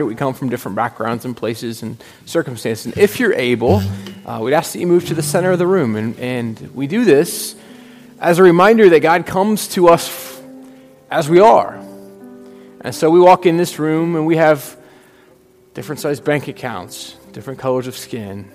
We 0.00 0.14
come 0.14 0.34
from 0.34 0.48
different 0.48 0.76
backgrounds 0.76 1.24
and 1.24 1.36
places 1.36 1.82
and 1.82 2.02
circumstances. 2.26 2.86
And 2.86 2.98
if 2.98 3.20
you're 3.20 3.34
able, 3.34 3.82
uh, 4.26 4.40
we'd 4.42 4.54
ask 4.54 4.72
that 4.72 4.78
you 4.78 4.86
move 4.86 5.06
to 5.06 5.14
the 5.14 5.22
center 5.22 5.50
of 5.50 5.58
the 5.58 5.66
room. 5.66 5.96
And, 5.96 6.18
and 6.18 6.74
we 6.74 6.86
do 6.86 7.04
this 7.04 7.56
as 8.20 8.38
a 8.38 8.42
reminder 8.42 8.88
that 8.90 9.00
God 9.00 9.26
comes 9.26 9.68
to 9.68 9.88
us 9.88 10.08
f- 10.08 10.42
as 11.10 11.28
we 11.28 11.40
are. 11.40 11.74
And 12.80 12.94
so 12.94 13.10
we 13.10 13.20
walk 13.20 13.46
in 13.46 13.56
this 13.56 13.78
room 13.78 14.16
and 14.16 14.26
we 14.26 14.36
have 14.36 14.76
different 15.74 16.00
sized 16.00 16.24
bank 16.24 16.48
accounts, 16.48 17.16
different 17.32 17.58
colors 17.58 17.86
of 17.86 17.96
skin, 17.96 18.50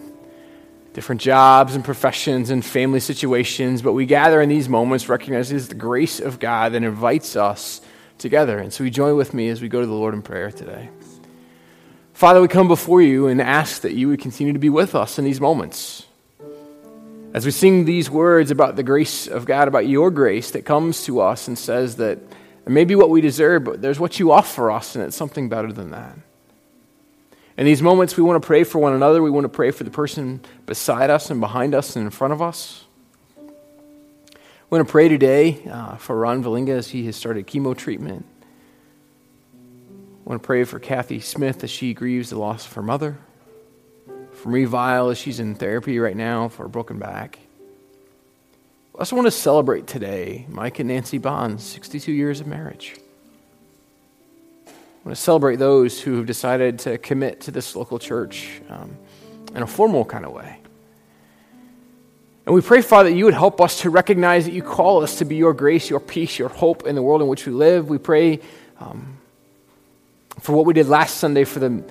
different 0.93 1.21
jobs 1.21 1.75
and 1.75 1.83
professions 1.83 2.49
and 2.49 2.65
family 2.65 2.99
situations. 2.99 3.81
But 3.81 3.93
we 3.93 4.05
gather 4.05 4.41
in 4.41 4.49
these 4.49 4.67
moments 4.67 5.07
recognizing 5.07 5.57
it's 5.57 5.67
the 5.67 5.75
grace 5.75 6.19
of 6.19 6.39
God 6.39 6.73
that 6.73 6.83
invites 6.83 7.35
us 7.35 7.81
together. 8.17 8.57
And 8.57 8.73
so 8.73 8.83
you 8.83 8.89
join 8.89 9.15
with 9.15 9.33
me 9.33 9.49
as 9.49 9.61
we 9.61 9.69
go 9.69 9.79
to 9.79 9.87
the 9.87 9.93
Lord 9.93 10.13
in 10.13 10.21
prayer 10.21 10.51
today. 10.51 10.89
Father, 12.17 12.41
we 12.41 12.47
come 12.47 12.67
before 12.67 12.99
you 12.99 13.27
and 13.27 13.39
ask 13.39 13.83
that 13.83 13.93
you 13.93 14.07
would 14.07 14.19
continue 14.19 14.51
to 14.51 14.57
be 14.57 14.71
with 14.71 14.95
us 14.95 15.19
in 15.19 15.23
these 15.23 15.39
moments. 15.39 16.07
As 17.31 17.45
we 17.45 17.51
sing 17.51 17.85
these 17.85 18.09
words 18.09 18.49
about 18.49 18.75
the 18.75 18.81
grace 18.81 19.27
of 19.27 19.45
God, 19.45 19.67
about 19.67 19.87
your 19.87 20.09
grace 20.09 20.49
that 20.49 20.65
comes 20.65 21.03
to 21.03 21.21
us 21.21 21.47
and 21.47 21.55
says 21.55 21.97
that 21.97 22.17
it 22.17 22.69
may 22.71 22.85
be 22.85 22.95
what 22.95 23.11
we 23.11 23.21
deserve, 23.21 23.65
but 23.65 23.83
there's 23.83 23.99
what 23.99 24.17
you 24.17 24.31
offer 24.31 24.71
us, 24.71 24.95
and 24.95 25.05
it's 25.05 25.15
something 25.15 25.47
better 25.47 25.71
than 25.71 25.91
that. 25.91 26.17
In 27.55 27.67
these 27.67 27.83
moments, 27.83 28.17
we 28.17 28.23
want 28.23 28.41
to 28.41 28.47
pray 28.47 28.63
for 28.63 28.79
one 28.79 28.93
another. 28.93 29.21
We 29.21 29.29
want 29.29 29.45
to 29.45 29.49
pray 29.49 29.69
for 29.69 29.83
the 29.83 29.91
person 29.91 30.41
beside 30.65 31.11
us 31.11 31.29
and 31.29 31.39
behind 31.39 31.75
us 31.75 31.95
and 31.95 32.03
in 32.03 32.09
front 32.09 32.33
of 32.33 32.41
us. 32.41 32.83
We 33.45 33.51
want 34.75 34.87
to 34.87 34.91
pray 34.91 35.07
today 35.07 35.61
uh, 35.69 35.97
for 35.97 36.17
Ron 36.17 36.43
Valinga 36.43 36.69
as 36.69 36.87
he 36.87 37.05
has 37.05 37.15
started 37.15 37.45
chemo 37.45 37.77
treatment. 37.77 38.25
I 40.27 40.29
want 40.31 40.43
to 40.43 40.45
pray 40.45 40.65
for 40.65 40.77
Kathy 40.77 41.21
Smith 41.21 41.63
as 41.63 41.69
she 41.69 41.93
grieves 41.93 42.31
the 42.31 42.37
loss 42.37 42.65
of 42.65 42.73
her 42.73 42.81
mother. 42.81 43.17
For 44.33 44.49
Marie 44.49 44.65
Vile 44.65 45.07
as 45.07 45.17
she's 45.17 45.39
in 45.39 45.55
therapy 45.55 45.99
right 45.99 46.17
now 46.17 46.49
for 46.49 46.65
a 46.65 46.69
broken 46.69 46.99
back. 46.99 47.39
I 48.93 48.99
also 48.99 49.15
want 49.15 49.27
to 49.27 49.31
celebrate 49.31 49.87
today 49.87 50.45
Mike 50.49 50.79
and 50.79 50.89
Nancy 50.89 51.17
Bonds, 51.17 51.63
62 51.63 52.11
years 52.11 52.41
of 52.41 52.47
marriage. 52.47 52.97
I 54.67 54.71
want 55.05 55.15
to 55.15 55.23
celebrate 55.23 55.59
those 55.59 56.01
who 56.01 56.17
have 56.17 56.25
decided 56.25 56.79
to 56.79 56.97
commit 56.97 57.39
to 57.41 57.51
this 57.51 57.73
local 57.73 57.97
church 57.97 58.59
um, 58.67 58.97
in 59.55 59.63
a 59.63 59.67
formal 59.67 60.03
kind 60.03 60.25
of 60.25 60.33
way. 60.33 60.59
And 62.45 62.53
we 62.53 62.59
pray, 62.59 62.81
Father, 62.81 63.11
that 63.11 63.15
you 63.15 63.23
would 63.23 63.33
help 63.33 63.61
us 63.61 63.79
to 63.83 63.89
recognize 63.89 64.43
that 64.43 64.53
you 64.53 64.61
call 64.61 65.03
us 65.03 65.19
to 65.19 65.25
be 65.25 65.37
your 65.37 65.53
grace, 65.53 65.89
your 65.89 66.01
peace, 66.01 66.37
your 66.37 66.49
hope 66.49 66.85
in 66.85 66.95
the 66.95 67.01
world 67.01 67.21
in 67.21 67.29
which 67.29 67.45
we 67.45 67.53
live. 67.53 67.87
We 67.87 67.97
pray 67.97 68.41
um, 68.81 69.17
for 70.39 70.53
what 70.53 70.65
we 70.65 70.73
did 70.73 70.87
last 70.87 71.17
Sunday 71.17 71.43
for 71.43 71.59
the, 71.59 71.83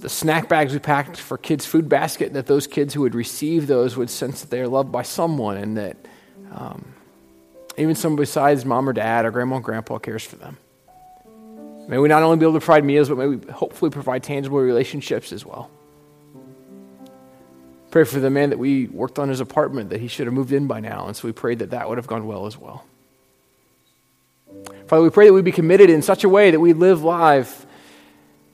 the 0.00 0.08
snack 0.08 0.48
bags 0.48 0.72
we 0.72 0.78
packed 0.78 1.16
for 1.16 1.38
kids' 1.38 1.66
food 1.66 1.88
basket, 1.88 2.32
that 2.34 2.46
those 2.46 2.66
kids 2.66 2.94
who 2.94 3.02
would 3.02 3.14
receive 3.14 3.66
those 3.66 3.96
would 3.96 4.10
sense 4.10 4.40
that 4.40 4.50
they 4.50 4.60
are 4.60 4.68
loved 4.68 4.90
by 4.90 5.02
someone 5.02 5.56
and 5.56 5.76
that 5.76 5.96
um, 6.52 6.84
even 7.76 7.94
someone 7.94 8.16
besides 8.16 8.64
mom 8.64 8.88
or 8.88 8.92
dad 8.92 9.24
or 9.24 9.30
grandma 9.30 9.56
and 9.56 9.64
grandpa 9.64 9.98
cares 9.98 10.24
for 10.24 10.36
them. 10.36 10.56
May 11.86 11.98
we 11.98 12.08
not 12.08 12.22
only 12.22 12.38
be 12.38 12.44
able 12.44 12.54
to 12.54 12.60
provide 12.60 12.84
meals, 12.84 13.08
but 13.08 13.18
may 13.18 13.26
we 13.26 13.52
hopefully 13.52 13.90
provide 13.90 14.22
tangible 14.22 14.58
relationships 14.58 15.32
as 15.32 15.44
well. 15.44 15.70
Pray 17.90 18.04
for 18.04 18.20
the 18.20 18.30
man 18.30 18.50
that 18.50 18.58
we 18.58 18.86
worked 18.86 19.18
on 19.18 19.28
his 19.28 19.40
apartment 19.40 19.90
that 19.90 20.00
he 20.00 20.08
should 20.08 20.26
have 20.26 20.34
moved 20.34 20.52
in 20.52 20.66
by 20.66 20.80
now, 20.80 21.06
and 21.06 21.14
so 21.14 21.28
we 21.28 21.32
prayed 21.32 21.58
that 21.60 21.70
that 21.70 21.88
would 21.88 21.98
have 21.98 22.06
gone 22.06 22.26
well 22.26 22.46
as 22.46 22.58
well. 22.58 22.84
Father, 24.86 25.02
we 25.02 25.10
pray 25.10 25.26
that 25.26 25.32
we 25.32 25.42
be 25.42 25.52
committed 25.52 25.90
in 25.90 26.02
such 26.02 26.24
a 26.24 26.28
way 26.28 26.50
that 26.50 26.60
we 26.60 26.72
live 26.72 27.02
life 27.02 27.66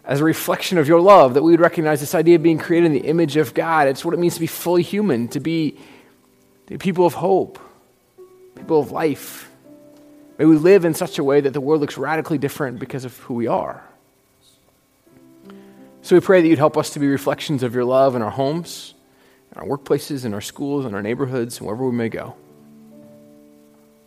as 0.05 0.21
a 0.21 0.25
reflection 0.25 0.79
of 0.79 0.89
your 0.89 1.01
love, 1.01 1.35
that 1.35 1.43
we 1.43 1.51
would 1.53 1.61
recognize 1.61 2.01
this 2.01 2.15
idea 2.15 2.37
of 2.37 2.43
being 2.43 2.59
created 2.59 2.87
in 2.87 2.93
the 2.93 3.07
image 3.09 3.37
of 3.37 3.53
God. 3.55 3.89
It's 3.89 4.05
what 4.05 4.15
it 4.15 4.19
means 4.19 4.35
to 4.35 4.41
be 4.41 4.47
fully 4.47 4.83
human, 4.83 5.29
to 5.29 5.41
be 5.41 5.77
people 6.79 7.05
of 7.05 7.15
hope, 7.15 7.59
people 8.57 8.81
of 8.81 8.91
life. 8.91 9.51
May 10.39 10.45
we 10.47 10.57
live 10.57 10.85
in 10.85 10.95
such 10.95 11.19
a 11.19 11.25
way 11.25 11.41
that 11.41 11.53
the 11.53 11.61
world 11.61 11.81
looks 11.81 11.99
radically 11.99 12.39
different 12.39 12.79
because 12.79 13.05
of 13.05 13.17
who 13.19 13.35
we 13.35 13.47
are. 13.47 13.85
So 16.03 16.17
we 16.17 16.21
pray 16.21 16.41
that 16.41 16.49
you'd 16.49 16.59
help 16.59 16.79
us 16.79 16.91
to 16.91 16.99
be 16.99 17.07
reflections 17.07 17.63
of 17.63 17.75
your 17.75 17.85
love 17.85 18.17
in 18.17 18.23
our 18.23 18.31
homes, 18.31 18.95
in 19.53 19.61
our 19.61 19.67
workplaces, 19.67 20.25
in 20.25 20.33
our 20.33 20.41
schools, 20.41 20.87
in 20.87 20.95
our 20.95 21.03
neighborhoods, 21.03 21.59
and 21.59 21.67
wherever 21.67 21.85
we 21.85 21.95
may 21.95 22.09
go. 22.09 22.37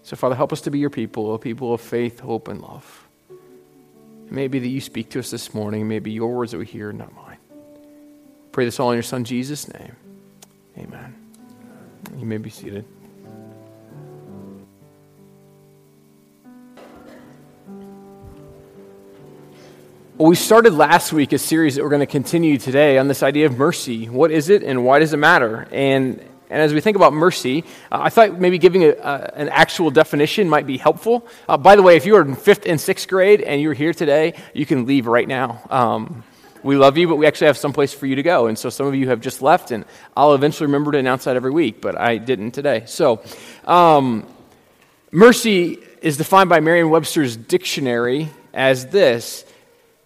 So, 0.03 0.17
Father, 0.17 0.35
help 0.35 0.51
us 0.51 0.61
to 0.61 0.71
be 0.71 0.79
your 0.79 0.89
people, 0.89 1.33
a 1.33 1.39
people 1.39 1.73
of 1.73 1.79
faith, 1.79 2.19
hope, 2.19 2.49
and 2.49 2.61
love. 2.61 3.07
It 3.29 4.31
may 4.31 4.49
be 4.49 4.59
that 4.59 4.67
you 4.67 4.81
speak 4.81 5.09
to 5.11 5.19
us 5.19 5.31
this 5.31 5.53
morning. 5.53 5.87
Maybe 5.87 6.11
your 6.11 6.35
words 6.35 6.51
that 6.51 6.57
we 6.57 6.65
hear, 6.65 6.91
not 6.91 7.13
mine. 7.15 7.37
Pray 8.51 8.65
this 8.65 8.79
all 8.81 8.91
in 8.91 8.95
your 8.95 9.03
Son, 9.03 9.23
Jesus' 9.23 9.71
name. 9.73 9.95
Amen. 10.77 11.15
You 12.17 12.25
may 12.25 12.37
be 12.37 12.49
seated. 12.49 12.83
Well, 20.17 20.29
we 20.29 20.35
started 20.35 20.73
last 20.73 21.13
week 21.13 21.31
a 21.31 21.37
series 21.37 21.75
that 21.75 21.83
we're 21.83 21.89
going 21.89 22.01
to 22.01 22.05
continue 22.05 22.57
today 22.57 22.97
on 22.97 23.07
this 23.07 23.23
idea 23.23 23.45
of 23.45 23.57
mercy. 23.57 24.09
What 24.09 24.31
is 24.31 24.49
it 24.49 24.63
and 24.63 24.83
why 24.85 24.99
does 24.99 25.13
it 25.13 25.17
matter? 25.17 25.67
And 25.71 26.23
and 26.53 26.61
as 26.61 26.71
we 26.71 26.81
think 26.81 26.95
about 26.95 27.13
mercy, 27.13 27.63
uh, 27.91 27.97
I 27.99 28.09
thought 28.09 28.39
maybe 28.39 28.59
giving 28.59 28.83
a, 28.83 28.91
an 29.33 29.49
actual 29.49 29.89
definition 29.89 30.47
might 30.47 30.67
be 30.67 30.77
helpful. 30.77 31.27
Uh, 31.49 31.57
by 31.57 31.75
the 31.75 31.81
way, 31.81 31.97
if 31.97 32.05
you 32.05 32.15
are 32.15 32.21
in 32.21 32.35
fifth 32.35 32.67
and 32.67 32.79
sixth 32.79 33.07
grade 33.07 33.41
and 33.41 33.59
you're 33.59 33.73
here 33.73 33.91
today, 33.91 34.35
you 34.53 34.67
can 34.67 34.85
leave 34.85 35.07
right 35.07 35.27
now. 35.27 35.59
Um, 35.71 36.23
we 36.61 36.77
love 36.77 36.95
you, 36.95 37.07
but 37.07 37.15
we 37.15 37.25
actually 37.25 37.47
have 37.47 37.57
some 37.57 37.73
place 37.73 37.91
for 37.91 38.05
you 38.05 38.17
to 38.17 38.21
go. 38.21 38.45
And 38.45 38.57
so 38.57 38.69
some 38.69 38.85
of 38.85 38.93
you 38.93 39.07
have 39.07 39.19
just 39.19 39.41
left, 39.41 39.71
and 39.71 39.83
I'll 40.15 40.35
eventually 40.35 40.67
remember 40.67 40.91
to 40.91 40.99
announce 40.99 41.23
that 41.23 41.35
every 41.35 41.49
week, 41.49 41.81
but 41.81 41.99
I 41.99 42.17
didn't 42.17 42.51
today. 42.51 42.83
So, 42.85 43.23
um, 43.65 44.27
mercy 45.11 45.79
is 46.03 46.17
defined 46.17 46.49
by 46.49 46.59
Merriam 46.59 46.91
Webster's 46.91 47.35
dictionary 47.35 48.29
as 48.53 48.85
this 48.85 49.43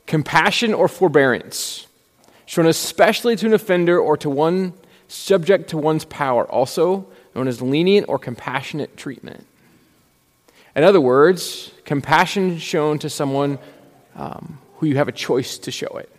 compassion 0.06 0.74
or 0.74 0.88
forbearance, 0.88 1.86
shown 2.46 2.68
especially 2.68 3.36
to 3.36 3.48
an 3.48 3.54
offender 3.54 4.00
or 4.00 4.16
to 4.16 4.30
one 4.30 4.72
subject 5.08 5.70
to 5.70 5.78
one's 5.78 6.06
power, 6.06 6.46
also 6.46 7.08
known 7.36 7.48
as 7.48 7.62
lenient 7.62 8.10
or 8.10 8.20
compassionate 8.20 8.98
treatment. 8.98 9.46
In 10.76 10.84
other 10.84 11.02
words, 11.02 11.72
compassion 11.86 12.58
shown 12.60 13.00
to 13.00 13.10
someone 13.10 13.60
um, 14.16 14.60
who 14.76 14.86
you 14.86 14.98
have 14.98 15.08
a 15.08 15.12
choice 15.12 15.58
to 15.60 15.72
show 15.72 15.98
it. 15.98 16.10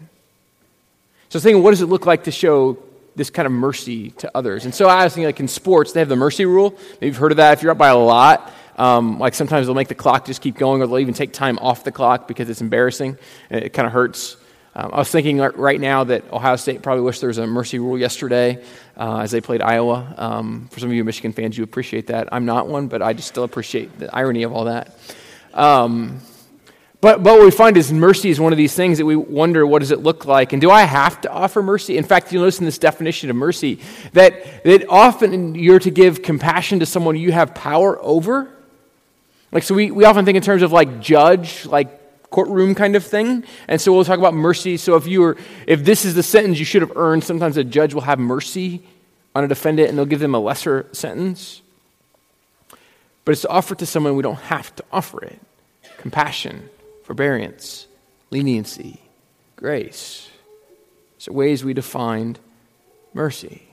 So, 1.29 1.39
thinking, 1.39 1.63
what 1.63 1.71
does 1.71 1.83
it 1.83 1.87
look 1.87 2.07
like 2.07 2.25
to 2.25 2.31
show 2.31 2.79
this 3.15 3.31
kind 3.31 3.47
of 3.47 3.53
mercy 3.53 4.11
to 4.13 4.31
others? 4.35 4.65
And 4.65 4.75
so, 4.75 4.89
I 4.89 5.05
was 5.05 5.15
thinking, 5.15 5.27
like 5.27 5.41
in 5.41 5.49
sports, 5.49 5.93
they 5.93 6.01
have 6.01 6.09
the 6.09 6.17
mercy 6.17 6.47
rule. 6.47 6.77
Maybe 6.95 7.07
you've 7.07 7.17
heard 7.17 7.33
of 7.33 7.37
that. 7.37 7.53
If 7.53 7.63
you're 7.63 7.73
up 7.73 7.79
by 7.79 7.89
a 7.89 7.97
lot, 7.97 8.53
um, 8.77 9.19
like 9.19 9.35
sometimes 9.35 9.67
they'll 9.67 9.75
make 9.75 9.89
the 9.89 9.95
clock 9.95 10.25
just 10.25 10.41
keep 10.41 10.57
going, 10.57 10.81
or 10.81 10.87
they'll 10.87 11.01
even 11.01 11.15
take 11.15 11.33
time 11.33 11.59
off 11.59 11.85
the 11.85 11.93
clock 11.93 12.27
because 12.27 12.49
it's 12.49 12.61
embarrassing. 12.61 13.19
It 13.51 13.73
kind 13.73 13.87
of 13.87 13.93
hurts. 13.93 14.37
Um, 14.79 14.91
I 14.93 14.99
was 14.99 15.11
thinking 15.11 15.39
right 15.39 15.81
now 15.81 16.05
that 16.05 16.33
Ohio 16.33 16.55
State 16.55 16.83
probably 16.83 17.03
wished 17.03 17.21
there 17.21 17.27
was 17.27 17.39
a 17.39 17.49
mercy 17.49 17.81
rule 17.81 17.99
yesterday 17.99 18.63
uh, 18.97 19.19
as 19.19 19.33
they 19.33 19.41
played 19.41 19.61
Iowa. 19.61 20.15
Um, 20.17 20.69
for 20.71 20.79
some 20.79 20.89
of 20.89 20.95
you 20.95 21.03
Michigan 21.03 21.33
fans, 21.33 21.59
you 21.59 21.65
appreciate 21.65 22.07
that. 22.07 22.29
I'm 22.31 22.47
not 22.47 22.69
one, 22.69 22.87
but 22.87 23.03
I 23.03 23.13
just 23.13 23.27
still 23.27 23.43
appreciate 23.43 23.99
the 23.99 24.15
irony 24.15 24.45
of 24.45 24.53
all 24.53 24.67
that. 24.67 24.97
Um, 25.53 26.21
but, 27.01 27.25
but 27.25 27.39
what 27.39 27.45
we 27.45 27.51
find 27.51 27.77
is 27.77 27.93
mercy 27.93 28.31
is 28.31 28.39
one 28.39 28.53
of 28.53 28.57
these 28.57 28.73
things 28.73 28.99
that 28.99 29.05
we 29.05 29.17
wonder 29.17 29.67
what 29.67 29.81
does 29.81 29.91
it 29.91 29.99
look 29.99 30.27
like? 30.27 30.53
And 30.53 30.63
do 30.63 30.71
I 30.71 30.83
have 30.83 31.21
to 31.23 31.33
offer 31.33 31.61
mercy? 31.61 31.97
In 31.97 32.05
fact, 32.05 32.33
you'll 32.33 32.43
notice 32.43 32.61
in 32.61 32.65
this 32.65 32.79
definition 32.79 33.31
of 33.31 33.35
mercy 33.37 33.81
that, 34.13 34.63
that 34.63 34.89
often 34.89 35.57
you're 35.57 35.81
to 35.81 35.91
give 35.91 36.23
compassion 36.23 36.79
to 36.79 36.87
someone 36.87 37.17
you 37.17 37.33
have 37.33 37.53
power 37.53 37.99
over. 38.01 38.49
Like, 39.51 39.65
so 39.65 39.75
we, 39.75 39.91
we 39.91 40.05
often 40.05 40.25
think 40.25 40.37
in 40.37 40.43
terms 40.43 40.63
of 40.63 40.71
like 40.71 41.01
judge, 41.01 41.67
like 41.67 41.98
courtroom 42.31 42.75
kind 42.75 42.97
of 42.97 43.05
thing. 43.05 43.45
And 43.69 43.81
so 43.81 43.93
we'll 43.93 44.05
talk 44.05 44.19
about 44.19 44.35
mercy. 44.35 44.77
So 44.77 44.97
if 44.97 45.07
you 45.07 45.21
were, 45.21 45.37
if 45.67 45.85
this 45.85 46.05
is 46.05 46.15
the 46.15 46.23
sentence 46.23 46.59
you 46.59 46.65
should 46.65 46.83
have 46.83 46.97
earned, 46.97 47.25
sometimes 47.25 47.57
a 47.57 47.65
judge 47.65 47.95
will 47.95 48.03
have 48.03 48.19
mercy 48.19 48.83
on 49.35 49.45
a 49.45 49.49
defendant 49.49 49.89
and 49.89 49.99
they'll 49.99 50.07
give 50.07 50.21
them 50.21 50.35
a 50.35 50.39
lesser 50.39 50.87
sentence. 50.93 51.63
But 53.25 53.33
it's 53.33 53.45
offered 53.45 53.79
to 53.81 53.87
someone 53.87 54.17
we 54.17 54.23
don't 54.23 54.37
have 54.37 54.75
to 54.77 54.85
offer 54.93 55.23
it. 55.25 55.39
Compassion, 55.99 56.69
forbearance, 57.05 57.87
leniency, 58.31 59.01
grace. 59.57 60.29
So 61.19 61.33
ways 61.33 61.65
we 61.65 61.75
defined 61.75 62.39
mercy. 63.13 63.69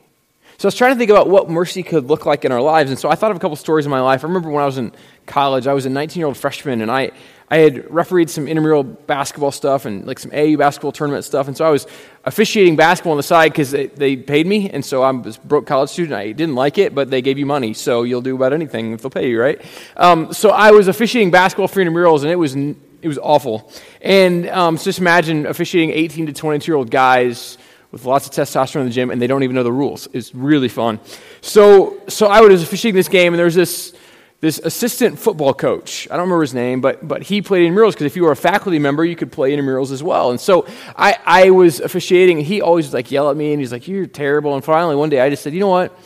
So 0.58 0.68
I 0.68 0.70
was 0.70 0.76
trying 0.76 0.94
to 0.94 0.98
think 0.98 1.12
about 1.12 1.30
what 1.30 1.50
mercy 1.50 1.84
could 1.84 2.06
look 2.06 2.26
like 2.26 2.46
in 2.46 2.52
our 2.52 2.62
lives. 2.62 2.90
And 2.90 2.98
so 2.98 3.10
I 3.10 3.16
thought 3.16 3.32
of 3.32 3.38
a 3.38 3.40
couple 3.40 3.58
stories 3.58 3.86
in 3.86 3.92
my 3.92 4.00
life. 4.00 4.24
I 4.24 4.28
remember 4.28 4.50
when 4.50 4.64
I 4.64 4.66
was 4.66 4.78
in 4.78 4.94
college, 5.26 5.68
I 5.68 5.74
was 5.74 5.86
a 5.86 5.90
19 5.90 6.20
year 6.20 6.28
old 6.28 6.38
freshman, 6.38 6.82
and 6.82 6.90
I, 6.90 7.12
I 7.50 7.58
had 7.58 7.92
refereed 7.94 8.30
some 8.30 8.48
intramural 8.48 8.84
basketball 8.84 9.52
stuff 9.52 9.86
and 9.86 10.08
like 10.08 10.18
some 10.18 10.32
AU 10.34 10.58
basketball 10.58 10.92
tournament 10.92 11.26
stuff. 11.26 11.48
And 11.48 11.56
so 11.56 11.64
I 11.66 11.70
was 11.70 11.86
officiating 12.24 12.76
basketball 12.76 13.12
on 13.12 13.18
the 13.18 13.24
side 13.24 13.52
because 13.52 13.70
they, 13.70 13.88
they 13.88 14.16
paid 14.16 14.48
me. 14.48 14.70
And 14.72 14.84
so 14.84 15.04
I 15.04 15.12
was 15.12 15.38
broke 15.38 15.68
college 15.68 15.92
student. 15.92 16.16
I 16.16 16.32
didn't 16.32 16.56
like 16.56 16.80
it, 16.80 16.96
but 16.96 17.12
they 17.12 17.22
gave 17.22 17.38
you 17.38 17.46
money. 17.46 17.76
So 17.76 18.02
you'll 18.02 18.24
do 18.24 18.36
about 18.36 18.52
anything 18.52 18.94
if 18.94 19.02
they'll 19.04 19.12
pay 19.12 19.30
you, 19.30 19.40
right? 19.40 19.62
Um, 19.96 20.34
so 20.34 20.50
I 20.50 20.72
was 20.72 20.88
officiating 20.88 21.30
basketball 21.30 21.68
for 21.68 21.82
intramurals, 21.82 22.24
and 22.24 22.32
it 22.32 22.36
was, 22.36 22.56
it 22.56 22.76
It 23.04 23.08
was 23.08 23.20
awful. 23.20 23.72
And 24.02 24.50
um, 24.50 24.78
so 24.78 24.86
just 24.86 24.98
imagine 24.98 25.46
officiating 25.46 25.92
18 25.92 26.26
to 26.26 26.34
22 26.34 26.72
year 26.72 26.78
old 26.78 26.90
guys 26.90 27.60
with 27.92 28.06
lots 28.06 28.26
of 28.26 28.34
testosterone 28.34 28.82
in 28.82 28.88
the 28.88 28.92
gym, 28.94 29.12
and 29.12 29.22
they 29.22 29.28
don't 29.28 29.44
even 29.44 29.56
know 29.56 29.64
the 29.64 29.72
rules. 29.72 30.08
It's 30.12 30.34
really 30.34 30.68
fun. 30.68 31.00
So, 31.42 32.02
so 32.08 32.26
I 32.26 32.42
was 32.42 32.64
officiating 32.64 32.98
this 32.98 33.08
game, 33.08 33.34
and 33.34 33.38
there 33.38 33.46
was 33.46 33.56
this 33.56 33.96
this 34.42 34.60
assistant 34.60 35.18
football 35.18 35.54
coach. 35.54 36.08
I 36.12 36.16
don't 36.16 36.26
remember 36.26 36.42
his 36.42 36.54
name, 36.54 36.82
but, 36.82 37.08
but 37.08 37.24
he 37.24 37.42
played 37.42 37.66
in 37.66 37.74
murals 37.74 37.96
because 37.96 38.06
if 38.06 38.16
you 38.16 38.24
were 38.24 38.32
a 38.32 38.36
faculty 38.36 38.80
member, 38.80 39.04
you 39.04 39.16
could 39.16 39.32
play 39.32 39.54
in 39.54 39.64
murals 39.64 39.92
as 39.92 40.04
well. 40.04 40.32
And 40.32 40.40
so 40.40 40.68
I, 40.96 41.18
I 41.26 41.50
was 41.52 41.80
officiating, 41.80 42.40
and 42.40 42.46
he 42.46 42.62
always 42.62 42.94
like 42.94 43.12
yell 43.12 43.30
at 43.30 43.38
me, 43.38 43.54
and 43.54 43.60
he's 43.60 43.72
like, 43.72 43.88
"You're 43.88 44.06
terrible." 44.06 44.54
And 44.56 44.64
finally, 44.64 44.96
one 44.96 45.10
day, 45.10 45.22
I 45.22 45.30
just 45.30 45.44
said, 45.44 45.54
"You 45.54 45.62
know 45.62 45.70
what? 45.70 45.98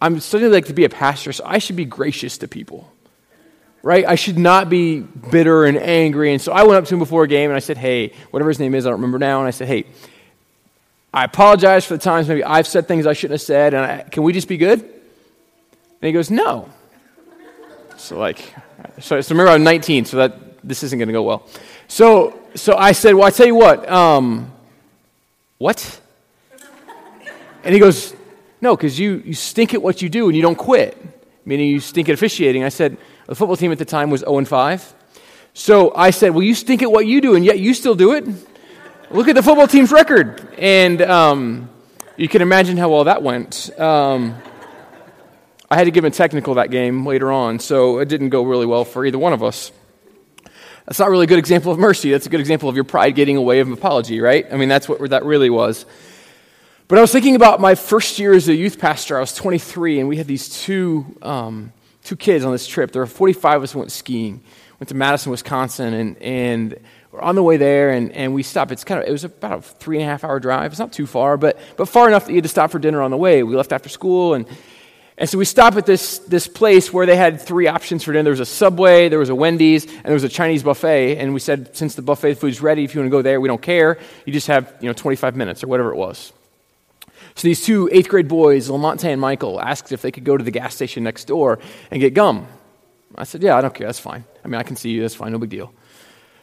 I'm 0.00 0.20
studying 0.20 0.52
like 0.52 0.66
to 0.66 0.74
be 0.74 0.84
a 0.84 0.90
pastor, 0.90 1.32
so 1.32 1.44
I 1.46 1.58
should 1.58 1.76
be 1.76 1.84
gracious 1.84 2.38
to 2.38 2.48
people." 2.48 2.92
Right? 3.82 4.04
I 4.04 4.16
should 4.16 4.36
not 4.36 4.68
be 4.68 4.98
bitter 4.98 5.64
and 5.64 5.78
angry. 5.78 6.32
And 6.32 6.42
so 6.42 6.50
I 6.52 6.64
went 6.64 6.74
up 6.74 6.86
to 6.86 6.94
him 6.94 6.98
before 6.98 7.22
a 7.22 7.28
game 7.28 7.50
and 7.50 7.56
I 7.56 7.60
said, 7.60 7.76
Hey, 7.76 8.14
whatever 8.32 8.50
his 8.50 8.58
name 8.58 8.74
is, 8.74 8.84
I 8.84 8.88
don't 8.88 8.98
remember 8.98 9.20
now. 9.20 9.38
And 9.38 9.46
I 9.46 9.52
said, 9.52 9.68
Hey, 9.68 9.84
I 11.14 11.22
apologize 11.22 11.86
for 11.86 11.96
the 11.96 12.02
times 12.02 12.26
maybe 12.26 12.42
I've 12.42 12.66
said 12.66 12.88
things 12.88 13.06
I 13.06 13.12
shouldn't 13.12 13.38
have 13.38 13.46
said. 13.46 13.74
And 13.74 13.84
I, 13.84 14.02
can 14.02 14.24
we 14.24 14.32
just 14.32 14.48
be 14.48 14.56
good? 14.56 14.80
And 14.80 14.90
he 16.00 16.10
goes, 16.10 16.32
No. 16.32 16.68
So 17.96 18.18
like, 18.18 18.54
so, 19.00 19.20
so 19.20 19.34
remember 19.34 19.52
I'm 19.52 19.64
19, 19.64 20.04
so 20.04 20.16
that 20.18 20.62
this 20.66 20.82
isn't 20.82 20.98
going 20.98 21.08
to 21.08 21.12
go 21.12 21.22
well. 21.22 21.46
So 21.88 22.42
so 22.54 22.76
I 22.76 22.92
said, 22.92 23.14
well, 23.14 23.24
I 23.24 23.30
tell 23.30 23.46
you 23.46 23.54
what, 23.54 23.88
um, 23.88 24.52
what? 25.58 26.00
And 27.64 27.74
he 27.74 27.80
goes, 27.80 28.14
no, 28.60 28.76
because 28.76 28.98
you 28.98 29.22
you 29.24 29.34
stink 29.34 29.74
at 29.74 29.82
what 29.82 30.00
you 30.02 30.08
do 30.08 30.26
and 30.26 30.36
you 30.36 30.42
don't 30.42 30.56
quit, 30.56 30.96
meaning 31.44 31.68
you 31.68 31.80
stink 31.80 32.08
at 32.08 32.14
officiating. 32.14 32.64
I 32.64 32.70
said 32.70 32.96
the 33.26 33.34
football 33.34 33.56
team 33.56 33.72
at 33.72 33.78
the 33.78 33.84
time 33.84 34.10
was 34.10 34.20
0 34.20 34.38
and 34.38 34.48
5. 34.48 34.94
So 35.52 35.94
I 35.94 36.10
said, 36.10 36.30
well, 36.30 36.42
you 36.42 36.54
stink 36.54 36.82
at 36.82 36.92
what 36.92 37.06
you 37.06 37.20
do, 37.20 37.34
and 37.34 37.44
yet 37.44 37.58
you 37.58 37.72
still 37.74 37.94
do 37.94 38.12
it. 38.12 38.26
Look 39.10 39.28
at 39.28 39.34
the 39.34 39.42
football 39.42 39.66
team's 39.66 39.90
record, 39.90 40.46
and 40.58 41.00
um, 41.02 41.70
you 42.16 42.28
can 42.28 42.42
imagine 42.42 42.76
how 42.76 42.90
well 42.90 43.04
that 43.04 43.22
went. 43.22 43.70
Um, 43.78 44.36
I 45.68 45.76
had 45.76 45.84
to 45.84 45.90
give 45.90 46.04
him 46.04 46.12
a 46.12 46.14
technical 46.14 46.54
that 46.54 46.70
game 46.70 47.04
later 47.04 47.32
on, 47.32 47.58
so 47.58 47.98
it 47.98 48.08
didn't 48.08 48.28
go 48.28 48.44
really 48.44 48.66
well 48.66 48.84
for 48.84 49.04
either 49.04 49.18
one 49.18 49.32
of 49.32 49.42
us. 49.42 49.72
That's 50.86 51.00
not 51.00 51.10
really 51.10 51.24
a 51.24 51.26
good 51.26 51.40
example 51.40 51.72
of 51.72 51.78
mercy. 51.78 52.12
That's 52.12 52.26
a 52.26 52.28
good 52.28 52.38
example 52.38 52.68
of 52.68 52.76
your 52.76 52.84
pride 52.84 53.16
getting 53.16 53.36
away 53.36 53.58
of 53.58 53.66
an 53.66 53.72
apology, 53.72 54.20
right? 54.20 54.46
I 54.52 54.56
mean, 54.56 54.68
that's 54.68 54.88
what 54.88 55.10
that 55.10 55.24
really 55.24 55.50
was. 55.50 55.84
But 56.86 56.98
I 56.98 57.00
was 57.00 57.10
thinking 57.10 57.34
about 57.34 57.60
my 57.60 57.74
first 57.74 58.20
year 58.20 58.32
as 58.32 58.46
a 58.48 58.54
youth 58.54 58.78
pastor. 58.78 59.16
I 59.16 59.20
was 59.20 59.34
23, 59.34 59.98
and 59.98 60.08
we 60.08 60.16
had 60.16 60.28
these 60.28 60.48
two, 60.48 61.04
um, 61.22 61.72
two 62.04 62.14
kids 62.14 62.44
on 62.44 62.52
this 62.52 62.68
trip. 62.68 62.92
There 62.92 63.02
were 63.02 63.06
45 63.06 63.56
of 63.56 63.62
us 63.64 63.74
went 63.74 63.90
skiing. 63.90 64.40
Went 64.78 64.88
to 64.90 64.94
Madison, 64.94 65.32
Wisconsin, 65.32 65.94
and, 65.94 66.22
and 66.22 66.78
we're 67.10 67.22
on 67.22 67.34
the 67.34 67.42
way 67.42 67.56
there, 67.56 67.90
and, 67.90 68.12
and 68.12 68.32
we 68.32 68.44
stopped. 68.44 68.70
It's 68.70 68.84
kind 68.84 69.02
of, 69.02 69.08
it 69.08 69.10
was 69.10 69.24
about 69.24 69.58
a 69.58 69.62
three 69.62 69.96
and 69.96 70.04
a 70.04 70.06
half 70.06 70.22
hour 70.22 70.38
drive. 70.38 70.70
It's 70.70 70.78
not 70.78 70.92
too 70.92 71.06
far, 71.06 71.36
but, 71.36 71.58
but 71.76 71.88
far 71.88 72.06
enough 72.06 72.26
that 72.26 72.30
you 72.30 72.36
had 72.36 72.44
to 72.44 72.48
stop 72.48 72.70
for 72.70 72.78
dinner 72.78 73.02
on 73.02 73.10
the 73.10 73.16
way. 73.16 73.42
We 73.42 73.56
left 73.56 73.72
after 73.72 73.88
school, 73.88 74.34
and 74.34 74.46
and 75.18 75.28
so 75.30 75.38
we 75.38 75.46
stop 75.46 75.76
at 75.76 75.86
this, 75.86 76.18
this 76.18 76.46
place 76.46 76.92
where 76.92 77.06
they 77.06 77.16
had 77.16 77.40
three 77.40 77.68
options 77.68 78.04
for 78.04 78.12
dinner. 78.12 78.24
There 78.24 78.32
was 78.32 78.40
a 78.40 78.46
Subway, 78.46 79.08
there 79.08 79.18
was 79.18 79.30
a 79.30 79.34
Wendy's, 79.34 79.86
and 79.86 80.04
there 80.04 80.12
was 80.12 80.24
a 80.24 80.28
Chinese 80.28 80.62
buffet. 80.62 81.16
And 81.16 81.32
we 81.32 81.40
said, 81.40 81.74
since 81.74 81.94
the 81.94 82.02
buffet 82.02 82.34
food's 82.34 82.60
ready, 82.60 82.84
if 82.84 82.94
you 82.94 83.00
want 83.00 83.06
to 83.06 83.16
go 83.16 83.22
there, 83.22 83.40
we 83.40 83.48
don't 83.48 83.62
care. 83.62 83.98
You 84.26 84.32
just 84.32 84.48
have, 84.48 84.74
you 84.80 84.88
know, 84.88 84.92
25 84.92 85.34
minutes 85.34 85.64
or 85.64 85.68
whatever 85.68 85.90
it 85.90 85.96
was. 85.96 86.34
So 87.34 87.48
these 87.48 87.64
two 87.64 87.88
eighth 87.92 88.08
grade 88.08 88.28
boys, 88.28 88.68
Lamonte 88.68 89.04
and 89.04 89.20
Michael, 89.20 89.60
asked 89.60 89.90
if 89.92 90.02
they 90.02 90.10
could 90.10 90.24
go 90.24 90.36
to 90.36 90.44
the 90.44 90.50
gas 90.50 90.74
station 90.74 91.04
next 91.04 91.24
door 91.24 91.60
and 91.90 92.00
get 92.00 92.12
gum. 92.12 92.46
I 93.14 93.24
said, 93.24 93.42
yeah, 93.42 93.56
I 93.56 93.62
don't 93.62 93.74
care. 93.74 93.86
That's 93.86 93.98
fine. 94.00 94.24
I 94.44 94.48
mean, 94.48 94.60
I 94.60 94.62
can 94.62 94.76
see 94.76 94.90
you. 94.90 95.00
That's 95.00 95.14
fine. 95.14 95.32
No 95.32 95.38
big 95.38 95.50
deal. 95.50 95.72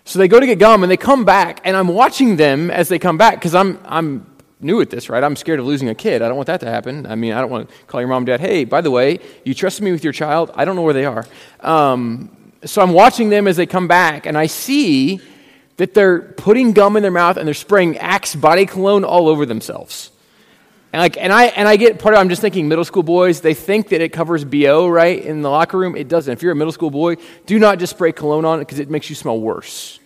So 0.05 0.17
they 0.19 0.27
go 0.27 0.39
to 0.39 0.45
get 0.45 0.57
gum 0.57 0.83
and 0.83 0.91
they 0.91 0.97
come 0.97 1.25
back, 1.25 1.61
and 1.63 1.77
I'm 1.77 1.87
watching 1.87 2.35
them 2.35 2.71
as 2.71 2.89
they 2.89 2.99
come 2.99 3.17
back 3.17 3.35
because 3.35 3.55
I'm, 3.55 3.79
I'm 3.85 4.32
new 4.63 4.81
at 4.81 4.89
this, 4.89 5.09
right? 5.09 5.23
I'm 5.23 5.35
scared 5.35 5.59
of 5.59 5.65
losing 5.65 5.89
a 5.89 5.95
kid. 5.95 6.21
I 6.21 6.27
don't 6.27 6.37
want 6.37 6.47
that 6.47 6.59
to 6.61 6.69
happen. 6.69 7.05
I 7.05 7.15
mean, 7.15 7.33
I 7.33 7.41
don't 7.41 7.49
want 7.49 7.69
to 7.69 7.75
call 7.85 8.01
your 8.01 8.07
mom 8.07 8.19
and 8.19 8.27
dad, 8.27 8.39
hey, 8.39 8.65
by 8.65 8.81
the 8.81 8.91
way, 8.91 9.19
you 9.43 9.53
trusted 9.53 9.83
me 9.83 9.91
with 9.91 10.03
your 10.03 10.13
child. 10.13 10.51
I 10.55 10.65
don't 10.65 10.75
know 10.75 10.81
where 10.81 10.93
they 10.93 11.05
are. 11.05 11.25
Um, 11.59 12.35
so 12.65 12.81
I'm 12.81 12.93
watching 12.93 13.29
them 13.29 13.47
as 13.47 13.57
they 13.57 13.65
come 13.65 13.87
back, 13.87 14.25
and 14.25 14.37
I 14.37 14.47
see 14.47 15.21
that 15.77 15.93
they're 15.93 16.19
putting 16.19 16.73
gum 16.73 16.95
in 16.95 17.01
their 17.01 17.11
mouth 17.11 17.37
and 17.37 17.47
they're 17.47 17.53
spraying 17.53 17.97
Axe 17.97 18.35
body 18.35 18.65
cologne 18.65 19.03
all 19.03 19.27
over 19.27 19.45
themselves. 19.45 20.11
And 20.91 21.01
like, 21.01 21.17
and 21.17 21.33
I 21.33 21.45
and 21.45 21.67
I 21.67 21.75
get 21.75 21.97
part 21.97 22.13
of. 22.13 22.21
I'm 22.21 22.29
just 22.29 22.41
thinking, 22.41 22.67
middle 22.67 22.85
school 22.85 23.01
boys. 23.01 23.41
They 23.41 23.55
think 23.55 23.89
that 23.89 24.01
it 24.01 24.09
covers 24.09 24.45
bo 24.45 24.87
right 24.87 25.19
in 25.19 25.41
the 25.41 25.49
locker 25.49 25.77
room. 25.77 25.95
It 25.95 26.07
doesn't. 26.07 26.31
If 26.31 26.43
you're 26.43 26.51
a 26.51 26.55
middle 26.55 26.71
school 26.71 26.91
boy, 26.91 27.15
do 27.47 27.57
not 27.57 27.79
just 27.79 27.95
spray 27.95 28.11
cologne 28.11 28.45
on 28.45 28.59
it 28.59 28.61
because 28.61 28.77
it 28.77 28.91
makes 28.91 29.09
you 29.09 29.15
smell 29.15 29.39
worse. 29.39 29.99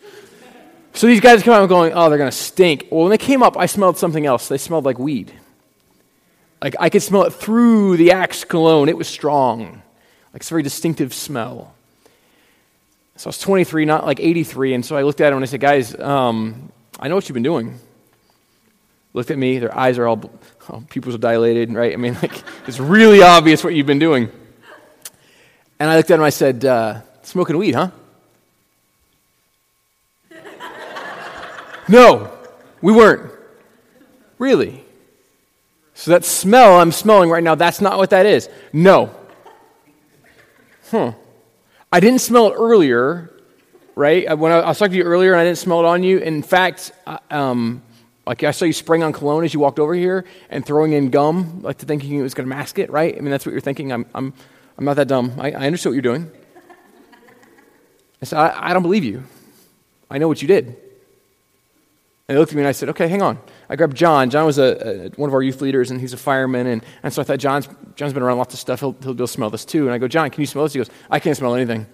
So 0.98 1.06
these 1.06 1.22
guys 1.22 1.44
come 1.44 1.54
out 1.54 1.70
going, 1.70 1.94
oh, 1.94 2.10
they're 2.10 2.18
going 2.18 2.32
to 2.32 2.36
stink. 2.36 2.88
Well, 2.90 3.02
when 3.04 3.12
they 3.12 3.20
came 3.20 3.44
up, 3.44 3.56
I 3.56 3.68
smelled 3.68 4.00
something 4.00 4.26
else. 4.26 4.48
They 4.48 4.58
smelled 4.58 4.84
like 4.84 4.98
weed. 4.98 5.32
Like 6.60 6.76
I 6.80 6.90
could 6.90 7.04
smell 7.04 7.26
it 7.26 7.34
through 7.34 7.98
the 7.98 8.14
Axe 8.14 8.44
cologne. 8.44 8.90
It 8.90 8.98
was 8.98 9.08
strong. 9.08 9.84
Like 10.34 10.38
it's 10.38 10.50
a 10.50 10.50
very 10.50 10.64
distinctive 10.64 11.14
smell. 11.14 11.76
So 13.16 13.28
I 13.28 13.30
was 13.30 13.38
23, 13.38 13.86
not 13.86 14.08
like 14.08 14.20
83. 14.20 14.74
And 14.74 14.84
so 14.84 14.98
I 14.98 15.04
looked 15.04 15.22
at 15.22 15.28
him 15.28 15.36
and 15.36 15.44
I 15.44 15.46
said, 15.46 15.60
guys, 15.60 15.94
um, 16.00 16.72
I 17.00 17.10
know 17.10 17.14
what 17.14 17.30
you've 17.30 17.36
been 17.36 17.44
doing. 17.44 17.78
Looked 19.14 19.30
at 19.30 19.38
me. 19.38 19.60
Their 19.60 19.78
eyes 19.78 20.00
are 20.00 20.08
all, 20.08 20.20
oh, 20.72 20.84
pupils 20.90 21.14
are 21.14 21.20
dilated, 21.20 21.72
right? 21.74 21.94
I 21.94 21.98
mean, 21.98 22.14
like, 22.24 22.42
it's 22.66 22.80
really 22.80 23.22
obvious 23.22 23.64
what 23.64 23.76
you've 23.76 23.86
been 23.86 24.00
doing. 24.00 24.32
And 25.80 25.92
I 25.92 25.96
looked 25.96 26.10
at 26.10 26.16
him 26.16 26.22
and 26.22 26.26
I 26.26 26.32
said, 26.32 26.66
uh, 26.66 27.02
smoking 27.22 27.56
weed, 27.56 27.76
huh? 27.76 27.92
No, 31.88 32.32
we 32.82 32.92
weren't. 32.92 33.32
Really? 34.38 34.84
So 35.94 36.12
that 36.12 36.26
smell 36.26 36.80
I'm 36.80 36.92
smelling 36.92 37.30
right 37.30 37.44
now, 37.44 37.56
that's 37.56 37.82
not 37.82 37.98
what 37.98 38.12
that 38.12 38.26
is. 38.26 38.50
No. 38.72 39.16
Huh. 40.92 41.14
I 41.92 42.00
didn't 42.00 42.20
smell 42.20 42.48
it 42.48 42.54
earlier, 42.56 43.34
right? 43.96 44.38
When 44.38 44.52
I, 44.52 44.60
I 44.60 44.68
was 44.68 44.78
talking 44.78 44.92
to 44.92 44.98
you 44.98 45.04
earlier 45.04 45.32
and 45.32 45.42
I 45.42 45.44
didn't 45.44 45.58
smell 45.58 45.80
it 45.80 45.86
on 45.86 46.04
you. 46.04 46.20
In 46.20 46.44
fact, 46.44 46.92
um, 47.32 47.82
like 48.26 48.44
I 48.44 48.52
saw 48.52 48.66
you 48.66 48.74
spraying 48.74 49.04
on 49.04 49.14
cologne 49.14 49.44
as 49.44 49.54
you 49.54 49.60
walked 49.60 49.80
over 49.80 49.94
here 49.94 50.26
and 50.50 50.66
throwing 50.66 50.94
in 50.94 51.10
gum, 51.10 51.62
like 51.62 51.78
thinking 51.78 52.20
it 52.20 52.22
was 52.22 52.34
going 52.34 52.48
to 52.48 52.56
mask 52.56 52.78
it, 52.78 52.92
right? 52.92 53.16
I 53.16 53.20
mean, 53.20 53.32
that's 53.32 53.46
what 53.46 53.54
you're 53.54 53.62
thinking. 53.62 53.92
I'm, 53.92 54.06
I'm, 54.14 54.34
I'm 54.78 54.86
not 54.86 54.98
that 54.98 55.08
dumb. 55.08 55.34
I, 55.40 55.52
I 55.52 55.66
understood 55.66 55.92
what 55.92 55.96
you're 55.96 56.02
doing. 56.02 56.30
I 58.22 58.26
said, 58.26 58.38
I, 58.38 58.70
I 58.70 58.74
don't 58.74 58.84
believe 58.84 59.04
you. 59.04 59.24
I 60.12 60.18
know 60.18 60.28
what 60.28 60.42
you 60.42 60.48
did. 60.48 60.76
And 62.30 62.36
they 62.36 62.40
looked 62.40 62.52
at 62.52 62.56
me 62.56 62.62
and 62.62 62.68
I 62.68 62.74
said, 62.74 62.90
okay, 62.90 63.08
hang 63.08 63.22
on. 63.22 63.40
I 63.70 63.78
grabbed 63.78 63.96
John. 63.96 64.30
John 64.30 64.46
was 64.46 64.58
a, 64.58 65.06
a, 65.06 65.10
one 65.12 65.30
of 65.30 65.34
our 65.34 65.42
youth 65.42 65.62
leaders 65.62 65.92
and 65.92 66.02
he's 66.02 66.12
a 66.12 66.18
fireman. 66.18 66.68
And, 66.68 66.84
and 67.02 67.14
so 67.14 67.22
I 67.22 67.26
thought, 67.26 67.40
John's, 67.40 67.70
John's 67.96 68.12
been 68.12 68.22
around 68.22 68.38
lots 68.38 68.54
of 68.54 68.60
stuff. 68.60 68.82
He'll, 68.82 68.92
he'll 69.02 69.16
to 69.16 69.28
smell 69.28 69.50
this 69.50 69.64
too. 69.64 69.86
And 69.86 69.94
I 69.94 69.98
go, 69.98 70.10
John, 70.10 70.30
can 70.30 70.42
you 70.42 70.46
smell 70.46 70.66
this? 70.66 70.74
He 70.74 70.80
goes, 70.80 70.90
I 71.10 71.20
can't 71.20 71.38
smell 71.38 71.56
anything. 71.56 71.88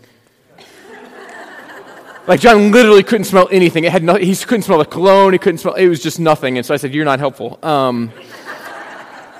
like 2.27 2.39
John 2.39 2.71
literally 2.71 3.03
couldn't 3.03 3.25
smell 3.25 3.47
anything. 3.51 3.83
It 3.83 3.91
had 3.91 4.01
no, 4.01 4.15
he 4.15 4.35
couldn't 4.35 4.63
smell 4.63 4.79
the 4.79 4.85
cologne. 4.85 5.33
He 5.33 5.39
couldn't 5.39 5.59
smell, 5.59 5.75
it 5.75 5.87
was 5.87 6.01
just 6.01 6.19
nothing. 6.19 6.57
And 6.57 6.65
so 6.65 6.73
I 6.73 6.77
said, 6.77 6.95
you're 6.95 7.05
not 7.05 7.19
helpful. 7.19 7.59
Um, 7.61 8.11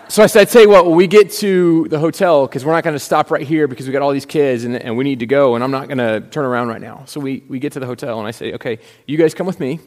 so 0.10 0.22
I 0.22 0.28
said, 0.28 0.42
I 0.42 0.46
tell 0.46 0.62
you 0.62 0.70
what, 0.70 0.86
when 0.86 0.96
we 0.96 1.08
get 1.08 1.32
to 1.32 1.88
the 1.90 1.98
hotel, 1.98 2.46
because 2.46 2.64
we're 2.64 2.74
not 2.74 2.84
going 2.84 2.96
to 2.96 3.00
stop 3.00 3.32
right 3.32 3.48
here 3.48 3.68
because 3.68 3.88
we 3.88 3.94
got 3.94 4.04
all 4.04 4.12
these 4.12 4.28
kids 4.28 4.64
and, 4.64 4.76
and 4.76 4.96
we 4.96 5.04
need 5.04 5.22
to 5.22 5.26
go, 5.26 5.56
and 5.56 5.64
I'm 5.64 5.72
not 5.72 5.88
going 5.88 5.98
to 5.98 6.22
turn 6.30 6.46
around 6.46 6.68
right 6.68 6.82
now. 6.82 7.06
So 7.08 7.20
we, 7.20 7.44
we 7.48 7.58
get 7.58 7.74
to 7.74 7.80
the 7.80 7.88
hotel, 7.88 8.20
and 8.20 8.28
I 8.28 8.32
say, 8.32 8.54
okay, 8.54 8.78
you 9.08 9.18
guys 9.18 9.34
come 9.34 9.48
with 9.48 9.60
me. 9.60 9.80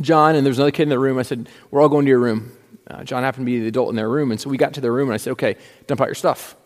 John, 0.00 0.34
and 0.34 0.44
there 0.44 0.50
was 0.50 0.58
another 0.58 0.70
kid 0.70 0.84
in 0.84 0.88
the 0.88 0.98
room. 0.98 1.18
I 1.18 1.22
said, 1.22 1.48
We're 1.70 1.82
all 1.82 1.88
going 1.88 2.06
to 2.06 2.08
your 2.08 2.18
room. 2.18 2.52
Uh, 2.88 3.04
John 3.04 3.22
happened 3.22 3.46
to 3.46 3.52
be 3.52 3.60
the 3.60 3.68
adult 3.68 3.90
in 3.90 3.96
their 3.96 4.08
room. 4.08 4.30
And 4.30 4.40
so 4.40 4.48
we 4.50 4.56
got 4.56 4.74
to 4.74 4.80
their 4.80 4.92
room, 4.92 5.08
and 5.08 5.14
I 5.14 5.18
said, 5.18 5.32
Okay, 5.32 5.56
dump 5.86 6.00
out 6.00 6.08
your 6.08 6.14
stuff. 6.14 6.56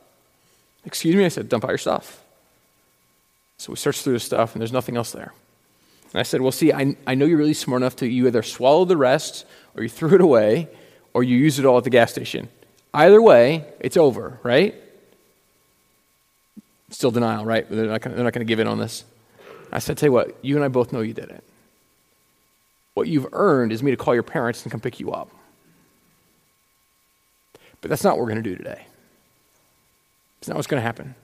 Excuse 0.85 1.16
me? 1.16 1.25
I 1.25 1.28
said, 1.28 1.49
Dump 1.49 1.64
out 1.64 1.71
your 1.71 1.78
stuff. 1.78 2.23
So 3.59 3.73
we 3.73 3.76
searched 3.76 4.02
through 4.02 4.12
the 4.12 4.21
stuff, 4.21 4.54
and 4.54 4.61
there's 4.61 4.73
nothing 4.73 4.97
else 4.97 5.12
there. 5.12 5.33
And 6.12 6.21
I 6.21 6.23
said, 6.23 6.40
Well, 6.40 6.52
see, 6.52 6.73
I, 6.73 6.97
I 7.06 7.14
know 7.14 7.26
you're 7.26 7.38
really 7.38 7.54
smart 7.54 7.83
enough 7.83 7.97
to 7.97 8.06
you 8.06 8.26
either 8.26 8.42
swallow 8.42 8.85
the 8.85 8.97
rest, 8.97 9.45
or 9.76 9.83
you 9.83 9.88
threw 9.88 10.14
it 10.14 10.21
away, 10.21 10.68
or 11.12 11.25
you 11.25 11.37
use 11.37 11.59
it 11.59 11.66
all 11.66 11.78
at 11.78 11.85
the 11.85 11.90
gas 11.90 12.12
station. 12.12 12.49
Either 12.95 13.21
way, 13.21 13.64
it's 13.80 13.97
over, 13.97 14.38
right? 14.42 14.75
Still 16.90 17.11
denial, 17.11 17.45
right? 17.45 17.68
They're 17.68 17.87
not 17.87 18.02
going 18.02 18.33
to 18.33 18.45
give 18.45 18.61
in 18.61 18.66
on 18.66 18.78
this. 18.78 19.04
I 19.73 19.80
said, 19.80 19.99
Tell 19.99 20.06
you 20.06 20.12
what, 20.12 20.37
you 20.42 20.54
and 20.54 20.64
I 20.64 20.68
both 20.68 20.92
know 20.92 21.00
you 21.00 21.12
did 21.12 21.30
it. 21.30 21.42
What 22.97 23.09
you've 23.09 23.26
earned 23.35 23.73
is 23.73 23.83
me 23.83 23.91
to 23.91 23.97
call 23.99 24.15
your 24.15 24.23
parents 24.23 24.62
and 24.62 24.73
come 24.73 24.81
pick 24.81 25.00
you 25.00 25.12
up. 25.12 25.31
But 27.83 27.91
that's 27.91 28.03
not 28.03 28.17
what 28.17 28.21
we're 28.21 28.33
going 28.33 28.43
to 28.43 28.50
do 28.50 28.57
today. 28.57 28.87
It's 30.38 30.49
not 30.49 30.57
what's 30.57 30.67
going 30.67 30.81
to 30.81 30.87
happen. 30.87 31.15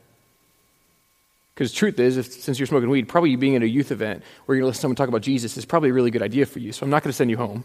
Because 1.55 1.73
the 1.73 1.77
truth 1.79 1.99
is, 1.99 2.19
if, 2.19 2.31
since 2.31 2.59
you're 2.59 2.67
smoking 2.67 2.91
weed, 2.91 3.09
probably 3.09 3.37
being 3.37 3.57
at 3.57 3.63
a 3.63 3.69
youth 3.69 3.91
event 3.91 4.23
where 4.45 4.55
you're 4.55 4.61
going 4.61 4.67
to 4.67 4.69
listen 4.69 4.81
to 4.81 4.83
someone 4.83 4.97
talk 4.97 5.09
about 5.09 5.23
Jesus 5.23 5.57
is 5.57 5.65
probably 5.65 5.89
a 5.89 5.95
really 5.95 6.11
good 6.11 6.21
idea 6.21 6.45
for 6.45 6.59
you. 6.59 6.73
So 6.73 6.85
I'm 6.85 6.91
not 6.91 7.03
going 7.03 7.11
to 7.11 7.17
send 7.17 7.31
you 7.31 7.39
home. 7.39 7.65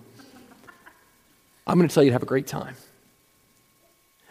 I'm 1.67 1.77
going 1.77 1.89
to 1.89 1.93
tell 1.93 2.03
you 2.03 2.11
to 2.11 2.13
have 2.13 2.23
a 2.23 2.27
great 2.27 2.47
time. 2.47 2.75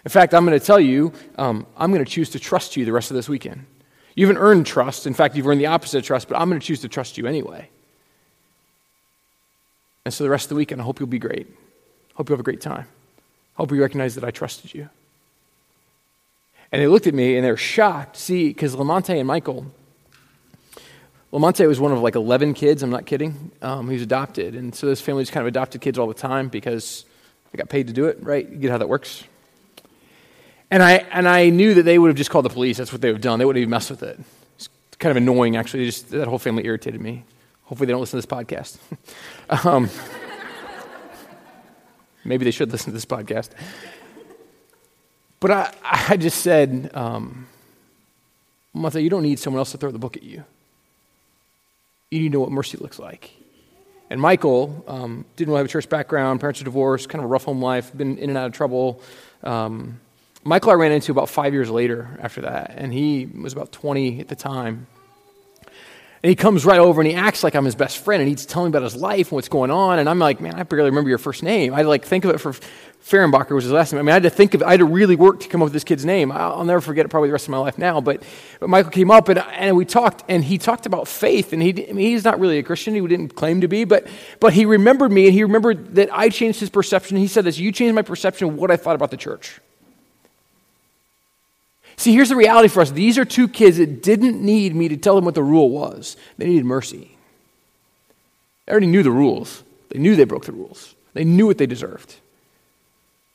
In 0.07 0.11
fact, 0.11 0.33
I'm 0.33 0.47
going 0.47 0.59
to 0.59 0.65
tell 0.65 0.81
you, 0.81 1.13
um, 1.37 1.67
I'm 1.77 1.93
going 1.93 2.03
to 2.03 2.11
choose 2.11 2.31
to 2.31 2.39
trust 2.39 2.79
you 2.79 2.87
the 2.87 2.93
rest 2.93 3.11
of 3.11 3.15
this 3.15 3.29
weekend. 3.29 3.67
You 4.15 4.27
haven't 4.27 4.41
earned 4.41 4.65
trust. 4.65 5.07
In 5.07 5.13
fact, 5.13 5.37
you've 5.37 5.47
earned 5.47 5.61
the 5.61 5.67
opposite 5.67 5.99
of 5.99 6.05
trust, 6.05 6.29
but 6.29 6.39
I'm 6.41 6.49
going 6.49 6.61
to 6.61 6.67
choose 6.67 6.81
to 6.81 6.89
trust 6.89 7.19
you 7.19 7.27
anyway. 7.27 7.69
And 10.07 10.15
so 10.15 10.23
the 10.23 10.31
rest 10.31 10.45
of 10.45 10.49
the 10.51 10.55
weekend, 10.55 10.81
I 10.81 10.85
hope 10.85 11.01
you'll 11.01 11.09
be 11.09 11.19
great. 11.19 11.49
Hope 12.15 12.29
you 12.29 12.33
have 12.35 12.39
a 12.39 12.45
great 12.45 12.61
time. 12.61 12.87
Hope 13.55 13.73
you 13.73 13.81
recognize 13.81 14.15
that 14.15 14.23
I 14.23 14.31
trusted 14.31 14.73
you. 14.73 14.89
And 16.71 16.81
they 16.81 16.87
looked 16.87 17.09
at 17.09 17.15
me 17.15 17.35
and 17.35 17.45
they 17.45 17.51
were 17.51 17.57
shocked. 17.57 18.17
See, 18.17 18.47
because 18.47 18.77
Lamonte 18.77 19.19
and 19.19 19.27
Michael, 19.27 19.67
Lamonte 21.33 21.67
was 21.67 21.81
one 21.81 21.91
of 21.91 21.99
like 21.99 22.15
11 22.15 22.55
kids, 22.55 22.85
I'm 22.85 22.91
not 22.91 23.05
kidding. 23.05 23.51
Um, 23.61 23.89
he 23.89 23.95
was 23.95 24.03
adopted. 24.03 24.55
And 24.55 24.73
so 24.77 24.87
this 24.87 25.01
family 25.01 25.25
just 25.25 25.33
kind 25.33 25.43
of 25.43 25.49
adopted 25.49 25.81
kids 25.81 25.99
all 25.99 26.07
the 26.07 26.15
time 26.15 26.51
because 26.51 27.05
they 27.51 27.57
got 27.57 27.69
paid 27.69 27.89
to 27.89 27.93
do 27.93 28.07
it, 28.07 28.19
right? 28.23 28.49
You 28.49 28.59
get 28.59 28.71
how 28.71 28.79
that 28.79 28.89
works? 28.89 29.25
And 30.71 30.85
I, 30.85 31.05
and 31.11 31.27
I 31.27 31.49
knew 31.51 31.75
that 31.75 31.83
they 31.83 31.99
would 31.99 32.11
have 32.11 32.17
just 32.17 32.31
called 32.31 32.45
the 32.45 32.51
police. 32.51 32.77
That's 32.77 32.93
what 32.93 33.01
they 33.01 33.09
would 33.09 33.17
have 33.17 33.23
done. 33.23 33.41
They 33.41 33.45
wouldn't 33.45 33.61
even 33.61 33.71
messed 33.71 33.91
with 33.91 34.05
it. 34.05 34.21
It's 34.55 34.69
kind 35.01 35.11
of 35.11 35.17
annoying, 35.17 35.57
actually. 35.57 35.87
Just, 35.87 36.11
that 36.11 36.29
whole 36.29 36.39
family 36.39 36.65
irritated 36.65 37.01
me. 37.01 37.25
Hopefully, 37.67 37.87
they 37.87 37.93
don't 37.93 38.01
listen 38.01 38.21
to 38.21 38.27
this 38.27 38.33
podcast. 38.33 38.79
um, 39.67 39.91
maybe 42.25 42.45
they 42.45 42.51
should 42.51 42.73
listen 42.73 42.87
to 42.87 42.93
this 42.93 43.05
podcast. 43.05 43.51
But 45.41 45.51
I, 45.51 45.75
I 46.11 46.17
just 46.17 46.41
said, 46.41 46.91
um, 46.95 47.47
Martha, 48.73 49.01
you 49.01 49.11
don't 49.11 49.23
need 49.23 49.39
someone 49.39 49.59
else 49.59 49.73
to 49.73 49.79
throw 49.79 49.91
the 49.91 49.99
book 49.99 50.17
at 50.17 50.23
you. 50.23 50.45
You 52.11 52.21
need 52.21 52.29
to 52.29 52.35
know 52.35 52.41
what 52.41 52.53
mercy 52.53 52.79
looks 52.79 52.99
like. 52.99 53.31
And 54.09 54.21
Michael 54.21 54.85
um, 54.87 55.25
didn't 55.35 55.49
really 55.49 55.59
have 55.59 55.67
a 55.67 55.71
church 55.71 55.89
background, 55.89 56.41
parents 56.41 56.61
are 56.61 56.65
divorced, 56.65 57.09
kind 57.09 57.21
of 57.21 57.25
a 57.25 57.29
rough 57.29 57.45
home 57.45 57.61
life, 57.61 57.97
been 57.97 58.19
in 58.19 58.31
and 58.31 58.39
out 58.39 58.47
of 58.47 58.53
trouble. 58.53 59.03
Um, 59.43 60.01
Michael 60.45 60.71
I 60.71 60.75
ran 60.75 60.93
into 60.93 61.11
about 61.11 61.29
five 61.29 61.53
years 61.53 61.71
later 61.71 62.19
after 62.23 62.43
that, 62.43 62.75
and 62.77 62.93
he 62.93 63.27
was 63.27 63.53
about 63.53 63.73
20 63.73 64.21
at 64.21 64.29
the 64.29 64.37
time. 64.37 64.87
And 66.23 66.31
he 66.31 66.37
comes 66.37 66.65
right 66.65 66.81
over 66.81 67.01
and 67.01 67.09
he 67.09 67.15
acts 67.15 67.45
like 67.45 67.55
I'm 67.55 67.65
his 67.65 67.75
best 67.75 67.99
friend, 67.99 68.21
and 68.21 68.29
he's 68.29 68.47
telling 68.47 68.71
me 68.71 68.77
about 68.77 68.85
his 68.85 68.97
life 68.97 69.29
and 69.29 69.33
what's 69.33 69.49
going 69.49 69.71
on. 69.71 69.99
And 69.99 70.09
I'm 70.09 70.19
like, 70.19 70.41
man, 70.41 70.55
I 70.55 70.63
barely 70.63 70.91
remember 70.91 71.11
your 71.11 71.19
first 71.19 71.43
name. 71.43 71.75
I 71.75 71.83
like 71.83 72.05
think 72.05 72.25
of 72.25 72.35
it 72.35 72.39
for 72.39 72.53
Fehrenbacher 73.07 73.51
was 73.53 73.63
his 73.63 73.73
last 73.73 73.93
name. 73.93 74.01
I 74.01 74.03
mean, 74.03 74.11
I 74.11 74.15
had 74.15 74.25
to 74.25 74.31
think 74.31 74.55
of, 74.55 74.65
I 74.65 74.73
had 74.73 74.81
to 74.81 74.85
really 74.85 75.15
work 75.15 75.39
to 75.41 75.49
come 75.49 75.63
up 75.63 75.67
with 75.67 75.73
this 75.73 75.85
kid's 75.85 76.05
name. 76.05 76.33
I'll, 76.33 76.65
never 76.65 76.81
forget 76.81 77.07
it 77.07 77.09
probably 77.09 77.29
the 77.29 77.35
rest 77.35 77.47
of 77.47 77.51
my 77.51 77.59
life 77.59 77.79
now. 77.79 78.01
But, 78.01 78.25
but 78.59 78.69
Michael 78.69 78.91
came 78.91 79.13
up 79.13 79.29
and, 79.29 79.39
and 79.39 79.77
we 79.77 79.85
talked, 79.85 80.25
and 80.29 80.43
he 80.43 80.59
talked 80.59 80.87
about 80.87 81.07
faith. 81.07 81.53
And 81.53 81.63
he, 81.63 81.89
I 81.89 81.93
mean, 81.93 82.07
he's 82.11 82.25
not 82.25 82.41
really 82.41 82.59
a 82.59 82.65
Christian. 82.65 82.95
He 82.95 83.01
didn't 83.07 83.37
claim 83.37 83.61
to 83.61 83.69
be, 83.69 83.85
but, 83.85 84.09
but 84.41 84.55
he 84.55 84.67
remembered 84.67 85.13
me 85.13 85.27
and 85.27 85.35
he 85.35 85.45
remembered 85.45 85.95
that 85.95 86.09
I 86.13 86.31
changed 86.31 86.59
his 86.59 86.69
perception. 86.69 87.17
He 87.17 87.29
said 87.29 87.45
this, 87.45 87.59
you 87.59 87.71
changed 87.71 87.95
my 87.95 88.03
perception 88.03 88.49
of 88.49 88.55
what 88.57 88.73
I 88.73 88.77
thought 88.77 88.97
about 88.97 89.13
the 89.13 89.17
church. 89.17 89.61
See, 91.97 92.13
here's 92.13 92.29
the 92.29 92.37
reality 92.37 92.69
for 92.69 92.83
us. 92.83 92.91
These 92.91 93.19
are 93.19 93.25
two 93.25 93.49
kids 93.49 93.79
that 93.79 94.03
didn't 94.03 94.41
need 94.43 94.75
me 94.75 94.89
to 94.89 94.97
tell 94.97 95.15
them 95.15 95.25
what 95.25 95.35
the 95.35 95.43
rule 95.43 95.71
was. 95.71 96.17
They 96.37 96.47
needed 96.47 96.65
mercy. 96.65 97.17
They 98.67 98.73
already 98.73 98.87
knew 98.87 99.03
the 99.03 99.11
rules. 99.11 99.63
They 99.89 99.99
knew 99.99 100.17
they 100.17 100.25
broke 100.25 100.45
the 100.45 100.53
rules. 100.53 100.95
They 101.15 101.25
knew 101.25 101.47
what 101.47 101.59
they 101.59 101.67
deserved. 101.67 102.17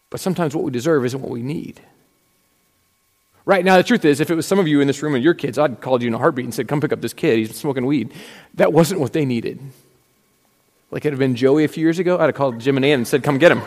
But 0.09 0.19
sometimes 0.19 0.53
what 0.53 0.63
we 0.63 0.71
deserve 0.71 1.05
isn't 1.05 1.21
what 1.21 1.31
we 1.31 1.41
need. 1.41 1.81
Right 3.45 3.65
now, 3.65 3.77
the 3.77 3.83
truth 3.83 4.05
is, 4.05 4.19
if 4.19 4.29
it 4.29 4.35
was 4.35 4.45
some 4.45 4.59
of 4.59 4.67
you 4.67 4.81
in 4.81 4.87
this 4.87 5.01
room 5.01 5.15
and 5.15 5.23
your 5.23 5.33
kids, 5.33 5.57
I'd 5.57 5.81
called 5.81 6.03
you 6.03 6.09
in 6.09 6.13
a 6.13 6.19
heartbeat 6.19 6.45
and 6.45 6.53
said, 6.53 6.67
Come 6.67 6.79
pick 6.79 6.93
up 6.93 7.01
this 7.01 7.13
kid. 7.13 7.39
He's 7.39 7.55
smoking 7.55 7.85
weed. 7.85 8.13
That 8.53 8.71
wasn't 8.71 9.01
what 9.01 9.13
they 9.13 9.25
needed. 9.25 9.59
Like 10.91 11.05
it 11.05 11.11
had 11.11 11.19
been 11.19 11.35
Joey 11.35 11.63
a 11.63 11.67
few 11.67 11.81
years 11.81 11.97
ago, 11.97 12.19
I'd 12.19 12.25
have 12.25 12.35
called 12.35 12.59
Jim 12.59 12.75
and 12.75 12.85
Ann 12.85 12.99
and 12.99 13.07
said, 13.07 13.23
Come 13.23 13.39
get 13.39 13.51
him. 13.51 13.61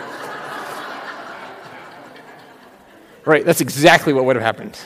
Right, 3.27 3.45
that's 3.45 3.61
exactly 3.61 4.13
what 4.13 4.25
would 4.25 4.37
have 4.37 4.45
happened. 4.45 4.79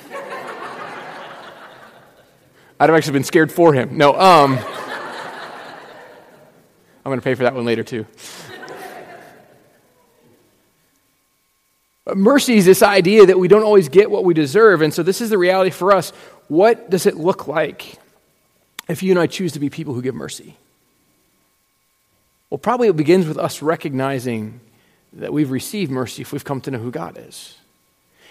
I'd 2.80 2.88
have 2.88 2.96
actually 2.96 3.14
been 3.14 3.24
scared 3.24 3.50
for 3.50 3.72
him. 3.72 3.96
No, 3.96 4.14
um, 4.14 4.56
I'm 4.56 4.64
going 7.04 7.18
to 7.18 7.24
pay 7.24 7.34
for 7.34 7.42
that 7.42 7.54
one 7.54 7.64
later, 7.64 7.82
too. 7.82 8.06
Mercy 12.14 12.56
is 12.56 12.64
this 12.64 12.82
idea 12.82 13.26
that 13.26 13.38
we 13.38 13.48
don't 13.48 13.64
always 13.64 13.88
get 13.88 14.10
what 14.10 14.24
we 14.24 14.32
deserve. 14.32 14.80
And 14.80 14.94
so, 14.94 15.02
this 15.02 15.20
is 15.20 15.30
the 15.30 15.38
reality 15.38 15.70
for 15.70 15.92
us. 15.92 16.10
What 16.48 16.88
does 16.88 17.04
it 17.04 17.16
look 17.16 17.48
like 17.48 17.96
if 18.88 19.02
you 19.02 19.10
and 19.10 19.18
I 19.18 19.26
choose 19.26 19.52
to 19.52 19.60
be 19.60 19.68
people 19.68 19.92
who 19.92 20.00
give 20.00 20.14
mercy? 20.14 20.56
Well, 22.50 22.58
probably 22.58 22.88
it 22.88 22.96
begins 22.96 23.26
with 23.26 23.36
us 23.36 23.60
recognizing 23.60 24.60
that 25.12 25.32
we've 25.32 25.50
received 25.50 25.90
mercy 25.90 26.22
if 26.22 26.32
we've 26.32 26.44
come 26.44 26.60
to 26.62 26.70
know 26.70 26.78
who 26.78 26.90
God 26.90 27.18
is. 27.18 27.58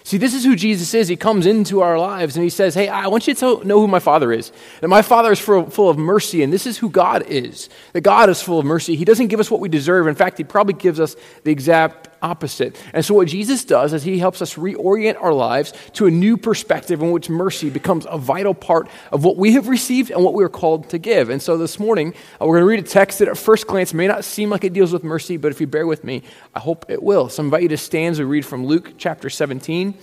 See, 0.08 0.16
this 0.18 0.34
is 0.34 0.46
who 0.46 0.56
Jesus 0.56 0.94
is. 0.94 1.10
He 1.10 1.18
comes 1.18 1.46
into 1.46 1.82
our 1.82 2.00
lives 2.00 2.38
and 2.38 2.44
he 2.46 2.50
says, 2.50 2.74
Hey, 2.74 2.88
I 2.88 3.08
want 3.08 3.28
you 3.28 3.34
to 3.34 3.62
know 3.68 3.82
who 3.82 3.90
my 3.90 4.00
Father 4.00 4.32
is. 4.32 4.54
That 4.80 4.88
my 4.88 5.02
Father 5.02 5.34
is 5.34 5.40
full 5.42 5.90
of 5.90 5.98
mercy, 5.98 6.44
and 6.44 6.54
this 6.54 6.66
is 6.66 6.78
who 6.78 6.90
God 6.90 7.28
is. 7.28 7.68
That 7.92 8.02
God 8.02 8.30
is 8.30 8.42
full 8.42 8.58
of 8.58 8.66
mercy. 8.66 8.96
He 8.96 9.04
doesn't 9.04 9.28
give 9.28 9.42
us 9.42 9.52
what 9.52 9.60
we 9.60 9.68
deserve. 9.68 10.08
In 10.08 10.16
fact, 10.16 10.38
He 10.38 10.46
probably 10.46 10.76
gives 10.76 11.02
us 11.02 11.18
the 11.44 11.52
exact 11.52 12.08
opposite. 12.22 12.76
And 12.94 13.04
so, 13.04 13.14
what 13.14 13.28
Jesus 13.28 13.64
does 13.64 13.94
is 13.94 14.04
He 14.04 14.20
helps 14.20 14.42
us 14.42 14.56
reorient 14.56 15.22
our 15.22 15.34
lives 15.34 15.74
to 15.94 16.06
a 16.06 16.12
new 16.12 16.38
perspective 16.38 17.02
in 17.02 17.12
which 17.12 17.30
mercy 17.30 17.70
becomes 17.70 18.06
a 18.10 18.18
vital 18.18 18.54
part 18.54 18.88
of 19.12 19.24
what 19.24 19.38
we 19.38 19.54
have 19.54 19.68
received 19.68 20.12
and 20.12 20.24
what 20.24 20.34
we 20.34 20.44
are 20.44 20.50
called 20.50 20.90
to 20.90 20.98
give. 20.98 21.30
And 21.30 21.42
so, 21.42 21.58
this 21.58 21.80
morning, 21.80 22.14
uh, 22.42 22.46
we're 22.46 22.60
going 22.60 22.64
to 22.64 22.70
read 22.70 22.80
a 22.80 22.88
text 22.88 23.20
that 23.20 23.28
at 23.28 23.38
first 23.38 23.68
glance 23.68 23.94
may 23.94 24.08
not 24.08 24.24
seem 24.24 24.50
like 24.50 24.64
it 24.64 24.74
deals 24.74 24.94
with 24.94 25.04
mercy, 25.04 25.38
but 25.38 25.52
if 25.52 25.62
you 25.62 25.68
bear 25.68 25.88
with 25.88 26.04
me, 26.04 26.24
I 26.56 26.60
hope 26.60 26.86
it 26.90 27.02
will. 27.02 27.30
So, 27.30 27.44
I 27.44 27.46
invite 27.46 27.64
you 27.64 27.70
to 27.70 27.78
stand 27.78 28.14
as 28.14 28.20
we 28.20 28.26
read 28.26 28.46
from 28.46 28.66
Luke 28.66 28.94
chapter 28.98 29.30
17, 29.30 29.94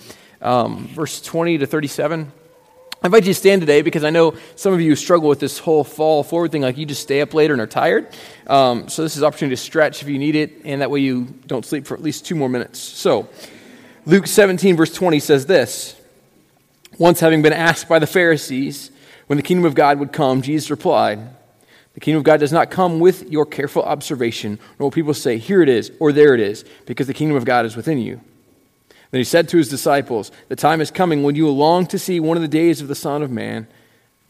um, 0.40 0.86
verse 0.88 1.20
20 1.20 1.58
to 1.58 1.66
37. 1.66 2.32
I 3.04 3.08
invite 3.08 3.26
you 3.26 3.34
to 3.34 3.38
stand 3.38 3.60
today 3.60 3.82
because 3.82 4.02
I 4.02 4.08
know 4.08 4.32
some 4.56 4.72
of 4.72 4.80
you 4.80 4.96
struggle 4.96 5.28
with 5.28 5.38
this 5.38 5.58
whole 5.58 5.84
fall 5.84 6.22
forward 6.22 6.52
thing, 6.52 6.62
like 6.62 6.78
you 6.78 6.86
just 6.86 7.02
stay 7.02 7.20
up 7.20 7.34
later 7.34 7.52
and 7.52 7.60
are 7.60 7.66
tired. 7.66 8.08
Um, 8.46 8.88
so 8.88 9.02
this 9.02 9.14
is 9.14 9.22
opportunity 9.22 9.54
to 9.54 9.62
stretch 9.62 10.00
if 10.00 10.08
you 10.08 10.18
need 10.18 10.34
it, 10.34 10.62
and 10.64 10.80
that 10.80 10.90
way 10.90 11.00
you 11.00 11.24
don't 11.46 11.66
sleep 11.66 11.86
for 11.86 11.92
at 11.92 12.02
least 12.02 12.24
two 12.24 12.34
more 12.34 12.48
minutes. 12.48 12.78
So 12.78 13.28
Luke 14.06 14.26
17, 14.26 14.74
verse 14.74 14.94
20 14.94 15.18
says 15.20 15.44
this 15.44 16.00
Once 16.98 17.20
having 17.20 17.42
been 17.42 17.52
asked 17.52 17.90
by 17.90 17.98
the 17.98 18.06
Pharisees 18.06 18.90
when 19.26 19.36
the 19.36 19.42
kingdom 19.42 19.66
of 19.66 19.74
God 19.74 19.98
would 19.98 20.14
come, 20.14 20.40
Jesus 20.40 20.70
replied, 20.70 21.18
The 21.92 22.00
kingdom 22.00 22.20
of 22.20 22.24
God 22.24 22.40
does 22.40 22.52
not 22.54 22.70
come 22.70 23.00
with 23.00 23.30
your 23.30 23.44
careful 23.44 23.82
observation, 23.82 24.58
nor 24.78 24.86
will 24.86 24.90
people 24.90 25.12
say, 25.12 25.36
Here 25.36 25.60
it 25.60 25.68
is, 25.68 25.92
or 26.00 26.10
there 26.10 26.34
it 26.34 26.40
is, 26.40 26.64
because 26.86 27.06
the 27.06 27.12
kingdom 27.12 27.36
of 27.36 27.44
God 27.44 27.66
is 27.66 27.76
within 27.76 27.98
you. 27.98 28.22
Then 29.14 29.20
he 29.20 29.24
said 29.24 29.48
to 29.50 29.58
his 29.58 29.68
disciples, 29.68 30.32
The 30.48 30.56
time 30.56 30.80
is 30.80 30.90
coming 30.90 31.22
when 31.22 31.36
you 31.36 31.44
will 31.44 31.56
long 31.56 31.86
to 31.86 32.00
see 32.00 32.18
one 32.18 32.36
of 32.36 32.40
the 32.40 32.48
days 32.48 32.80
of 32.80 32.88
the 32.88 32.96
Son 32.96 33.22
of 33.22 33.30
Man, 33.30 33.68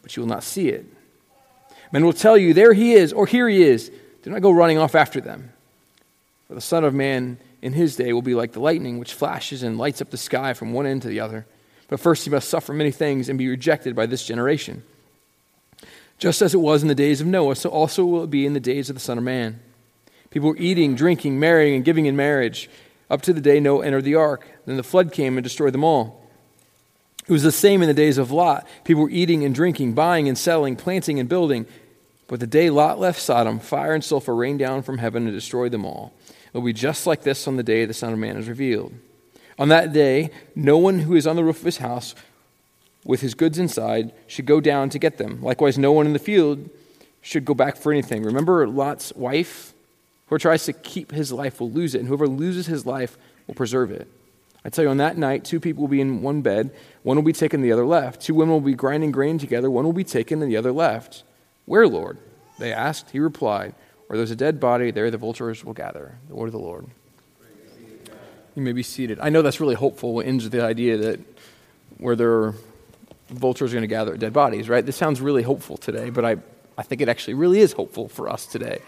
but 0.03 0.15
you 0.15 0.21
will 0.21 0.29
not 0.29 0.43
see 0.43 0.69
it. 0.69 0.85
Men 1.91 2.05
will 2.05 2.13
tell 2.13 2.37
you, 2.37 2.53
There 2.53 2.71
he 2.71 2.93
is, 2.93 3.11
or 3.11 3.25
here 3.25 3.49
he 3.49 3.63
is. 3.63 3.89
Do 4.21 4.29
not 4.29 4.43
go 4.43 4.51
running 4.51 4.77
off 4.77 4.93
after 4.93 5.19
them. 5.19 5.51
For 6.47 6.53
the 6.53 6.61
Son 6.61 6.83
of 6.83 6.93
Man 6.93 7.39
in 7.63 7.73
his 7.73 7.95
day 7.95 8.13
will 8.13 8.21
be 8.21 8.35
like 8.35 8.51
the 8.51 8.59
lightning 8.59 8.99
which 8.99 9.15
flashes 9.15 9.63
and 9.63 9.79
lights 9.79 10.03
up 10.03 10.11
the 10.11 10.17
sky 10.17 10.53
from 10.53 10.71
one 10.71 10.85
end 10.85 11.01
to 11.01 11.07
the 11.07 11.19
other. 11.19 11.47
But 11.87 11.99
first 11.99 12.23
he 12.23 12.29
must 12.29 12.47
suffer 12.47 12.71
many 12.71 12.91
things 12.91 13.27
and 13.27 13.39
be 13.39 13.47
rejected 13.47 13.95
by 13.95 14.05
this 14.05 14.23
generation. 14.23 14.83
Just 16.19 16.43
as 16.43 16.53
it 16.53 16.59
was 16.59 16.83
in 16.83 16.89
the 16.89 16.93
days 16.93 17.21
of 17.21 17.25
Noah, 17.25 17.55
so 17.55 17.71
also 17.71 18.05
will 18.05 18.25
it 18.25 18.29
be 18.29 18.45
in 18.45 18.53
the 18.53 18.59
days 18.59 18.91
of 18.91 18.95
the 18.95 18.99
Son 18.99 19.17
of 19.17 19.23
Man. 19.23 19.61
People 20.29 20.49
were 20.49 20.57
eating, 20.57 20.93
drinking, 20.93 21.39
marrying, 21.39 21.73
and 21.73 21.83
giving 21.83 22.05
in 22.05 22.15
marriage 22.15 22.69
up 23.09 23.21
to 23.23 23.33
the 23.33 23.41
day 23.41 23.59
Noah 23.59 23.85
entered 23.85 24.03
the 24.03 24.15
ark. 24.15 24.47
Then 24.65 24.77
the 24.77 24.83
flood 24.83 25.11
came 25.11 25.37
and 25.37 25.43
destroyed 25.43 25.73
them 25.73 25.83
all. 25.83 26.21
It 27.27 27.31
was 27.31 27.43
the 27.43 27.51
same 27.51 27.81
in 27.81 27.87
the 27.87 27.93
days 27.93 28.17
of 28.17 28.31
Lot. 28.31 28.67
People 28.83 29.03
were 29.03 29.09
eating 29.09 29.43
and 29.43 29.55
drinking, 29.55 29.93
buying 29.93 30.27
and 30.27 30.37
selling, 30.37 30.75
planting 30.75 31.19
and 31.19 31.27
building. 31.27 31.65
But 32.27 32.39
the 32.39 32.47
day 32.47 32.69
Lot 32.69 32.99
left 32.99 33.19
Sodom, 33.19 33.59
fire 33.59 33.93
and 33.93 34.03
sulfur 34.03 34.35
rained 34.35 34.59
down 34.59 34.83
from 34.83 34.99
heaven 34.99 35.25
and 35.25 35.35
destroyed 35.35 35.71
them 35.71 35.85
all. 35.85 36.13
It 36.27 36.57
will 36.57 36.65
be 36.65 36.73
just 36.73 37.05
like 37.05 37.23
this 37.23 37.47
on 37.47 37.57
the 37.57 37.63
day 37.63 37.85
the 37.85 37.93
Son 37.93 38.13
of 38.13 38.19
Man 38.19 38.37
is 38.37 38.47
revealed. 38.47 38.93
On 39.57 39.69
that 39.69 39.93
day, 39.93 40.31
no 40.55 40.77
one 40.77 40.99
who 40.99 41.15
is 41.15 41.27
on 41.27 41.35
the 41.35 41.43
roof 41.43 41.59
of 41.59 41.65
his 41.65 41.77
house 41.77 42.15
with 43.03 43.21
his 43.21 43.35
goods 43.35 43.59
inside 43.59 44.11
should 44.27 44.45
go 44.45 44.59
down 44.59 44.89
to 44.89 44.99
get 44.99 45.17
them. 45.17 45.41
Likewise, 45.41 45.77
no 45.77 45.91
one 45.91 46.05
in 46.05 46.13
the 46.13 46.19
field 46.19 46.69
should 47.21 47.45
go 47.45 47.53
back 47.53 47.77
for 47.77 47.91
anything. 47.91 48.23
Remember 48.23 48.67
Lot's 48.67 49.13
wife? 49.13 49.73
Whoever 50.27 50.39
tries 50.39 50.65
to 50.65 50.73
keep 50.73 51.11
his 51.11 51.31
life 51.31 51.59
will 51.59 51.71
lose 51.71 51.95
it, 51.95 51.99
and 51.99 52.07
whoever 52.07 52.27
loses 52.27 52.65
his 52.65 52.85
life 52.85 53.17
will 53.47 53.55
preserve 53.55 53.91
it. 53.91 54.07
I 54.63 54.69
tell 54.69 54.83
you, 54.83 54.89
on 54.89 54.97
that 54.97 55.17
night, 55.17 55.45
two 55.45 55.59
people 55.59 55.81
will 55.81 55.87
be 55.87 56.01
in 56.01 56.23
one 56.23 56.41
bed. 56.41 56.71
One 57.03 57.17
will 57.17 57.23
be 57.23 57.33
taken, 57.33 57.61
the 57.61 57.71
other 57.71 57.85
left. 57.85 58.21
Two 58.21 58.33
women 58.33 58.53
will 58.53 58.61
be 58.61 58.73
grinding 58.73 59.11
grain 59.11 59.37
together. 59.37 59.69
One 59.69 59.85
will 59.85 59.93
be 59.93 60.03
taken, 60.03 60.41
and 60.41 60.51
the 60.51 60.57
other 60.57 60.71
left. 60.71 61.23
Where, 61.65 61.87
Lord? 61.87 62.17
They 62.57 62.73
asked. 62.73 63.11
He 63.11 63.19
replied, 63.19 63.75
Where 64.07 64.17
there's 64.17 64.31
a 64.31 64.35
dead 64.35 64.59
body, 64.59 64.89
there 64.89 65.11
the 65.11 65.19
vultures 65.19 65.63
will 65.63 65.73
gather. 65.73 66.17
The 66.27 66.35
word 66.35 66.47
of 66.47 66.53
the 66.53 66.59
Lord. 66.59 66.87
You 68.55 68.61
may 68.63 68.71
be 68.71 68.83
seated. 68.83 69.19
I 69.19 69.29
know 69.29 69.43
that's 69.43 69.59
really 69.59 69.75
hopeful. 69.75 70.19
It 70.21 70.27
ends 70.27 70.45
with 70.45 70.53
the 70.53 70.63
idea 70.63 70.97
that 70.97 71.19
where 71.97 72.15
there 72.15 72.31
are 72.31 72.55
vultures 73.29 73.71
are 73.71 73.75
going 73.75 73.83
to 73.83 73.87
gather 73.87 74.17
dead 74.17 74.33
bodies, 74.33 74.69
right? 74.69 74.85
This 74.85 74.95
sounds 74.95 75.21
really 75.21 75.43
hopeful 75.43 75.77
today, 75.77 76.09
but 76.09 76.25
I, 76.25 76.37
I 76.77 76.83
think 76.83 77.01
it 77.01 77.09
actually 77.09 77.33
really 77.35 77.59
is 77.59 77.73
hopeful 77.73 78.07
for 78.07 78.29
us 78.29 78.45
today. 78.45 78.79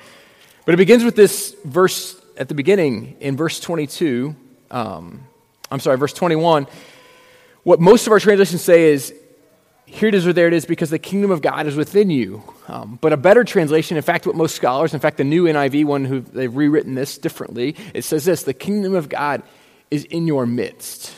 But 0.68 0.74
it 0.74 0.80
begins 0.80 1.06
with 1.06 1.16
this 1.16 1.56
verse 1.64 2.20
at 2.36 2.50
the 2.50 2.54
beginning 2.54 3.16
in 3.22 3.38
verse 3.38 3.58
22. 3.62 4.36
Um, 4.70 5.26
I'm 5.72 5.80
sorry, 5.80 5.98
verse 5.98 6.12
21. 6.12 6.68
What 7.64 7.80
most 7.80 8.06
of 8.06 8.12
our 8.12 8.20
translations 8.20 8.64
say 8.64 8.92
is, 8.92 9.14
here 9.86 10.10
it 10.10 10.14
is 10.14 10.28
or 10.28 10.34
there 10.34 10.48
it 10.48 10.54
is 10.54 10.66
because 10.66 10.90
the 10.90 11.00
kingdom 11.00 11.32
of 11.32 11.42
God 11.42 11.68
is 11.68 11.78
within 11.78 12.10
you. 12.10 12.44
Um, 12.68 13.00
but 13.00 13.14
a 13.14 13.18
better 13.18 13.46
translation, 13.46 13.96
in 13.96 14.04
fact, 14.04 14.28
what 14.28 14.36
most 14.36 14.58
scholars, 14.58 14.94
in 14.94 15.00
fact, 15.00 15.16
the 15.16 15.24
new 15.24 15.46
NIV 15.46 15.86
one 15.86 16.04
who 16.04 16.20
they've 16.20 16.54
rewritten 16.54 16.96
this 16.96 17.18
differently, 17.18 17.74
it 17.94 18.04
says 18.04 18.26
this 18.26 18.44
the 18.44 18.54
kingdom 18.54 18.94
of 18.94 19.08
God 19.08 19.44
is 19.90 20.04
in 20.04 20.28
your 20.28 20.46
midst. 20.46 21.16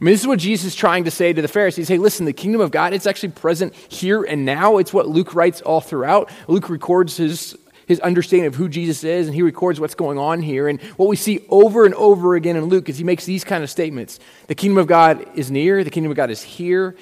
I 0.00 0.04
mean, 0.04 0.14
this 0.14 0.22
is 0.22 0.26
what 0.26 0.38
Jesus 0.38 0.68
is 0.68 0.74
trying 0.74 1.04
to 1.04 1.10
say 1.10 1.30
to 1.30 1.42
the 1.42 1.48
Pharisees. 1.48 1.86
Hey, 1.86 1.98
listen, 1.98 2.24
the 2.24 2.32
kingdom 2.32 2.62
of 2.62 2.70
God, 2.70 2.94
it's 2.94 3.06
actually 3.06 3.32
present 3.32 3.74
here 3.74 4.22
and 4.22 4.46
now. 4.46 4.78
It's 4.78 4.94
what 4.94 5.06
Luke 5.06 5.34
writes 5.34 5.60
all 5.60 5.82
throughout. 5.82 6.30
Luke 6.48 6.70
records 6.70 7.18
his, 7.18 7.54
his 7.86 8.00
understanding 8.00 8.46
of 8.46 8.54
who 8.54 8.66
Jesus 8.66 9.04
is, 9.04 9.26
and 9.26 9.34
he 9.34 9.42
records 9.42 9.78
what's 9.78 9.94
going 9.94 10.16
on 10.16 10.40
here. 10.40 10.68
And 10.68 10.80
what 10.96 11.10
we 11.10 11.16
see 11.16 11.44
over 11.50 11.84
and 11.84 11.94
over 11.96 12.34
again 12.34 12.56
in 12.56 12.64
Luke 12.64 12.88
is 12.88 12.96
he 12.96 13.04
makes 13.04 13.26
these 13.26 13.44
kind 13.44 13.62
of 13.62 13.68
statements 13.68 14.18
The 14.46 14.54
kingdom 14.54 14.78
of 14.78 14.86
God 14.86 15.26
is 15.36 15.50
near, 15.50 15.84
the 15.84 15.90
kingdom 15.90 16.10
of 16.10 16.16
God 16.16 16.30
is 16.30 16.40
here. 16.40 16.96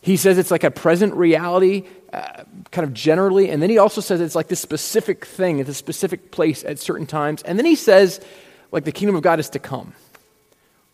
He 0.00 0.16
says 0.16 0.38
it's 0.38 0.50
like 0.50 0.64
a 0.64 0.70
present 0.70 1.12
reality, 1.12 1.84
uh, 2.10 2.44
kind 2.70 2.86
of 2.88 2.94
generally. 2.94 3.50
And 3.50 3.62
then 3.62 3.68
he 3.68 3.76
also 3.76 4.00
says 4.00 4.22
it's 4.22 4.34
like 4.34 4.48
this 4.48 4.60
specific 4.60 5.26
thing 5.26 5.60
at 5.60 5.68
a 5.68 5.74
specific 5.74 6.30
place 6.30 6.64
at 6.64 6.78
certain 6.78 7.06
times. 7.06 7.42
And 7.42 7.58
then 7.58 7.66
he 7.66 7.76
says, 7.76 8.18
like, 8.72 8.84
the 8.84 8.92
kingdom 8.92 9.14
of 9.14 9.20
God 9.20 9.40
is 9.40 9.50
to 9.50 9.58
come. 9.58 9.92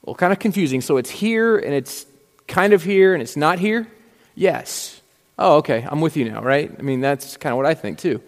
Well, 0.06 0.14
kind 0.14 0.32
of 0.32 0.38
confusing. 0.38 0.80
So 0.80 0.96
it's 0.96 1.10
here 1.10 1.58
and 1.58 1.74
it's 1.74 2.06
kind 2.46 2.72
of 2.72 2.82
here 2.82 3.12
and 3.12 3.22
it's 3.22 3.36
not 3.36 3.58
here? 3.58 3.88
Yes. 4.36 5.02
Oh, 5.38 5.56
okay. 5.56 5.86
I'm 5.86 6.00
with 6.00 6.16
you 6.16 6.30
now, 6.30 6.40
right? 6.42 6.74
I 6.78 6.82
mean, 6.82 7.00
that's 7.00 7.36
kind 7.36 7.52
of 7.52 7.56
what 7.56 7.66
I 7.66 7.74
think 7.74 7.98
too. 7.98 8.22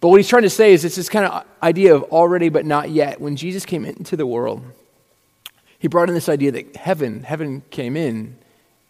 But 0.00 0.08
what 0.08 0.16
he's 0.16 0.28
trying 0.28 0.42
to 0.42 0.50
say 0.50 0.72
is 0.72 0.84
it's 0.84 0.96
this 0.96 1.08
kind 1.08 1.26
of 1.26 1.44
idea 1.62 1.94
of 1.94 2.02
already 2.04 2.48
but 2.48 2.66
not 2.66 2.90
yet. 2.90 3.20
When 3.20 3.36
Jesus 3.36 3.64
came 3.64 3.84
into 3.84 4.16
the 4.16 4.26
world, 4.26 4.62
he 5.78 5.88
brought 5.88 6.08
in 6.08 6.14
this 6.14 6.28
idea 6.28 6.50
that 6.52 6.76
heaven, 6.76 7.22
heaven 7.22 7.62
came 7.70 7.96
in 7.96 8.36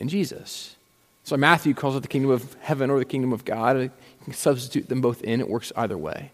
in 0.00 0.08
Jesus. 0.08 0.76
So 1.24 1.36
Matthew 1.36 1.74
calls 1.74 1.94
it 1.94 2.00
the 2.00 2.08
kingdom 2.08 2.30
of 2.30 2.54
heaven 2.60 2.88
or 2.88 2.98
the 2.98 3.04
kingdom 3.04 3.34
of 3.34 3.44
God. 3.44 3.76
You 3.76 3.90
can 4.24 4.32
substitute 4.32 4.88
them 4.88 5.02
both 5.02 5.22
in, 5.22 5.40
it 5.40 5.48
works 5.48 5.72
either 5.76 5.98
way. 5.98 6.30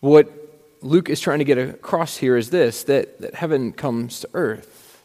What 0.00 0.45
Luke 0.82 1.08
is 1.08 1.20
trying 1.20 1.38
to 1.38 1.44
get 1.44 1.58
across 1.58 2.16
here 2.16 2.36
is 2.36 2.50
this 2.50 2.84
that, 2.84 3.20
that 3.20 3.34
heaven 3.34 3.72
comes 3.72 4.20
to 4.20 4.28
earth, 4.34 5.02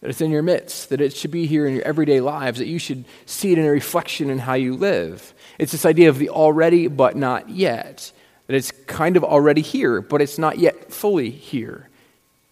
that 0.00 0.10
it's 0.10 0.20
in 0.20 0.30
your 0.30 0.42
midst, 0.42 0.90
that 0.90 1.00
it 1.00 1.16
should 1.16 1.30
be 1.30 1.46
here 1.46 1.66
in 1.66 1.74
your 1.74 1.84
everyday 1.84 2.20
lives, 2.20 2.58
that 2.58 2.66
you 2.66 2.78
should 2.78 3.04
see 3.26 3.52
it 3.52 3.58
in 3.58 3.64
a 3.64 3.70
reflection 3.70 4.30
in 4.30 4.38
how 4.38 4.54
you 4.54 4.74
live. 4.74 5.34
It's 5.58 5.72
this 5.72 5.86
idea 5.86 6.08
of 6.08 6.18
the 6.18 6.30
already 6.30 6.88
but 6.88 7.16
not 7.16 7.48
yet, 7.48 8.12
that 8.46 8.56
it's 8.56 8.70
kind 8.86 9.16
of 9.16 9.24
already 9.24 9.60
here, 9.60 10.00
but 10.00 10.22
it's 10.22 10.38
not 10.38 10.58
yet 10.58 10.92
fully 10.92 11.30
here. 11.30 11.88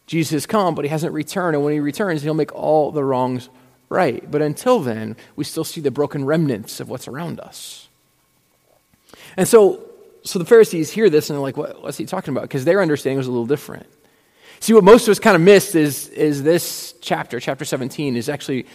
Jesus 0.07 0.31
has 0.31 0.47
come, 0.47 0.75
but 0.75 0.85
he 0.85 0.89
hasn't 0.89 1.13
returned, 1.13 1.57
and 1.57 1.65
when 1.65 1.75
he 1.75 1.81
returns, 1.81 2.23
he'll 2.23 2.35
make 2.35 2.55
all 2.55 2.93
the 2.93 3.03
wrongs 3.03 3.49
right. 3.89 4.29
But 4.31 4.43
until 4.43 4.81
then, 4.81 5.17
we 5.35 5.45
still 5.45 5.65
see 5.65 5.81
the 5.81 5.91
broken 5.91 6.25
remnants 6.25 6.81
of 6.81 6.89
what's 6.89 7.09
around 7.09 7.41
us. 7.41 7.89
And 9.37 9.49
so 9.49 9.86
so 10.27 10.39
the 10.39 10.45
Pharisees 10.45 10.91
hear 10.91 11.09
this 11.09 11.31
and 11.31 11.37
they're 11.37 11.43
like, 11.43 11.57
what, 11.57 11.83
what's 11.83 11.97
he 11.97 12.05
talking 12.05 12.33
about? 12.33 12.43
Because 12.43 12.65
their 12.65 12.83
understanding 12.83 13.19
was 13.19 13.27
a 13.27 13.31
little 13.31 13.47
different. 13.47 13.87
See, 14.61 14.75
what 14.75 14.85
most 14.85 15.07
of 15.07 15.13
us 15.13 15.19
kind 15.19 15.37
of 15.37 15.43
missed 15.43 15.75
is, 15.75 16.09
is 16.09 16.43
this 16.43 16.95
chapter, 17.01 17.41
chapter 17.41 17.65
17, 17.65 18.17
is 18.17 18.29
actually 18.29 18.67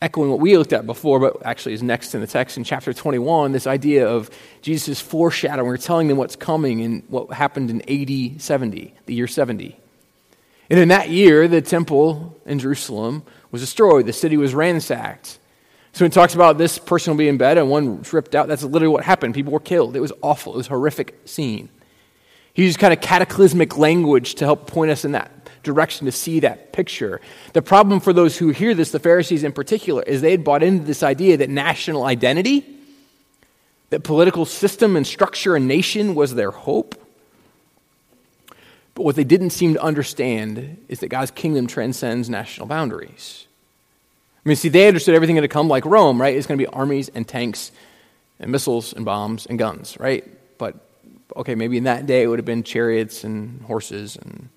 echoing 0.00 0.30
what 0.30 0.40
we 0.40 0.56
looked 0.56 0.72
at 0.72 0.86
before, 0.86 1.18
but 1.18 1.44
actually 1.44 1.74
is 1.74 1.82
next 1.82 2.14
in 2.14 2.20
the 2.20 2.26
text 2.26 2.56
in 2.56 2.64
chapter 2.64 2.92
21, 2.92 3.52
this 3.52 3.66
idea 3.66 4.08
of 4.08 4.30
Jesus' 4.62 5.00
foreshadowing 5.00 5.70
or 5.70 5.76
telling 5.76 6.08
them 6.08 6.16
what's 6.16 6.36
coming 6.36 6.82
and 6.82 7.02
what 7.08 7.32
happened 7.32 7.70
in 7.70 7.82
AD 7.82 8.40
70, 8.40 8.94
the 9.06 9.14
year 9.14 9.26
70. 9.26 9.76
And 10.70 10.78
in 10.78 10.88
that 10.88 11.08
year, 11.08 11.48
the 11.48 11.62
temple 11.62 12.38
in 12.46 12.58
Jerusalem 12.58 13.22
was 13.50 13.62
destroyed, 13.62 14.06
the 14.06 14.12
city 14.12 14.36
was 14.36 14.54
ransacked. 14.54 15.38
So 15.98 16.04
it 16.04 16.12
talks 16.12 16.36
about 16.36 16.58
this 16.58 16.78
person 16.78 17.10
will 17.10 17.18
be 17.18 17.26
in 17.26 17.38
bed 17.38 17.58
and 17.58 17.68
one 17.68 18.04
ripped 18.12 18.36
out. 18.36 18.46
That's 18.46 18.62
literally 18.62 18.92
what 18.92 19.02
happened. 19.02 19.34
People 19.34 19.52
were 19.52 19.58
killed. 19.58 19.96
It 19.96 20.00
was 20.00 20.12
awful. 20.22 20.54
It 20.54 20.58
was 20.58 20.66
a 20.68 20.70
horrific 20.70 21.18
scene. 21.24 21.70
He 22.54 22.62
used 22.62 22.78
kind 22.78 22.92
of 22.92 23.00
cataclysmic 23.00 23.76
language 23.76 24.36
to 24.36 24.44
help 24.44 24.68
point 24.68 24.92
us 24.92 25.04
in 25.04 25.10
that 25.10 25.50
direction 25.64 26.06
to 26.06 26.12
see 26.12 26.38
that 26.38 26.72
picture. 26.72 27.20
The 27.52 27.62
problem 27.62 27.98
for 27.98 28.12
those 28.12 28.38
who 28.38 28.50
hear 28.50 28.74
this, 28.74 28.92
the 28.92 29.00
Pharisees 29.00 29.42
in 29.42 29.50
particular, 29.50 30.04
is 30.04 30.20
they 30.20 30.30
had 30.30 30.44
bought 30.44 30.62
into 30.62 30.84
this 30.84 31.02
idea 31.02 31.36
that 31.38 31.50
national 31.50 32.04
identity, 32.04 32.64
that 33.90 34.04
political 34.04 34.44
system 34.44 34.94
and 34.94 35.04
structure 35.04 35.56
and 35.56 35.66
nation 35.66 36.14
was 36.14 36.36
their 36.36 36.52
hope. 36.52 36.94
But 38.94 39.02
what 39.02 39.16
they 39.16 39.24
didn't 39.24 39.50
seem 39.50 39.74
to 39.74 39.82
understand 39.82 40.80
is 40.86 41.00
that 41.00 41.08
God's 41.08 41.32
kingdom 41.32 41.66
transcends 41.66 42.30
national 42.30 42.68
boundaries. 42.68 43.47
I 44.48 44.50
mean, 44.50 44.56
see, 44.56 44.70
they 44.70 44.88
understood 44.88 45.14
everything 45.14 45.36
going 45.36 45.42
to 45.42 45.48
come 45.48 45.68
like 45.68 45.84
Rome, 45.84 46.18
right? 46.18 46.34
It's 46.34 46.46
going 46.46 46.58
to 46.58 46.64
be 46.64 46.72
armies 46.72 47.10
and 47.10 47.28
tanks 47.28 47.70
and 48.40 48.50
missiles 48.50 48.94
and 48.94 49.04
bombs 49.04 49.44
and 49.44 49.58
guns, 49.58 50.00
right? 50.00 50.26
But, 50.56 50.74
okay, 51.36 51.54
maybe 51.54 51.76
in 51.76 51.84
that 51.84 52.06
day 52.06 52.22
it 52.22 52.28
would 52.28 52.38
have 52.38 52.46
been 52.46 52.62
chariots 52.62 53.24
and 53.24 53.60
horses 53.60 54.16
and 54.16 54.48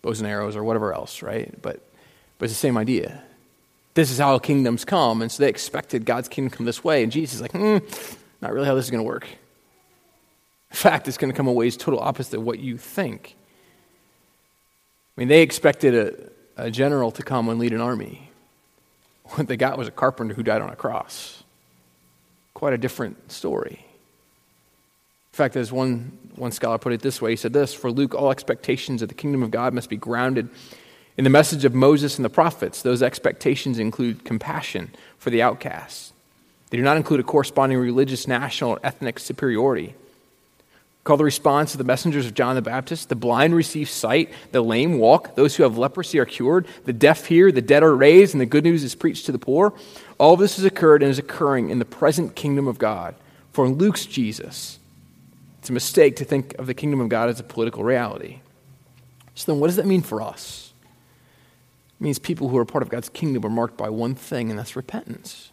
bows 0.00 0.18
and 0.22 0.30
arrows 0.30 0.56
or 0.56 0.64
whatever 0.64 0.94
else, 0.94 1.20
right? 1.20 1.54
But, 1.60 1.86
but 2.38 2.46
it's 2.46 2.54
the 2.54 2.58
same 2.58 2.78
idea. 2.78 3.22
This 3.92 4.10
is 4.10 4.16
how 4.16 4.38
kingdoms 4.38 4.86
come. 4.86 5.20
And 5.20 5.30
so 5.30 5.42
they 5.42 5.50
expected 5.50 6.06
God's 6.06 6.30
kingdom 6.30 6.50
to 6.50 6.56
come 6.56 6.64
this 6.64 6.82
way. 6.82 7.02
And 7.02 7.12
Jesus 7.12 7.34
is 7.34 7.42
like, 7.42 7.52
hmm, 7.52 7.76
not 8.40 8.50
really 8.50 8.66
how 8.66 8.74
this 8.74 8.86
is 8.86 8.90
going 8.90 9.04
to 9.04 9.06
work. 9.06 9.28
In 10.70 10.76
fact, 10.76 11.06
it's 11.06 11.18
going 11.18 11.30
to 11.30 11.36
come 11.36 11.48
in 11.48 11.54
ways 11.54 11.76
total 11.76 12.00
opposite 12.00 12.38
of 12.38 12.44
what 12.44 12.60
you 12.60 12.78
think. 12.78 13.36
I 15.18 15.20
mean, 15.20 15.28
they 15.28 15.42
expected 15.42 16.32
a, 16.56 16.64
a 16.68 16.70
general 16.70 17.10
to 17.10 17.22
come 17.22 17.50
and 17.50 17.60
lead 17.60 17.74
an 17.74 17.82
army. 17.82 18.30
What 19.38 19.48
they 19.48 19.56
got 19.56 19.76
was 19.76 19.88
a 19.88 19.90
carpenter 19.90 20.34
who 20.34 20.44
died 20.44 20.62
on 20.62 20.70
a 20.70 20.76
cross. 20.76 21.42
Quite 22.54 22.72
a 22.72 22.78
different 22.78 23.32
story. 23.32 23.84
In 25.32 25.36
fact, 25.36 25.56
as 25.56 25.72
one, 25.72 26.16
one 26.36 26.52
scholar 26.52 26.78
put 26.78 26.92
it 26.92 27.00
this 27.00 27.20
way, 27.20 27.30
he 27.30 27.36
said 27.36 27.52
this 27.52 27.74
For 27.74 27.90
Luke, 27.90 28.14
all 28.14 28.30
expectations 28.30 29.02
of 29.02 29.08
the 29.08 29.14
kingdom 29.14 29.42
of 29.42 29.50
God 29.50 29.74
must 29.74 29.90
be 29.90 29.96
grounded 29.96 30.48
in 31.16 31.24
the 31.24 31.30
message 31.30 31.64
of 31.64 31.74
Moses 31.74 32.16
and 32.16 32.24
the 32.24 32.30
prophets. 32.30 32.82
Those 32.82 33.02
expectations 33.02 33.80
include 33.80 34.24
compassion 34.24 34.94
for 35.18 35.30
the 35.30 35.42
outcasts, 35.42 36.12
they 36.70 36.76
do 36.76 36.84
not 36.84 36.96
include 36.96 37.20
a 37.20 37.24
corresponding 37.24 37.78
religious, 37.78 38.26
national, 38.28 38.70
or 38.70 38.80
ethnic 38.82 39.18
superiority. 39.18 39.94
Call 41.04 41.18
the 41.18 41.24
response 41.24 41.74
of 41.74 41.78
the 41.78 41.84
messengers 41.84 42.24
of 42.24 42.32
John 42.32 42.54
the 42.54 42.62
Baptist. 42.62 43.10
The 43.10 43.14
blind 43.14 43.54
receive 43.54 43.90
sight, 43.90 44.32
the 44.52 44.62
lame 44.62 44.96
walk, 44.96 45.36
those 45.36 45.54
who 45.54 45.62
have 45.62 45.76
leprosy 45.76 46.18
are 46.18 46.24
cured, 46.24 46.66
the 46.84 46.94
deaf 46.94 47.26
hear, 47.26 47.52
the 47.52 47.60
dead 47.60 47.82
are 47.82 47.94
raised, 47.94 48.32
and 48.34 48.40
the 48.40 48.46
good 48.46 48.64
news 48.64 48.82
is 48.82 48.94
preached 48.94 49.26
to 49.26 49.32
the 49.32 49.38
poor. 49.38 49.74
All 50.18 50.36
this 50.38 50.56
has 50.56 50.64
occurred 50.64 51.02
and 51.02 51.10
is 51.10 51.18
occurring 51.18 51.68
in 51.68 51.78
the 51.78 51.84
present 51.84 52.34
kingdom 52.34 52.66
of 52.66 52.78
God. 52.78 53.14
For 53.52 53.66
in 53.66 53.74
Luke's 53.74 54.06
Jesus, 54.06 54.78
it's 55.58 55.68
a 55.68 55.74
mistake 55.74 56.16
to 56.16 56.24
think 56.24 56.54
of 56.54 56.66
the 56.66 56.74
kingdom 56.74 57.00
of 57.00 57.10
God 57.10 57.28
as 57.28 57.38
a 57.38 57.44
political 57.44 57.84
reality. 57.84 58.40
So 59.34 59.52
then, 59.52 59.60
what 59.60 59.66
does 59.66 59.76
that 59.76 59.86
mean 59.86 60.02
for 60.02 60.22
us? 60.22 60.72
It 62.00 62.04
means 62.04 62.18
people 62.18 62.48
who 62.48 62.56
are 62.56 62.64
part 62.64 62.82
of 62.82 62.88
God's 62.88 63.10
kingdom 63.10 63.44
are 63.44 63.50
marked 63.50 63.76
by 63.76 63.90
one 63.90 64.14
thing, 64.14 64.48
and 64.48 64.58
that's 64.58 64.74
repentance. 64.74 65.50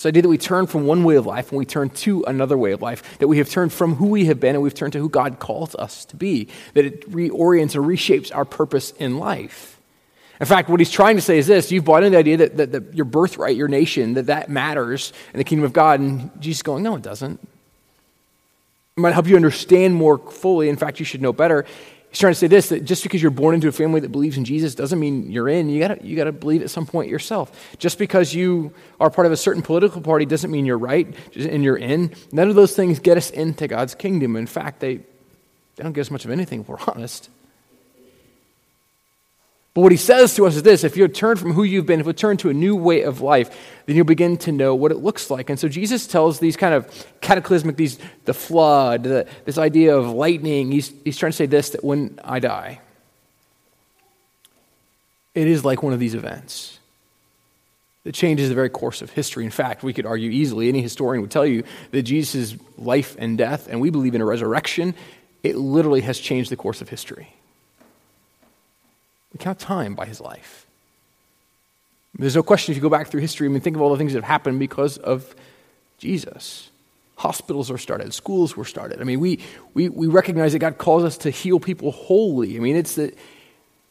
This 0.00 0.06
idea 0.06 0.22
that 0.22 0.30
we 0.30 0.38
turn 0.38 0.66
from 0.66 0.86
one 0.86 1.04
way 1.04 1.16
of 1.16 1.26
life 1.26 1.50
and 1.50 1.58
we 1.58 1.66
turn 1.66 1.90
to 1.90 2.24
another 2.24 2.56
way 2.56 2.72
of 2.72 2.80
life, 2.80 3.18
that 3.18 3.28
we 3.28 3.36
have 3.36 3.50
turned 3.50 3.70
from 3.70 3.96
who 3.96 4.06
we 4.06 4.24
have 4.24 4.40
been 4.40 4.54
and 4.54 4.62
we've 4.62 4.72
turned 4.72 4.94
to 4.94 4.98
who 4.98 5.10
God 5.10 5.38
calls 5.38 5.74
us 5.74 6.06
to 6.06 6.16
be, 6.16 6.48
that 6.72 6.86
it 6.86 7.10
reorients 7.10 7.76
or 7.76 7.82
reshapes 7.82 8.34
our 8.34 8.46
purpose 8.46 8.92
in 8.92 9.18
life. 9.18 9.78
In 10.40 10.46
fact, 10.46 10.70
what 10.70 10.80
he's 10.80 10.90
trying 10.90 11.16
to 11.16 11.20
say 11.20 11.36
is 11.36 11.48
this 11.48 11.70
you've 11.70 11.84
bought 11.84 12.02
into 12.02 12.12
the 12.12 12.18
idea 12.18 12.38
that, 12.38 12.56
that, 12.56 12.72
that 12.72 12.94
your 12.94 13.04
birthright, 13.04 13.56
your 13.56 13.68
nation, 13.68 14.14
that 14.14 14.24
that 14.24 14.48
matters 14.48 15.12
in 15.34 15.38
the 15.38 15.44
kingdom 15.44 15.66
of 15.66 15.74
God. 15.74 16.00
And 16.00 16.30
Jesus 16.40 16.62
going, 16.62 16.82
no, 16.82 16.96
it 16.96 17.02
doesn't. 17.02 17.38
It 18.96 19.00
might 19.00 19.12
help 19.12 19.26
you 19.26 19.36
understand 19.36 19.96
more 19.96 20.16
fully. 20.16 20.70
In 20.70 20.78
fact, 20.78 20.98
you 20.98 21.04
should 21.04 21.20
know 21.20 21.34
better. 21.34 21.66
He's 22.10 22.18
trying 22.18 22.32
to 22.32 22.38
say 22.38 22.48
this 22.48 22.70
that 22.70 22.84
just 22.84 23.04
because 23.04 23.22
you're 23.22 23.30
born 23.30 23.54
into 23.54 23.68
a 23.68 23.72
family 23.72 24.00
that 24.00 24.10
believes 24.10 24.36
in 24.36 24.44
Jesus 24.44 24.74
doesn't 24.74 24.98
mean 24.98 25.30
you're 25.30 25.48
in. 25.48 25.68
You 25.68 25.78
gotta, 25.78 26.04
you 26.04 26.16
got 26.16 26.24
to 26.24 26.32
believe 26.32 26.60
at 26.60 26.70
some 26.70 26.84
point 26.84 27.08
yourself. 27.08 27.76
Just 27.78 27.98
because 27.98 28.34
you 28.34 28.72
are 28.98 29.10
part 29.10 29.26
of 29.26 29.32
a 29.32 29.36
certain 29.36 29.62
political 29.62 30.00
party 30.00 30.26
doesn't 30.26 30.50
mean 30.50 30.66
you're 30.66 30.78
right 30.78 31.14
and 31.36 31.62
you're 31.62 31.76
in. 31.76 32.12
None 32.32 32.48
of 32.48 32.56
those 32.56 32.74
things 32.74 32.98
get 32.98 33.16
us 33.16 33.30
into 33.30 33.68
God's 33.68 33.94
kingdom. 33.94 34.34
In 34.34 34.48
fact, 34.48 34.80
they, 34.80 34.96
they 34.96 35.82
don't 35.84 35.92
get 35.92 36.00
us 36.00 36.10
much 36.10 36.24
of 36.24 36.32
anything 36.32 36.62
if 36.62 36.68
we're 36.68 36.78
honest. 36.88 37.30
But 39.72 39.82
what 39.82 39.92
he 39.92 39.98
says 39.98 40.34
to 40.34 40.46
us 40.46 40.56
is 40.56 40.62
this 40.62 40.82
if 40.82 40.96
you 40.96 41.06
turn 41.06 41.36
from 41.36 41.52
who 41.52 41.62
you've 41.62 41.86
been, 41.86 42.00
if 42.00 42.06
you 42.06 42.12
turn 42.12 42.36
to 42.38 42.50
a 42.50 42.54
new 42.54 42.74
way 42.74 43.02
of 43.02 43.20
life, 43.20 43.56
then 43.86 43.94
you'll 43.94 44.04
begin 44.04 44.36
to 44.38 44.52
know 44.52 44.74
what 44.74 44.90
it 44.90 44.98
looks 44.98 45.30
like. 45.30 45.48
And 45.48 45.60
so 45.60 45.68
Jesus 45.68 46.06
tells 46.06 46.40
these 46.40 46.56
kind 46.56 46.74
of 46.74 47.06
cataclysmic, 47.20 47.76
these 47.76 47.98
the 48.24 48.34
flood, 48.34 49.04
the, 49.04 49.26
this 49.44 49.58
idea 49.58 49.96
of 49.96 50.10
lightning. 50.10 50.72
He's, 50.72 50.92
he's 51.04 51.16
trying 51.16 51.32
to 51.32 51.36
say 51.36 51.46
this 51.46 51.70
that 51.70 51.84
when 51.84 52.18
I 52.24 52.40
die, 52.40 52.80
it 55.34 55.46
is 55.46 55.64
like 55.64 55.82
one 55.82 55.92
of 55.92 56.00
these 56.00 56.14
events 56.14 56.78
that 58.02 58.12
changes 58.12 58.48
the 58.48 58.54
very 58.54 58.70
course 58.70 59.02
of 59.02 59.10
history. 59.10 59.44
In 59.44 59.50
fact, 59.50 59.84
we 59.84 59.92
could 59.92 60.06
argue 60.06 60.30
easily, 60.30 60.68
any 60.68 60.82
historian 60.82 61.20
would 61.20 61.30
tell 61.30 61.46
you 61.46 61.62
that 61.92 62.02
Jesus' 62.02 62.56
life 62.76 63.14
and 63.18 63.38
death, 63.38 63.68
and 63.68 63.80
we 63.80 63.90
believe 63.90 64.14
in 64.14 64.20
a 64.20 64.24
resurrection, 64.24 64.94
it 65.42 65.54
literally 65.56 66.00
has 66.00 66.18
changed 66.18 66.50
the 66.50 66.56
course 66.56 66.80
of 66.80 66.88
history. 66.88 67.34
We 69.32 69.38
count 69.38 69.58
time 69.58 69.94
by 69.94 70.06
his 70.06 70.20
life. 70.20 70.66
There's 72.18 72.36
no 72.36 72.42
question 72.42 72.72
if 72.72 72.76
you 72.76 72.82
go 72.82 72.90
back 72.90 73.08
through 73.08 73.20
history, 73.20 73.46
I 73.46 73.50
mean, 73.50 73.60
think 73.60 73.76
of 73.76 73.82
all 73.82 73.90
the 73.90 73.96
things 73.96 74.12
that 74.12 74.18
have 74.18 74.28
happened 74.28 74.58
because 74.58 74.98
of 74.98 75.34
Jesus. 75.98 76.70
Hospitals 77.16 77.70
were 77.70 77.78
started, 77.78 78.12
schools 78.14 78.56
were 78.56 78.64
started. 78.64 79.00
I 79.00 79.04
mean, 79.04 79.20
we, 79.20 79.40
we, 79.74 79.88
we 79.88 80.06
recognize 80.06 80.52
that 80.52 80.58
God 80.58 80.78
calls 80.78 81.04
us 81.04 81.18
to 81.18 81.30
heal 81.30 81.60
people 81.60 81.92
wholly. 81.92 82.56
I 82.56 82.60
mean, 82.60 82.76
it's 82.76 82.94
the, 82.94 83.14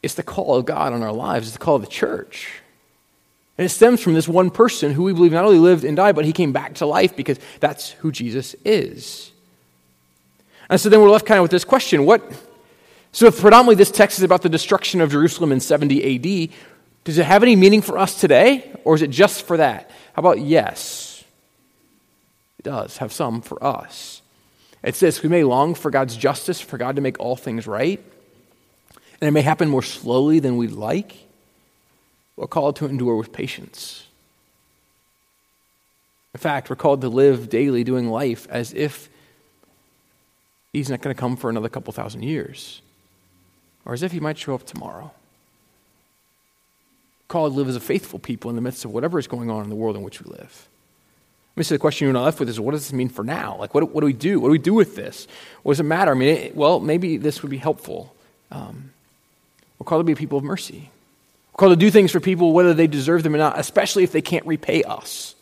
it's 0.03 0.15
the 0.15 0.23
call 0.23 0.55
of 0.55 0.65
God 0.65 0.93
on 0.93 1.03
our 1.03 1.13
lives, 1.13 1.47
it's 1.47 1.57
the 1.57 1.63
call 1.63 1.75
of 1.75 1.81
the 1.81 1.87
church. 1.87 2.61
And 3.57 3.65
it 3.65 3.69
stems 3.69 4.01
from 4.01 4.13
this 4.13 4.27
one 4.27 4.49
person 4.49 4.93
who 4.93 5.03
we 5.03 5.13
believe 5.13 5.33
not 5.33 5.43
only 5.43 5.59
lived 5.59 5.83
and 5.83 5.95
died, 5.95 6.15
but 6.15 6.23
he 6.23 6.31
came 6.31 6.53
back 6.53 6.75
to 6.75 6.85
life 6.85 7.15
because 7.15 7.39
that's 7.59 7.91
who 7.91 8.11
Jesus 8.11 8.55
is. 8.63 9.31
And 10.69 10.79
so 10.79 10.87
then 10.87 11.01
we're 11.01 11.09
left 11.09 11.25
kind 11.25 11.39
of 11.39 11.41
with 11.41 11.51
this 11.51 11.65
question 11.65 12.05
what? 12.05 12.23
So, 13.11 13.25
if 13.25 13.39
predominantly 13.39 13.75
this 13.75 13.91
text 13.91 14.19
is 14.19 14.23
about 14.23 14.41
the 14.41 14.49
destruction 14.49 15.01
of 15.01 15.11
Jerusalem 15.11 15.51
in 15.51 15.59
70 15.59 16.49
AD, 16.49 16.55
does 17.03 17.17
it 17.17 17.25
have 17.25 17.43
any 17.43 17.55
meaning 17.55 17.81
for 17.81 17.97
us 17.97 18.19
today, 18.19 18.71
or 18.83 18.95
is 18.95 19.01
it 19.01 19.09
just 19.09 19.43
for 19.43 19.57
that? 19.57 19.89
How 20.13 20.19
about 20.19 20.39
yes? 20.39 21.23
It 22.59 22.63
does 22.63 22.97
have 22.97 23.11
some 23.11 23.41
for 23.41 23.63
us. 23.63 24.21
It's 24.83 24.99
this 24.99 25.23
we 25.23 25.29
may 25.29 25.43
long 25.43 25.75
for 25.75 25.91
God's 25.91 26.15
justice, 26.15 26.61
for 26.61 26.77
God 26.77 26.95
to 26.95 27.01
make 27.01 27.19
all 27.19 27.35
things 27.35 27.67
right, 27.67 28.03
and 29.19 29.27
it 29.27 29.31
may 29.31 29.41
happen 29.41 29.69
more 29.69 29.83
slowly 29.83 30.39
than 30.39 30.57
we'd 30.57 30.71
like. 30.71 31.15
We're 32.35 32.47
called 32.47 32.77
to 32.77 32.85
endure 32.85 33.15
with 33.15 33.33
patience. 33.33 34.05
In 36.33 36.39
fact, 36.39 36.69
we're 36.69 36.75
called 36.75 37.01
to 37.01 37.09
live 37.09 37.49
daily 37.49 37.83
doing 37.83 38.09
life 38.09 38.47
as 38.49 38.73
if 38.73 39.09
He's 40.71 40.89
not 40.89 41.01
going 41.01 41.15
to 41.15 41.19
come 41.19 41.35
for 41.35 41.49
another 41.49 41.67
couple 41.67 41.91
thousand 41.91 42.23
years, 42.23 42.81
or 43.85 43.93
as 43.93 44.03
if 44.03 44.11
He 44.11 44.19
might 44.19 44.37
show 44.37 44.55
up 44.55 44.65
tomorrow. 44.65 45.11
Called 47.27 47.53
to 47.53 47.57
live 47.57 47.69
as 47.69 47.75
a 47.75 47.79
faithful 47.79 48.19
people 48.19 48.49
in 48.49 48.55
the 48.55 48.61
midst 48.61 48.85
of 48.85 48.91
whatever 48.91 49.19
is 49.19 49.27
going 49.27 49.49
on 49.49 49.63
in 49.63 49.69
the 49.69 49.75
world 49.75 49.95
in 49.95 50.01
which 50.01 50.21
we 50.21 50.31
live. 50.31 50.67
Let 51.55 51.61
me 51.61 51.63
say 51.63 51.75
the 51.75 51.79
question 51.79 52.05
you're 52.05 52.13
not 52.13 52.23
left 52.23 52.39
with 52.39 52.49
is 52.49 52.59
what 52.59 52.71
does 52.71 52.87
this 52.87 52.93
mean 52.93 53.09
for 53.09 53.23
now? 53.23 53.57
Like, 53.59 53.73
what, 53.73 53.91
what 53.91 54.01
do 54.01 54.05
we 54.05 54.13
do? 54.13 54.39
What 54.39 54.47
do 54.47 54.51
we 54.51 54.57
do 54.57 54.73
with 54.73 54.95
this? 54.95 55.27
What 55.63 55.73
does 55.73 55.79
it 55.79 55.83
matter? 55.83 56.11
I 56.11 56.13
mean, 56.13 56.29
it, 56.29 56.55
well, 56.55 56.79
maybe 56.79 57.17
this 57.17 57.41
would 57.41 57.51
be 57.51 57.57
helpful. 57.57 58.15
Um, 58.49 58.91
we're 59.77 59.85
called 59.85 59.99
to 59.99 60.03
be 60.05 60.15
people 60.15 60.37
of 60.37 60.43
mercy 60.43 60.89
We're 61.53 61.57
called 61.57 61.71
to 61.71 61.75
do 61.75 61.91
things 61.91 62.11
for 62.11 62.19
people 62.19 62.53
whether 62.53 62.73
they 62.73 62.87
deserve 62.87 63.23
them 63.23 63.35
or 63.35 63.37
not, 63.37 63.59
especially 63.59 64.03
if 64.03 64.11
they 64.11 64.21
can't 64.21 64.45
repay 64.45 64.83
us. 64.83 65.35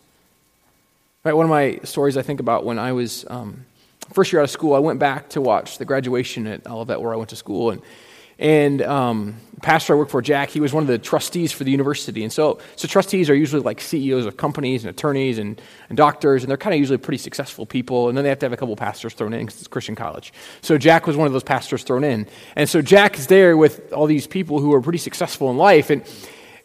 Right, 1.24 1.34
one 1.34 1.46
of 1.46 1.50
my 1.50 1.80
stories 1.84 2.16
I 2.18 2.22
think 2.22 2.40
about 2.40 2.64
when 2.64 2.80
I 2.80 2.94
was 2.94 3.26
um, 3.30 3.66
first 4.14 4.32
year 4.32 4.40
out 4.40 4.46
of 4.46 4.50
school, 4.50 4.74
I 4.74 4.80
went 4.80 5.00
back 5.00 5.30
to 5.30 5.42
watch 5.42 5.78
the 5.78 5.86
graduation 5.86 6.48
at 6.48 6.66
Olivet 6.66 7.02
where 7.02 7.14
I 7.14 7.18
went 7.18 7.30
to 7.32 7.36
school, 7.36 7.72
and 7.72 7.82
and 8.40 8.82
um, 8.84 9.36
pastor 9.62 9.94
I 9.94 9.98
worked 9.98 10.12
for, 10.12 10.22
Jack, 10.22 10.50
he 10.50 10.60
was 10.60 10.74
one 10.74 10.84
of 10.84 10.88
the 10.88 11.00
trustees 11.00 11.52
for 11.52 11.64
the 11.64 11.72
university. 11.72 12.24
And 12.24 12.32
so, 12.32 12.60
so 12.76 12.88
trustees 12.88 13.30
are 13.30 13.36
usually 13.36 13.62
like 13.62 13.82
CEOs 13.82 14.26
of 14.26 14.38
companies 14.38 14.84
and 14.84 14.92
attorneys 14.92 15.40
and, 15.40 15.60
and 15.90 15.98
doctors, 15.98 16.44
and 16.44 16.50
they're 16.50 16.58
kind 16.58 16.74
of 16.74 16.80
usually 16.80 16.98
pretty 16.98 17.18
successful 17.18 17.66
people. 17.66 18.10
And 18.10 18.18
then 18.18 18.24
they 18.24 18.30
have 18.30 18.40
to 18.40 18.46
have 18.46 18.54
a 18.54 18.58
couple 18.58 18.76
pastors 18.76 19.14
thrown 19.14 19.34
in 19.34 19.46
because 19.46 19.60
it's 19.60 19.68
Christian 19.68 19.96
college. 19.96 20.32
So 20.62 20.78
Jack 20.78 21.08
was 21.08 21.18
one 21.18 21.28
of 21.28 21.34
those 21.34 21.44
pastors 21.44 21.84
thrown 21.84 22.04
in. 22.04 22.28
And 22.56 22.70
so 22.70 22.82
Jack 22.82 23.18
is 23.18 23.28
there 23.28 23.58
with 23.58 23.92
all 23.92 24.06
these 24.06 24.28
people 24.28 24.60
who 24.60 24.74
are 24.74 24.82
pretty 24.82 25.00
successful 25.00 25.50
in 25.50 25.58
life. 25.58 25.90
And, 25.90 26.04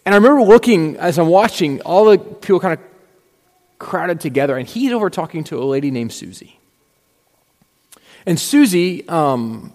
and 0.05 0.15
I 0.15 0.19
remember 0.19 0.43
looking 0.43 0.97
as 0.97 1.19
I'm 1.19 1.29
watching, 1.29 1.81
all 1.83 2.05
the 2.05 2.19
people 2.19 2.61
kind 2.61 2.75
of 2.79 2.81
crowded 3.79 4.21
together, 4.21 4.57
and 4.57 4.69
he's 4.69 4.93
over 4.93 5.11
talking 5.11 5.45
to 5.45 5.61
a 5.61 5.65
lady 5.65 5.91
named 5.91 6.13
Susie. 6.13 6.59
And 8.25 8.39
Susie, 8.39 9.09
um, 9.09 9.73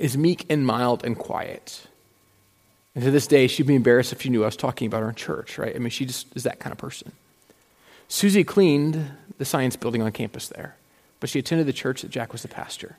is 0.00 0.16
meek 0.16 0.46
and 0.48 0.66
mild 0.66 1.04
and 1.04 1.16
quiet. 1.16 1.86
And 2.94 3.04
to 3.04 3.10
this 3.10 3.26
day, 3.26 3.46
she'd 3.46 3.66
be 3.66 3.74
embarrassed 3.74 4.12
if 4.12 4.22
she 4.22 4.30
knew 4.30 4.42
I 4.42 4.46
was 4.46 4.56
talking 4.56 4.86
about 4.86 5.02
her 5.02 5.08
in 5.08 5.14
church, 5.14 5.58
right? 5.58 5.74
I 5.74 5.78
mean, 5.78 5.90
she 5.90 6.06
just 6.06 6.26
is 6.34 6.42
that 6.42 6.58
kind 6.58 6.72
of 6.72 6.78
person. 6.78 7.12
Susie 8.08 8.42
cleaned 8.42 9.10
the 9.38 9.44
science 9.44 9.76
building 9.76 10.02
on 10.02 10.10
campus 10.10 10.48
there, 10.48 10.74
but 11.20 11.30
she 11.30 11.38
attended 11.38 11.66
the 11.66 11.72
church 11.72 12.02
that 12.02 12.10
Jack 12.10 12.32
was 12.32 12.42
the 12.42 12.48
pastor. 12.48 12.96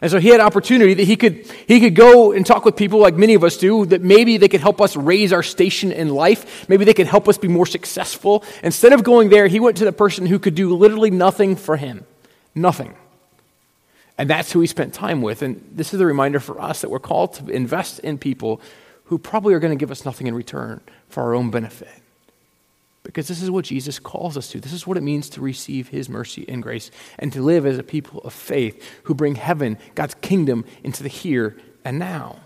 And 0.00 0.10
so 0.10 0.18
he 0.18 0.28
had 0.28 0.40
opportunity 0.40 0.94
that 0.94 1.04
he 1.04 1.16
could, 1.16 1.46
he 1.66 1.80
could 1.80 1.94
go 1.94 2.32
and 2.32 2.44
talk 2.44 2.64
with 2.64 2.76
people 2.76 2.98
like 2.98 3.14
many 3.14 3.34
of 3.34 3.42
us 3.42 3.56
do, 3.56 3.86
that 3.86 4.02
maybe 4.02 4.36
they 4.36 4.48
could 4.48 4.60
help 4.60 4.80
us 4.80 4.96
raise 4.96 5.32
our 5.32 5.42
station 5.42 5.92
in 5.92 6.08
life. 6.08 6.68
Maybe 6.68 6.84
they 6.84 6.94
could 6.94 7.06
help 7.06 7.28
us 7.28 7.38
be 7.38 7.48
more 7.48 7.66
successful. 7.66 8.44
Instead 8.62 8.92
of 8.92 9.02
going 9.02 9.28
there, 9.28 9.48
he 9.48 9.60
went 9.60 9.76
to 9.78 9.84
the 9.84 9.92
person 9.92 10.26
who 10.26 10.38
could 10.38 10.54
do 10.54 10.74
literally 10.74 11.10
nothing 11.10 11.56
for 11.56 11.76
him. 11.76 12.04
Nothing. 12.54 12.94
And 14.18 14.28
that's 14.28 14.50
who 14.50 14.60
he 14.60 14.66
spent 14.66 14.92
time 14.92 15.22
with. 15.22 15.42
And 15.42 15.64
this 15.72 15.94
is 15.94 16.00
a 16.00 16.06
reminder 16.06 16.40
for 16.40 16.60
us 16.60 16.80
that 16.80 16.90
we're 16.90 16.98
called 16.98 17.34
to 17.34 17.48
invest 17.50 18.00
in 18.00 18.18
people 18.18 18.60
who 19.04 19.16
probably 19.16 19.54
are 19.54 19.60
going 19.60 19.76
to 19.76 19.80
give 19.80 19.92
us 19.92 20.04
nothing 20.04 20.26
in 20.26 20.34
return 20.34 20.80
for 21.08 21.22
our 21.22 21.34
own 21.34 21.50
benefit. 21.50 21.88
Because 23.04 23.28
this 23.28 23.40
is 23.40 23.50
what 23.50 23.64
Jesus 23.64 23.98
calls 23.98 24.36
us 24.36 24.50
to. 24.50 24.60
This 24.60 24.72
is 24.72 24.86
what 24.86 24.98
it 24.98 25.02
means 25.02 25.30
to 25.30 25.40
receive 25.40 25.88
his 25.88 26.08
mercy 26.08 26.44
and 26.48 26.62
grace 26.62 26.90
and 27.18 27.32
to 27.32 27.40
live 27.40 27.64
as 27.64 27.78
a 27.78 27.82
people 27.82 28.20
of 28.20 28.34
faith 28.34 28.84
who 29.04 29.14
bring 29.14 29.36
heaven, 29.36 29.78
God's 29.94 30.14
kingdom, 30.16 30.64
into 30.82 31.02
the 31.02 31.08
here 31.08 31.56
and 31.84 31.98
now. 31.98 32.36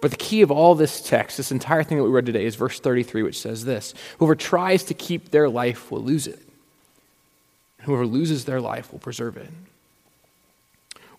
But 0.00 0.12
the 0.12 0.16
key 0.16 0.42
of 0.42 0.50
all 0.50 0.74
this 0.74 1.02
text, 1.02 1.36
this 1.36 1.52
entire 1.52 1.82
thing 1.82 1.98
that 1.98 2.04
we 2.04 2.10
read 2.10 2.26
today, 2.26 2.46
is 2.46 2.56
verse 2.56 2.80
33, 2.80 3.22
which 3.22 3.38
says 3.38 3.64
this 3.64 3.94
Whoever 4.18 4.34
tries 4.34 4.84
to 4.84 4.94
keep 4.94 5.30
their 5.30 5.48
life 5.48 5.90
will 5.90 6.02
lose 6.02 6.26
it. 6.26 6.47
Whoever 7.82 8.06
loses 8.06 8.44
their 8.44 8.60
life 8.60 8.92
will 8.92 8.98
preserve 8.98 9.36
it. 9.36 9.50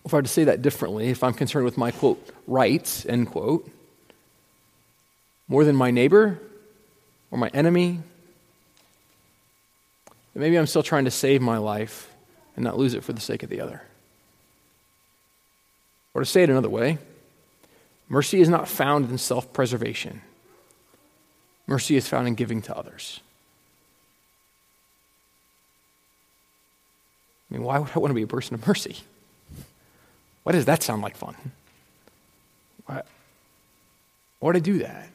If 0.04 0.14
I 0.14 0.18
were 0.18 0.22
to 0.22 0.28
say 0.28 0.44
that 0.44 0.62
differently, 0.62 1.08
if 1.08 1.22
I'm 1.22 1.34
concerned 1.34 1.64
with 1.64 1.76
my 1.76 1.90
quote, 1.90 2.26
rights, 2.46 3.04
end 3.06 3.28
quote, 3.30 3.70
more 5.48 5.64
than 5.64 5.76
my 5.76 5.90
neighbor 5.90 6.38
or 7.30 7.38
my 7.38 7.48
enemy, 7.52 8.00
then 10.32 10.42
maybe 10.42 10.56
I'm 10.56 10.66
still 10.66 10.82
trying 10.82 11.04
to 11.04 11.10
save 11.10 11.42
my 11.42 11.58
life 11.58 12.14
and 12.56 12.64
not 12.64 12.78
lose 12.78 12.94
it 12.94 13.04
for 13.04 13.12
the 13.12 13.20
sake 13.20 13.42
of 13.42 13.50
the 13.50 13.60
other. 13.60 13.82
Or 16.14 16.22
to 16.22 16.26
say 16.26 16.42
it 16.42 16.50
another 16.50 16.70
way, 16.70 16.98
mercy 18.08 18.40
is 18.40 18.48
not 18.48 18.68
found 18.68 19.10
in 19.10 19.18
self 19.18 19.52
preservation, 19.52 20.22
mercy 21.66 21.96
is 21.96 22.08
found 22.08 22.26
in 22.26 22.34
giving 22.34 22.62
to 22.62 22.76
others. 22.76 23.20
I 27.50 27.54
mean, 27.54 27.62
why 27.62 27.78
would 27.78 27.90
I 27.94 27.98
want 27.98 28.10
to 28.10 28.14
be 28.14 28.22
a 28.22 28.26
person 28.26 28.54
of 28.54 28.66
mercy? 28.66 28.98
Why 30.44 30.52
does 30.52 30.66
that 30.66 30.82
sound 30.82 31.02
like 31.02 31.16
fun? 31.16 31.34
Why, 32.86 33.02
why 34.38 34.46
would 34.46 34.56
I 34.56 34.60
do 34.60 34.78
that? 34.78 35.08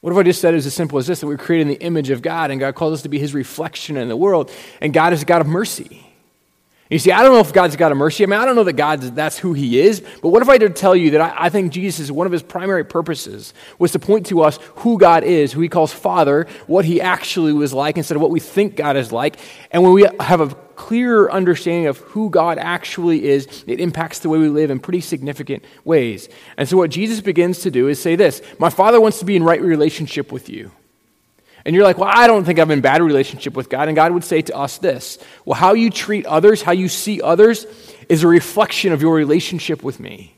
What 0.00 0.12
if 0.12 0.18
I 0.18 0.22
just 0.24 0.40
said 0.40 0.52
it 0.52 0.56
was 0.56 0.66
as 0.66 0.74
simple 0.74 0.98
as 0.98 1.06
this 1.06 1.20
that 1.20 1.26
we 1.26 1.34
are 1.34 1.38
created 1.38 1.62
in 1.62 1.68
the 1.68 1.80
image 1.80 2.10
of 2.10 2.22
God 2.22 2.50
and 2.50 2.58
God 2.58 2.74
calls 2.74 2.94
us 2.94 3.02
to 3.02 3.08
be 3.08 3.18
his 3.18 3.34
reflection 3.34 3.96
in 3.96 4.08
the 4.08 4.16
world 4.16 4.50
and 4.80 4.92
God 4.92 5.12
is 5.12 5.22
a 5.22 5.24
God 5.24 5.40
of 5.40 5.46
mercy? 5.46 6.11
You 6.92 6.98
see, 6.98 7.10
I 7.10 7.22
don't 7.22 7.32
know 7.32 7.40
if 7.40 7.54
God's 7.54 7.74
got 7.74 7.90
a 7.90 7.94
mercy. 7.94 8.22
I 8.22 8.26
mean, 8.26 8.38
I 8.38 8.44
don't 8.44 8.54
know 8.54 8.64
that 8.64 8.74
God's 8.74 9.10
that's 9.12 9.38
who 9.38 9.54
He 9.54 9.80
is. 9.80 10.02
But 10.20 10.28
what 10.28 10.42
if 10.42 10.50
I 10.50 10.58
did 10.58 10.76
tell 10.76 10.94
you 10.94 11.12
that 11.12 11.22
I, 11.22 11.46
I, 11.46 11.48
think 11.48 11.72
Jesus, 11.72 12.00
is 12.00 12.12
one 12.12 12.26
of 12.26 12.32
His 12.34 12.42
primary 12.42 12.84
purposes, 12.84 13.54
was 13.78 13.92
to 13.92 13.98
point 13.98 14.26
to 14.26 14.42
us 14.42 14.58
who 14.76 14.98
God 14.98 15.24
is, 15.24 15.54
who 15.54 15.62
He 15.62 15.70
calls 15.70 15.90
Father, 15.90 16.46
what 16.66 16.84
He 16.84 17.00
actually 17.00 17.54
was 17.54 17.72
like 17.72 17.96
instead 17.96 18.16
of 18.16 18.20
what 18.20 18.30
we 18.30 18.40
think 18.40 18.76
God 18.76 18.98
is 18.98 19.10
like. 19.10 19.38
And 19.70 19.82
when 19.82 19.94
we 19.94 20.06
have 20.20 20.42
a 20.42 20.48
clearer 20.76 21.32
understanding 21.32 21.86
of 21.86 21.96
who 21.96 22.28
God 22.28 22.58
actually 22.58 23.24
is, 23.24 23.64
it 23.66 23.80
impacts 23.80 24.18
the 24.18 24.28
way 24.28 24.38
we 24.38 24.50
live 24.50 24.70
in 24.70 24.78
pretty 24.78 25.00
significant 25.00 25.64
ways. 25.86 26.28
And 26.58 26.68
so, 26.68 26.76
what 26.76 26.90
Jesus 26.90 27.22
begins 27.22 27.60
to 27.60 27.70
do 27.70 27.88
is 27.88 28.02
say 28.02 28.16
this 28.16 28.42
My 28.58 28.68
Father 28.68 29.00
wants 29.00 29.18
to 29.20 29.24
be 29.24 29.34
in 29.34 29.44
right 29.44 29.62
relationship 29.62 30.30
with 30.30 30.50
you. 30.50 30.70
And 31.64 31.74
you're 31.74 31.84
like, 31.84 31.98
well, 31.98 32.10
I 32.12 32.26
don't 32.26 32.44
think 32.44 32.58
I'm 32.58 32.70
in 32.70 32.80
bad 32.80 33.02
relationship 33.02 33.54
with 33.54 33.68
God. 33.68 33.88
And 33.88 33.94
God 33.94 34.12
would 34.12 34.24
say 34.24 34.42
to 34.42 34.56
us 34.56 34.78
this 34.78 35.18
Well, 35.44 35.58
how 35.58 35.74
you 35.74 35.90
treat 35.90 36.26
others, 36.26 36.62
how 36.62 36.72
you 36.72 36.88
see 36.88 37.20
others, 37.20 37.66
is 38.08 38.24
a 38.24 38.28
reflection 38.28 38.92
of 38.92 39.00
your 39.02 39.14
relationship 39.14 39.82
with 39.82 40.00
me. 40.00 40.34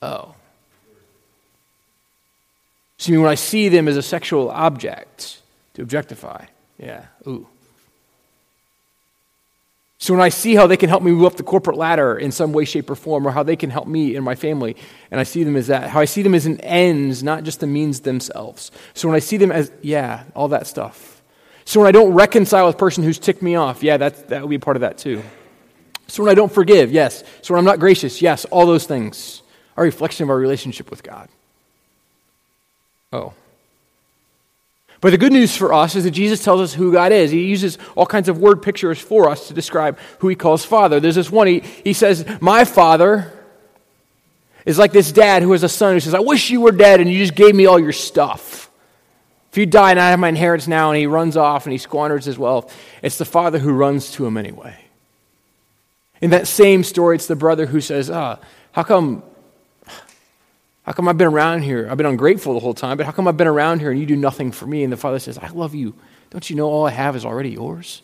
Oh. 0.00 0.34
So, 2.98 3.12
when 3.20 3.28
I 3.28 3.34
see 3.34 3.68
them 3.68 3.88
as 3.88 3.96
a 3.96 4.02
sexual 4.02 4.50
object 4.50 5.40
to 5.74 5.82
objectify, 5.82 6.44
yeah, 6.78 7.06
ooh. 7.26 7.48
So 10.02 10.12
when 10.12 10.20
I 10.20 10.30
see 10.30 10.56
how 10.56 10.66
they 10.66 10.76
can 10.76 10.88
help 10.88 11.04
me 11.04 11.12
move 11.12 11.26
up 11.26 11.36
the 11.36 11.44
corporate 11.44 11.76
ladder 11.76 12.18
in 12.18 12.32
some 12.32 12.52
way, 12.52 12.64
shape, 12.64 12.90
or 12.90 12.96
form, 12.96 13.24
or 13.24 13.30
how 13.30 13.44
they 13.44 13.54
can 13.54 13.70
help 13.70 13.86
me 13.86 14.16
and 14.16 14.24
my 14.24 14.34
family, 14.34 14.74
and 15.12 15.20
I 15.20 15.22
see 15.22 15.44
them 15.44 15.54
as 15.54 15.68
that, 15.68 15.90
how 15.90 16.00
I 16.00 16.06
see 16.06 16.22
them 16.22 16.34
as 16.34 16.44
an 16.44 16.60
ends, 16.62 17.22
not 17.22 17.44
just 17.44 17.60
the 17.60 17.68
means 17.68 18.00
themselves. 18.00 18.72
So 18.94 19.06
when 19.06 19.14
I 19.14 19.20
see 19.20 19.36
them 19.36 19.52
as, 19.52 19.70
yeah, 19.80 20.24
all 20.34 20.48
that 20.48 20.66
stuff. 20.66 21.22
So 21.64 21.78
when 21.78 21.86
I 21.86 21.92
don't 21.92 22.14
reconcile 22.14 22.66
with 22.66 22.74
a 22.74 22.78
person 22.78 23.04
who's 23.04 23.20
ticked 23.20 23.42
me 23.42 23.54
off, 23.54 23.84
yeah, 23.84 23.96
that, 23.96 24.28
that 24.30 24.40
would 24.42 24.50
be 24.50 24.58
part 24.58 24.76
of 24.76 24.80
that 24.80 24.98
too. 24.98 25.22
So 26.08 26.24
when 26.24 26.32
I 26.32 26.34
don't 26.34 26.50
forgive, 26.50 26.90
yes. 26.90 27.22
So 27.40 27.54
when 27.54 27.60
I'm 27.60 27.64
not 27.64 27.78
gracious, 27.78 28.20
yes, 28.20 28.44
all 28.46 28.66
those 28.66 28.86
things 28.88 29.44
are 29.76 29.84
a 29.84 29.86
reflection 29.86 30.24
of 30.24 30.30
our 30.30 30.36
relationship 30.36 30.90
with 30.90 31.04
God. 31.04 31.28
Oh. 33.12 33.34
But 35.02 35.10
the 35.10 35.18
good 35.18 35.32
news 35.32 35.56
for 35.56 35.74
us 35.74 35.96
is 35.96 36.04
that 36.04 36.12
Jesus 36.12 36.44
tells 36.44 36.60
us 36.60 36.74
who 36.74 36.92
God 36.92 37.10
is. 37.10 37.32
He 37.32 37.44
uses 37.44 37.76
all 37.96 38.06
kinds 38.06 38.28
of 38.28 38.38
word 38.38 38.62
pictures 38.62 39.00
for 39.00 39.28
us 39.28 39.48
to 39.48 39.54
describe 39.54 39.98
who 40.20 40.28
he 40.28 40.36
calls 40.36 40.64
Father. 40.64 41.00
There's 41.00 41.16
this 41.16 41.30
one, 41.30 41.48
he, 41.48 41.58
he 41.58 41.92
says, 41.92 42.24
My 42.40 42.64
Father 42.64 43.32
is 44.64 44.78
like 44.78 44.92
this 44.92 45.10
dad 45.10 45.42
who 45.42 45.50
has 45.50 45.64
a 45.64 45.68
son 45.68 45.94
who 45.94 46.00
says, 46.00 46.14
I 46.14 46.20
wish 46.20 46.50
you 46.50 46.60
were 46.60 46.70
dead 46.70 47.00
and 47.00 47.10
you 47.10 47.18
just 47.18 47.34
gave 47.34 47.52
me 47.52 47.66
all 47.66 47.80
your 47.80 47.92
stuff. 47.92 48.70
If 49.50 49.58
you 49.58 49.66
die 49.66 49.90
and 49.90 49.98
I 49.98 50.10
have 50.10 50.20
my 50.20 50.28
inheritance 50.28 50.68
now, 50.68 50.92
and 50.92 50.98
he 50.98 51.06
runs 51.06 51.36
off 51.36 51.66
and 51.66 51.72
he 51.72 51.78
squanders 51.78 52.24
his 52.24 52.38
wealth, 52.38 52.72
it's 53.02 53.18
the 53.18 53.24
father 53.24 53.58
who 53.58 53.72
runs 53.72 54.12
to 54.12 54.24
him 54.24 54.36
anyway. 54.36 54.76
In 56.20 56.30
that 56.30 56.46
same 56.46 56.84
story, 56.84 57.16
it's 57.16 57.26
the 57.26 57.34
brother 57.34 57.66
who 57.66 57.80
says, 57.80 58.08
ah, 58.08 58.38
how 58.70 58.84
come, 58.84 59.24
how 60.84 60.92
come 60.92 61.08
I've 61.08 61.18
been 61.18 61.28
around 61.28 61.62
here? 61.62 61.88
I've 61.88 61.96
been 61.96 62.06
ungrateful 62.06 62.54
the 62.54 62.60
whole 62.60 62.74
time, 62.74 62.96
but 62.96 63.06
how 63.06 63.12
come 63.12 63.28
I've 63.28 63.36
been 63.36 63.46
around 63.46 63.80
here 63.80 63.90
and 63.90 64.00
you 64.00 64.06
do 64.06 64.16
nothing 64.16 64.50
for 64.50 64.66
me? 64.66 64.82
And 64.82 64.92
the 64.92 64.96
father 64.96 65.18
says, 65.18 65.38
I 65.38 65.48
love 65.48 65.74
you. 65.74 65.94
Don't 66.30 66.48
you 66.50 66.56
know 66.56 66.68
all 66.68 66.86
I 66.86 66.90
have 66.90 67.14
is 67.14 67.24
already 67.24 67.50
yours? 67.50 68.02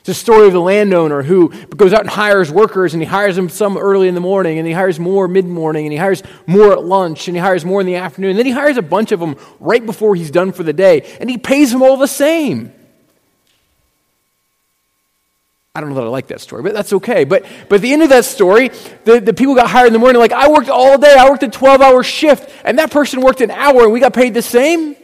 It's 0.00 0.08
a 0.08 0.14
story 0.14 0.48
of 0.48 0.52
the 0.52 0.60
landowner 0.60 1.22
who 1.22 1.50
goes 1.66 1.92
out 1.92 2.00
and 2.00 2.10
hires 2.10 2.50
workers, 2.50 2.92
and 2.92 3.00
he 3.00 3.08
hires 3.08 3.36
them 3.36 3.48
some 3.48 3.78
early 3.78 4.08
in 4.08 4.16
the 4.16 4.20
morning, 4.20 4.58
and 4.58 4.66
he 4.66 4.72
hires 4.72 4.98
more 4.98 5.28
mid 5.28 5.46
morning, 5.46 5.86
and 5.86 5.92
he 5.92 5.98
hires 5.98 6.24
more 6.44 6.72
at 6.72 6.82
lunch, 6.82 7.28
and 7.28 7.36
he 7.36 7.40
hires 7.40 7.64
more 7.64 7.80
in 7.80 7.86
the 7.86 7.94
afternoon. 7.94 8.30
And 8.30 8.38
then 8.38 8.46
he 8.46 8.52
hires 8.52 8.76
a 8.76 8.82
bunch 8.82 9.12
of 9.12 9.20
them 9.20 9.36
right 9.60 9.84
before 9.84 10.16
he's 10.16 10.32
done 10.32 10.50
for 10.50 10.64
the 10.64 10.72
day, 10.72 11.02
and 11.20 11.30
he 11.30 11.38
pays 11.38 11.70
them 11.70 11.82
all 11.82 11.96
the 11.96 12.08
same. 12.08 12.72
I 15.74 15.80
don't 15.80 15.88
know 15.88 15.94
that 15.96 16.04
I 16.04 16.08
like 16.08 16.26
that 16.26 16.40
story, 16.40 16.62
but 16.62 16.74
that's 16.74 16.92
okay. 16.92 17.24
But, 17.24 17.46
but 17.68 17.76
at 17.76 17.80
the 17.80 17.92
end 17.92 18.02
of 18.02 18.10
that 18.10 18.26
story, 18.26 18.68
the, 19.04 19.20
the 19.20 19.32
people 19.32 19.54
got 19.54 19.70
hired 19.70 19.86
in 19.86 19.94
the 19.94 19.98
morning, 19.98 20.20
like, 20.20 20.32
I 20.32 20.50
worked 20.50 20.68
all 20.68 20.98
day, 20.98 21.14
I 21.18 21.30
worked 21.30 21.42
a 21.42 21.48
12 21.48 21.80
hour 21.80 22.02
shift, 22.02 22.50
and 22.64 22.78
that 22.78 22.90
person 22.90 23.22
worked 23.22 23.40
an 23.40 23.50
hour, 23.50 23.84
and 23.84 23.92
we 23.92 24.00
got 24.00 24.12
paid 24.12 24.34
the 24.34 24.42
same. 24.42 24.94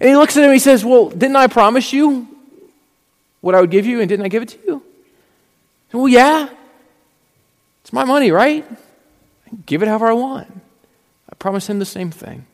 And 0.00 0.08
he 0.08 0.16
looks 0.16 0.36
at 0.36 0.40
him 0.40 0.46
and 0.46 0.52
he 0.54 0.58
says, 0.58 0.84
Well, 0.84 1.10
didn't 1.10 1.36
I 1.36 1.46
promise 1.46 1.92
you 1.92 2.28
what 3.40 3.54
I 3.54 3.60
would 3.60 3.70
give 3.70 3.86
you, 3.86 4.00
and 4.00 4.08
didn't 4.08 4.24
I 4.24 4.28
give 4.28 4.42
it 4.42 4.50
to 4.50 4.58
you? 4.66 4.82
Well, 5.92 6.08
yeah. 6.08 6.48
It's 7.82 7.92
my 7.92 8.04
money, 8.04 8.30
right? 8.30 8.66
give 9.64 9.82
it 9.82 9.88
however 9.88 10.08
I 10.08 10.12
want. 10.12 10.48
I 11.30 11.34
promise 11.36 11.68
him 11.68 11.78
the 11.78 11.84
same 11.84 12.10
thing. 12.10 12.46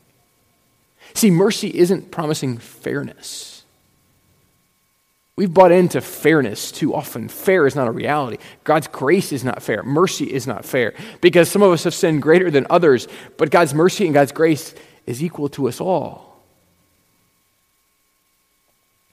See, 1.15 1.31
mercy 1.31 1.69
isn't 1.69 2.11
promising 2.11 2.59
fairness. 2.59 3.62
We've 5.35 5.53
bought 5.53 5.73
into 5.73 6.01
fairness 6.01 6.71
too 6.71 6.95
often. 6.95 7.29
Fair 7.29 7.67
is 7.67 7.75
not 7.75 7.89
a 7.89 7.93
reality. 7.93 8.37
God's 8.65 8.87
grace 8.87 9.33
is 9.33 9.45
not 9.45 9.63
fair. 9.63 9.83
Mercy 9.83 10.27
is 10.27 10.47
not 10.47 10.65
fair 10.65 10.93
because 11.21 11.51
some 11.51 11.63
of 11.63 11.73
us 11.73 11.85
have 11.85 11.95
sinned 11.95 12.21
greater 12.21 12.51
than 12.51 12.67
others, 12.69 13.09
but 13.39 13.51
God's 13.51 13.73
mercy 13.73 14.05
and 14.05 14.13
God's 14.13 14.33
grace 14.33 14.75
is 15.07 15.23
equal 15.23 15.49
to 15.51 15.69
us 15.69 15.81
all. 15.81 16.33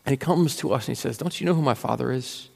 And 0.05 0.11
he 0.11 0.17
comes 0.17 0.57
to 0.57 0.73
us 0.73 0.87
and 0.87 0.97
he 0.97 1.01
says, 1.01 1.17
Don't 1.17 1.39
you 1.39 1.45
know 1.45 1.53
who 1.53 1.61
my 1.61 1.73
father 1.73 2.11
is? 2.11 2.49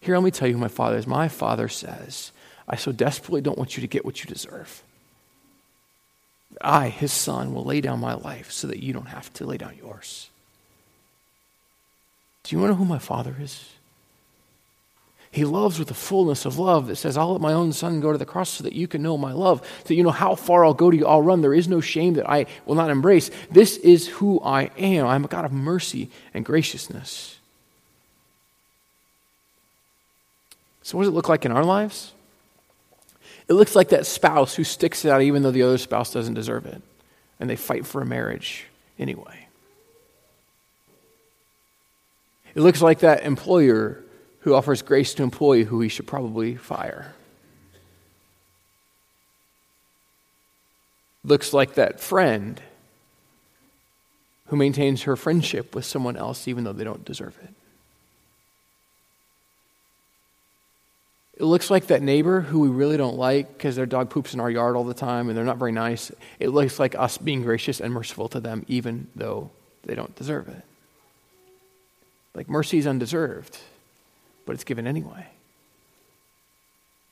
Here, 0.00 0.14
let 0.14 0.24
me 0.24 0.30
tell 0.30 0.48
you 0.48 0.54
who 0.54 0.60
my 0.60 0.68
father 0.68 0.96
is. 0.96 1.06
My 1.06 1.28
father 1.28 1.68
says, 1.68 2.32
I 2.68 2.76
so 2.76 2.92
desperately 2.92 3.40
don't 3.40 3.58
want 3.58 3.76
you 3.76 3.80
to 3.80 3.86
get 3.86 4.04
what 4.04 4.22
you 4.22 4.28
deserve. 4.28 4.82
I, 6.60 6.88
his 6.88 7.12
son, 7.12 7.54
will 7.54 7.64
lay 7.64 7.80
down 7.80 8.00
my 8.00 8.14
life 8.14 8.50
so 8.50 8.66
that 8.66 8.82
you 8.82 8.92
don't 8.92 9.08
have 9.08 9.32
to 9.34 9.46
lay 9.46 9.56
down 9.56 9.76
yours. 9.76 10.29
Do 12.50 12.56
you 12.56 12.62
want 12.62 12.70
to 12.70 12.74
know 12.74 12.78
who 12.78 12.84
my 12.84 12.98
father 12.98 13.36
is? 13.40 13.64
He 15.30 15.44
loves 15.44 15.78
with 15.78 15.86
the 15.86 15.94
fullness 15.94 16.44
of 16.44 16.58
love 16.58 16.88
that 16.88 16.96
says, 16.96 17.16
I'll 17.16 17.30
let 17.30 17.40
my 17.40 17.52
own 17.52 17.72
son 17.72 18.00
go 18.00 18.10
to 18.10 18.18
the 18.18 18.26
cross 18.26 18.50
so 18.50 18.64
that 18.64 18.72
you 18.72 18.88
can 18.88 19.02
know 19.02 19.16
my 19.16 19.32
love, 19.32 19.64
so 19.82 19.84
that 19.84 19.94
you 19.94 20.02
know 20.02 20.10
how 20.10 20.34
far 20.34 20.64
I'll 20.64 20.74
go 20.74 20.90
to 20.90 20.96
you. 20.96 21.06
I'll 21.06 21.22
run. 21.22 21.42
There 21.42 21.54
is 21.54 21.68
no 21.68 21.80
shame 21.80 22.14
that 22.14 22.28
I 22.28 22.46
will 22.66 22.74
not 22.74 22.90
embrace. 22.90 23.30
This 23.52 23.76
is 23.76 24.08
who 24.08 24.40
I 24.40 24.62
am. 24.76 25.06
I'm 25.06 25.24
a 25.24 25.28
God 25.28 25.44
of 25.44 25.52
mercy 25.52 26.10
and 26.34 26.44
graciousness. 26.44 27.38
So, 30.82 30.98
what 30.98 31.04
does 31.04 31.12
it 31.12 31.14
look 31.14 31.28
like 31.28 31.44
in 31.44 31.52
our 31.52 31.64
lives? 31.64 32.10
It 33.46 33.52
looks 33.52 33.76
like 33.76 33.90
that 33.90 34.06
spouse 34.06 34.56
who 34.56 34.64
sticks 34.64 35.04
it 35.04 35.10
out 35.10 35.22
even 35.22 35.44
though 35.44 35.52
the 35.52 35.62
other 35.62 35.78
spouse 35.78 36.12
doesn't 36.12 36.34
deserve 36.34 36.66
it, 36.66 36.82
and 37.38 37.48
they 37.48 37.54
fight 37.54 37.86
for 37.86 38.02
a 38.02 38.06
marriage 38.06 38.66
anyway. 38.98 39.46
It 42.54 42.60
looks 42.60 42.82
like 42.82 43.00
that 43.00 43.24
employer 43.24 44.02
who 44.40 44.54
offers 44.54 44.82
grace 44.82 45.14
to 45.14 45.22
employee 45.22 45.64
who 45.64 45.80
he 45.80 45.88
should 45.88 46.06
probably 46.06 46.56
fire. 46.56 47.14
Looks 51.22 51.52
like 51.52 51.74
that 51.74 52.00
friend 52.00 52.60
who 54.46 54.56
maintains 54.56 55.02
her 55.02 55.16
friendship 55.16 55.74
with 55.74 55.84
someone 55.84 56.16
else 56.16 56.48
even 56.48 56.64
though 56.64 56.72
they 56.72 56.84
don't 56.84 57.04
deserve 57.04 57.38
it. 57.42 57.54
It 61.36 61.44
looks 61.44 61.70
like 61.70 61.86
that 61.86 62.02
neighbor 62.02 62.40
who 62.40 62.60
we 62.60 62.68
really 62.68 62.96
don't 62.96 63.16
like 63.16 63.56
because 63.56 63.76
their 63.76 63.86
dog 63.86 64.10
poops 64.10 64.34
in 64.34 64.40
our 64.40 64.50
yard 64.50 64.76
all 64.76 64.84
the 64.84 64.92
time 64.92 65.28
and 65.28 65.36
they're 65.36 65.44
not 65.44 65.56
very 65.56 65.72
nice. 65.72 66.10
It 66.38 66.48
looks 66.48 66.78
like 66.78 66.94
us 66.94 67.16
being 67.16 67.42
gracious 67.42 67.80
and 67.80 67.94
merciful 67.94 68.28
to 68.30 68.40
them 68.40 68.64
even 68.68 69.06
though 69.14 69.50
they 69.84 69.94
don't 69.94 70.14
deserve 70.16 70.48
it. 70.48 70.64
Like 72.34 72.48
mercy 72.48 72.78
is 72.78 72.86
undeserved 72.86 73.58
but 74.50 74.54
it's 74.54 74.64
given 74.64 74.84
anyway. 74.88 75.28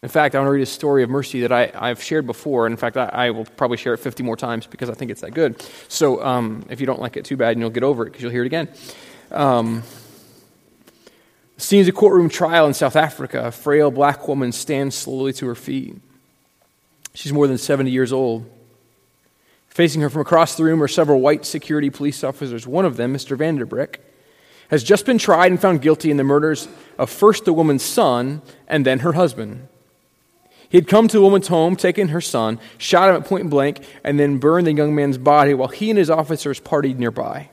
In 0.02 0.08
fact, 0.08 0.34
I 0.34 0.38
want 0.38 0.48
to 0.48 0.52
read 0.52 0.62
a 0.62 0.66
story 0.66 1.04
of 1.04 1.10
mercy 1.10 1.42
that 1.42 1.52
I, 1.52 1.70
I've 1.72 2.02
shared 2.02 2.26
before. 2.26 2.66
In 2.66 2.76
fact, 2.76 2.96
I, 2.96 3.04
I, 3.04 3.30
will 3.30 3.44
probably 3.44 3.76
share 3.76 3.94
it 3.94 3.98
50 3.98 4.24
more 4.24 4.36
times 4.36 4.66
because 4.66 4.90
I 4.90 4.94
think 4.94 5.12
it's 5.12 5.20
that 5.20 5.34
good. 5.34 5.64
So 5.86 6.20
um, 6.20 6.66
if 6.68 6.80
you 6.80 6.86
don't 6.86 7.00
like 7.00 7.16
it 7.16 7.24
too 7.24 7.36
bad, 7.36 7.52
and 7.52 7.60
you'll 7.60 7.70
get 7.70 7.84
over 7.84 8.02
it 8.02 8.06
because 8.06 8.22
you'll 8.22 8.32
hear 8.32 8.42
it 8.42 8.46
again. 8.46 8.68
Um, 9.30 9.84
scenes 11.58 11.86
a 11.86 11.92
courtroom 11.92 12.28
trial 12.28 12.66
in 12.66 12.74
South 12.74 12.96
Africa. 12.96 13.46
A 13.46 13.52
frail 13.52 13.92
black 13.92 14.26
woman 14.26 14.50
stands 14.50 14.96
slowly 14.96 15.32
to 15.34 15.46
her 15.46 15.54
feet. 15.54 15.96
She's 17.14 17.32
more 17.32 17.46
than 17.46 17.56
70 17.56 17.88
years 17.88 18.12
old. 18.12 18.50
Facing 19.68 20.00
her 20.00 20.10
from 20.10 20.22
across 20.22 20.56
the 20.56 20.64
room 20.64 20.82
are 20.82 20.88
several 20.88 21.20
white 21.20 21.46
security 21.46 21.88
police 21.88 22.24
officers. 22.24 22.66
One 22.66 22.84
of 22.84 22.96
them, 22.96 23.14
Mr. 23.14 23.36
Vanderbrick, 23.36 23.98
has 24.68 24.84
just 24.84 25.06
been 25.06 25.18
tried 25.18 25.50
and 25.50 25.60
found 25.60 25.82
guilty 25.82 26.10
in 26.10 26.16
the 26.16 26.24
murders 26.24 26.68
of 26.98 27.10
first 27.10 27.44
the 27.44 27.52
woman's 27.52 27.82
son 27.82 28.42
and 28.66 28.84
then 28.84 29.00
her 29.00 29.12
husband. 29.12 29.68
He 30.68 30.76
had 30.76 30.86
come 30.86 31.08
to 31.08 31.16
the 31.16 31.22
woman's 31.22 31.48
home, 31.48 31.76
taken 31.76 32.08
her 32.08 32.20
son, 32.20 32.60
shot 32.76 33.08
him 33.08 33.16
at 33.16 33.26
point 33.26 33.48
blank, 33.48 33.80
and 34.04 34.20
then 34.20 34.38
burned 34.38 34.66
the 34.66 34.72
young 34.72 34.94
man's 34.94 35.16
body 35.16 35.54
while 35.54 35.68
he 35.68 35.88
and 35.88 35.98
his 35.98 36.10
officers 36.10 36.60
partied 36.60 36.98
nearby. 36.98 37.48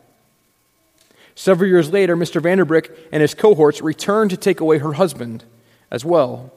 Several 1.34 1.70
years 1.70 1.92
later, 1.92 2.16
Mr. 2.16 2.42
Vanderbrick 2.42 2.98
and 3.12 3.22
his 3.22 3.34
cohorts 3.34 3.82
returned 3.82 4.32
to 4.32 4.38
take 4.38 4.60
away 4.60 4.80
her 4.80 4.94
husband 4.94 5.46
as 5.92 6.04
well. 6.04 6.52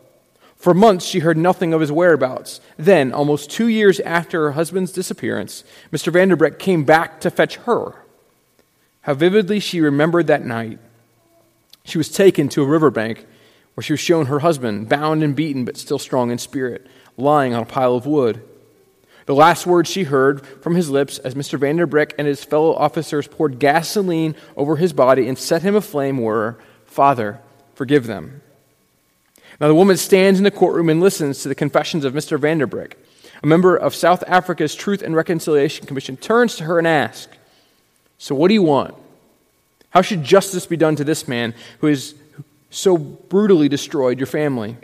For 0.57 0.75
months, 0.75 1.05
she 1.05 1.21
heard 1.21 1.37
nothing 1.37 1.73
of 1.73 1.81
his 1.81 1.93
whereabouts. 1.93 2.61
Then, 2.77 3.13
almost 3.13 3.51
two 3.51 3.69
years 3.69 4.01
after 4.01 4.43
her 4.43 4.53
husband's 4.53 4.91
disappearance, 4.91 5.63
Mr. 5.93 6.13
Vanderbrick 6.13 6.59
came 6.59 6.83
back 6.83 7.21
to 7.21 7.31
fetch 7.31 7.57
her. 7.59 7.95
How 9.09 9.15
vividly 9.15 9.59
she 9.59 9.81
remembered 9.81 10.27
that 10.27 10.45
night. 10.45 10.79
She 11.83 11.97
was 11.97 12.11
taken 12.11 12.51
to 12.51 12.63
a 12.63 12.67
riverbank 12.67 13.25
where 13.73 13.83
she 13.83 13.95
was 13.95 14.01
shown 14.01 14.27
her 14.27 14.41
husband, 14.41 14.91
bound 14.91 15.23
and 15.23 15.35
beaten, 15.35 15.65
but 15.65 15.79
still 15.79 15.99
strong 15.99 16.31
in 16.31 16.37
spirit, 16.37 16.87
lying 17.17 17.55
on 17.55 17.63
a 17.63 17.65
pile 17.65 17.95
of 17.95 18.05
wood. 18.05 18.43
The 19.25 19.35
last 19.35 19.67
words 19.67 19.89
she 19.89 20.03
heard 20.03 20.47
from 20.47 20.75
his 20.75 20.91
lips 20.91 21.17
as 21.17 21.35
Mr. 21.35 21.59
Vanderbrick 21.59 22.13
and 22.19 22.27
his 22.27 22.45
fellow 22.45 22.75
officers 22.75 23.27
poured 23.27 23.59
gasoline 23.59 24.37
over 24.59 24.77
his 24.77 24.93
body 24.93 25.27
and 25.27 25.39
set 25.39 25.63
him 25.63 25.75
aflame 25.75 26.19
were, 26.19 26.59
Father, 26.85 27.41
forgive 27.75 28.07
them. 28.07 28.43
Now 29.59 29.69
the 29.69 29.75
woman 29.75 29.97
stands 29.97 30.39
in 30.39 30.45
the 30.45 30.51
courtroom 30.51 30.91
and 30.91 31.01
listens 31.01 31.43
to 31.43 31.49
the 31.49 31.55
confessions 31.55 32.05
of 32.05 32.13
Mr. 32.13 32.39
Vanderbrick. 32.39 32.93
A 33.43 33.47
member 33.47 33.75
of 33.75 33.95
South 33.95 34.23
Africa's 34.27 34.75
Truth 34.75 35.01
and 35.01 35.17
Reconciliation 35.17 35.87
Commission 35.87 36.19
turns 36.19 36.57
to 36.57 36.65
her 36.65 36.77
and 36.77 36.87
asks, 36.87 37.38
so, 38.19 38.35
what 38.35 38.49
do 38.49 38.55
you 38.55 38.63
want? 38.63 38.95
How 39.91 40.03
should 40.03 40.23
justice 40.23 40.67
be 40.67 40.77
done 40.77 40.97
to 40.97 41.05
this 41.05 41.27
man 41.29 41.55
who 41.79 41.87
has 41.87 42.15
so 42.71 42.99
brutally 42.99 43.69
destroyed 43.69 44.19
your 44.19 44.27
family? 44.27 44.77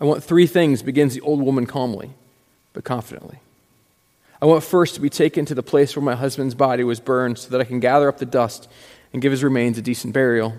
I 0.00 0.04
want 0.04 0.22
three 0.22 0.46
things, 0.46 0.82
begins 0.82 1.14
the 1.14 1.20
old 1.22 1.40
woman 1.40 1.64
calmly, 1.64 2.10
but 2.72 2.84
confidently. 2.84 3.38
I 4.42 4.44
want 4.44 4.62
first 4.62 4.94
to 4.96 5.00
be 5.00 5.08
taken 5.08 5.46
to 5.46 5.54
the 5.54 5.62
place 5.62 5.96
where 5.96 6.02
my 6.02 6.14
husband's 6.14 6.54
body 6.54 6.84
was 6.84 7.00
burned 7.00 7.38
so 7.38 7.48
that 7.50 7.60
I 7.60 7.64
can 7.64 7.80
gather 7.80 8.08
up 8.08 8.18
the 8.18 8.26
dust 8.26 8.68
and 9.12 9.22
give 9.22 9.32
his 9.32 9.42
remains 9.42 9.78
a 9.78 9.82
decent 9.82 10.12
burial. 10.12 10.54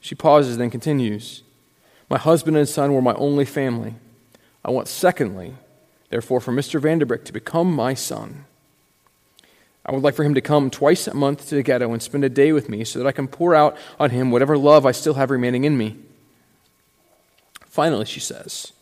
She 0.00 0.16
pauses, 0.16 0.58
then 0.58 0.70
continues 0.70 1.42
My 2.10 2.18
husband 2.18 2.56
and 2.56 2.68
son 2.68 2.92
were 2.92 3.02
my 3.02 3.14
only 3.14 3.44
family. 3.44 3.94
I 4.64 4.70
want, 4.70 4.88
secondly, 4.88 5.54
therefore, 6.08 6.40
for 6.40 6.52
Mr. 6.52 6.80
Vanderbrick 6.80 7.24
to 7.26 7.32
become 7.32 7.72
my 7.72 7.94
son. 7.94 8.46
I 9.86 9.92
would 9.92 10.02
like 10.02 10.14
for 10.14 10.24
him 10.24 10.34
to 10.34 10.40
come 10.40 10.70
twice 10.70 11.06
a 11.06 11.14
month 11.14 11.48
to 11.48 11.54
the 11.54 11.62
ghetto 11.62 11.92
and 11.92 12.02
spend 12.02 12.24
a 12.24 12.30
day 12.30 12.52
with 12.52 12.68
me 12.68 12.84
so 12.84 12.98
that 12.98 13.06
I 13.06 13.12
can 13.12 13.28
pour 13.28 13.54
out 13.54 13.76
on 14.00 14.10
him 14.10 14.30
whatever 14.30 14.56
love 14.56 14.86
I 14.86 14.92
still 14.92 15.14
have 15.14 15.30
remaining 15.30 15.64
in 15.64 15.76
me. 15.76 15.96
Finally, 17.66 18.06
she 18.06 18.20
says, 18.20 18.72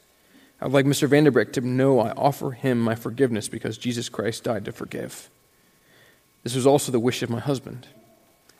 I 0.61 0.67
would 0.67 0.75
like 0.75 0.87
Mr. 0.87 1.09
Vanderbrick 1.09 1.53
to 1.55 1.61
know 1.61 1.99
I 1.99 2.12
offer 2.12 2.53
him 2.53 2.79
my 2.79 2.95
forgiveness 2.95 3.49
because 3.49 3.79
Jesus 3.79 4.09
Christ 4.09 4.45
died 4.45 4.65
to 4.67 4.73
forgive. 4.73 5.29
This 6.45 6.55
was 6.55 6.67
also 6.67 6.93
the 6.93 7.01
wish 7.01 7.23
of 7.23 7.31
my 7.31 7.41
husband. 7.41 7.88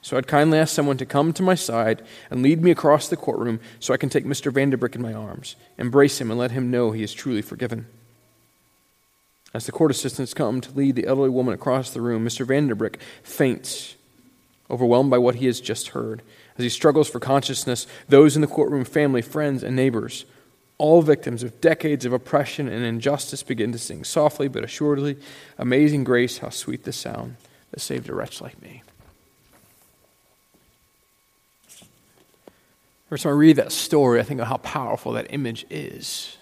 So 0.01 0.17
I'd 0.17 0.27
kindly 0.27 0.59
ask 0.59 0.75
someone 0.75 0.97
to 0.97 1.07
come 1.07 1.33
to 1.35 1.45
my 1.45 1.55
side 1.55 2.03
and 2.29 2.43
lead 2.43 2.61
me 2.61 2.73
across 2.73 3.07
the 3.07 3.17
courtroom 3.17 3.61
so 3.79 3.95
I 3.95 3.99
can 3.99 4.09
take 4.09 4.25
Mr. 4.25 4.53
Vanderbrick 4.53 4.97
in 4.97 5.03
my 5.03 5.15
arms, 5.15 5.55
embrace 5.79 6.21
him, 6.21 6.31
and 6.31 6.41
let 6.41 6.51
him 6.51 6.73
know 6.73 6.91
he 6.91 7.05
is 7.05 7.15
truly 7.15 7.43
forgiven. 7.43 7.87
As 9.55 9.67
the 9.67 9.73
court 9.73 9.91
assistants 9.91 10.33
come 10.33 10.61
to 10.61 10.73
lead 10.73 10.97
the 10.97 11.07
elderly 11.07 11.29
woman 11.29 11.55
across 11.55 11.91
the 11.91 12.01
room, 12.01 12.25
Mr. 12.25 12.47
Vanderbrick 12.47 12.97
faints, 13.23 13.97
overwhelmed 14.71 15.11
by 15.11 15.19
what 15.19 15.37
he 15.37 15.47
has 15.47 15.61
just 15.61 15.89
heard. 15.89 16.23
As 16.57 16.63
he 16.63 16.71
struggles 16.71 17.09
for 17.09 17.21
consciousness, 17.21 17.87
those 18.09 18.35
in 18.35 18.41
the 18.41 18.49
courtroom, 18.49 18.85
family, 18.85 19.21
friends, 19.21 19.63
and 19.63 19.77
neighbors, 19.77 20.25
all 20.79 21.03
victims 21.03 21.43
of 21.43 21.61
decades 21.61 22.05
of 22.05 22.13
oppression 22.13 22.67
and 22.67 22.85
injustice, 22.85 23.43
begin 23.43 23.73
to 23.73 23.79
sing 23.79 24.05
softly 24.05 24.49
but 24.49 24.65
assuredly, 24.65 25.17
Amazing 25.59 26.05
grace, 26.05 26.39
how 26.39 26.49
sweet 26.49 26.85
the 26.85 26.93
sound 26.93 27.37
that 27.71 27.81
saved 27.81 28.09
a 28.09 28.15
wretch 28.15 28.41
like 28.41 28.61
me. 28.63 28.83
Every 33.09 33.19
time 33.19 33.33
I 33.33 33.37
read 33.37 33.57
that 33.57 33.73
story, 33.73 34.21
I 34.21 34.23
think 34.23 34.41
of 34.41 34.47
how 34.47 34.57
powerful 34.57 35.13
that 35.13 35.27
image 35.29 35.67
is. 35.69 36.39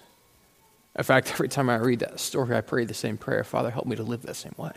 In 0.97 1.05
fact, 1.05 1.31
every 1.31 1.49
time 1.49 1.71
I 1.71 1.77
read 1.77 2.01
that 2.01 2.19
story, 2.21 2.57
I 2.57 2.61
pray 2.61 2.85
the 2.85 2.95
same 2.95 3.17
prayer 3.17 3.45
Father, 3.45 3.71
help 3.71 3.87
me 3.87 3.97
to 3.97 4.03
live 4.03 4.23
that 4.23 4.37
same 4.37 4.55
way. 4.57 4.73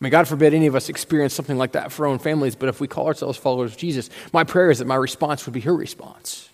May 0.00 0.10
God 0.10 0.28
forbid 0.28 0.52
any 0.54 0.66
of 0.66 0.74
us 0.74 0.88
experience 0.88 1.34
something 1.34 1.56
like 1.56 1.72
that 1.72 1.90
for 1.90 2.06
our 2.06 2.12
own 2.12 2.18
families, 2.18 2.56
but 2.56 2.68
if 2.68 2.80
we 2.80 2.88
call 2.88 3.06
ourselves 3.06 3.38
followers 3.38 3.72
of 3.72 3.78
Jesus, 3.78 4.10
my 4.32 4.44
prayer 4.44 4.70
is 4.70 4.78
that 4.80 4.86
my 4.86 4.96
response 4.96 5.46
would 5.46 5.54
be 5.54 5.60
her 5.60 5.74
response. 5.74 6.48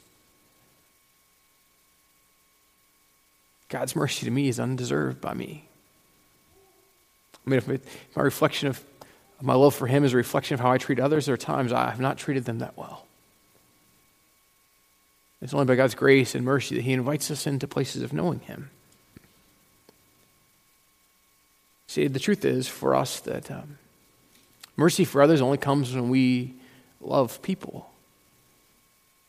God's 3.68 3.96
mercy 3.96 4.26
to 4.26 4.30
me 4.30 4.48
is 4.48 4.60
undeserved 4.60 5.20
by 5.20 5.34
me. 5.34 5.64
I 7.46 7.50
mean, 7.50 7.58
if 7.58 7.68
my 8.16 8.22
reflection 8.22 8.68
of 8.68 8.84
my 9.40 9.54
love 9.54 9.74
for 9.74 9.86
Him 9.86 10.04
is 10.04 10.12
a 10.12 10.16
reflection 10.16 10.54
of 10.54 10.60
how 10.60 10.70
I 10.70 10.78
treat 10.78 11.00
others, 11.00 11.26
there 11.26 11.34
are 11.34 11.38
times 11.38 11.72
I 11.72 11.90
have 11.90 12.00
not 12.00 12.18
treated 12.18 12.44
them 12.44 12.58
that 12.58 12.76
well. 12.76 13.06
It's 15.42 15.54
only 15.54 15.66
by 15.66 15.74
God's 15.74 15.94
grace 15.94 16.34
and 16.34 16.44
mercy 16.44 16.74
that 16.74 16.82
He 16.82 16.92
invites 16.92 17.30
us 17.30 17.46
into 17.46 17.66
places 17.66 18.02
of 18.02 18.12
knowing 18.12 18.40
Him. 18.40 18.70
See, 21.86 22.06
the 22.06 22.20
truth 22.20 22.44
is 22.44 22.68
for 22.68 22.94
us 22.94 23.20
that 23.20 23.50
um, 23.50 23.78
mercy 24.76 25.04
for 25.04 25.22
others 25.22 25.40
only 25.40 25.58
comes 25.58 25.94
when 25.94 26.08
we 26.08 26.54
love 27.00 27.42
people. 27.42 27.90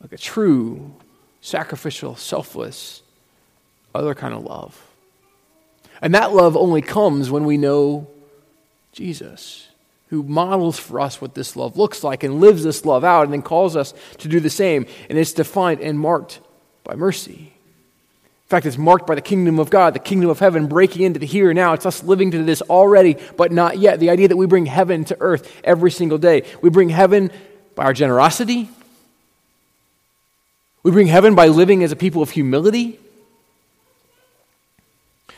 Like 0.00 0.12
a 0.12 0.18
true, 0.18 0.94
sacrificial, 1.40 2.14
selfless, 2.16 3.02
other 3.94 4.14
kind 4.14 4.34
of 4.34 4.44
love. 4.44 4.80
And 6.00 6.14
that 6.14 6.32
love 6.32 6.56
only 6.56 6.82
comes 6.82 7.30
when 7.30 7.44
we 7.44 7.56
know 7.56 8.08
Jesus 8.92 9.68
who 10.12 10.22
models 10.22 10.78
for 10.78 11.00
us 11.00 11.22
what 11.22 11.34
this 11.34 11.56
love 11.56 11.78
looks 11.78 12.04
like 12.04 12.22
and 12.22 12.38
lives 12.38 12.62
this 12.62 12.84
love 12.84 13.02
out 13.02 13.24
and 13.24 13.32
then 13.32 13.40
calls 13.40 13.76
us 13.76 13.94
to 14.18 14.28
do 14.28 14.40
the 14.40 14.50
same. 14.50 14.84
And 15.08 15.16
it's 15.18 15.32
defined 15.32 15.80
and 15.80 15.98
marked 15.98 16.40
by 16.84 16.94
mercy. 16.96 17.32
In 17.32 18.48
fact, 18.48 18.66
it's 18.66 18.76
marked 18.76 19.06
by 19.06 19.14
the 19.14 19.22
kingdom 19.22 19.58
of 19.58 19.70
God, 19.70 19.94
the 19.94 19.98
kingdom 19.98 20.28
of 20.28 20.38
heaven 20.38 20.66
breaking 20.66 21.00
into 21.00 21.18
the 21.18 21.24
here 21.24 21.48
and 21.48 21.56
now. 21.56 21.72
It's 21.72 21.86
us 21.86 22.02
living 22.02 22.30
to 22.32 22.42
this 22.44 22.60
already, 22.60 23.16
but 23.38 23.52
not 23.52 23.78
yet. 23.78 24.00
The 24.00 24.10
idea 24.10 24.28
that 24.28 24.36
we 24.36 24.44
bring 24.44 24.66
heaven 24.66 25.06
to 25.06 25.16
earth 25.18 25.50
every 25.64 25.90
single 25.90 26.18
day. 26.18 26.42
We 26.60 26.68
bring 26.68 26.90
heaven 26.90 27.30
by 27.74 27.84
our 27.84 27.94
generosity. 27.94 28.68
We 30.82 30.90
bring 30.90 31.06
heaven 31.06 31.34
by 31.34 31.46
living 31.46 31.82
as 31.84 31.90
a 31.90 31.96
people 31.96 32.20
of 32.20 32.28
humility. 32.28 33.00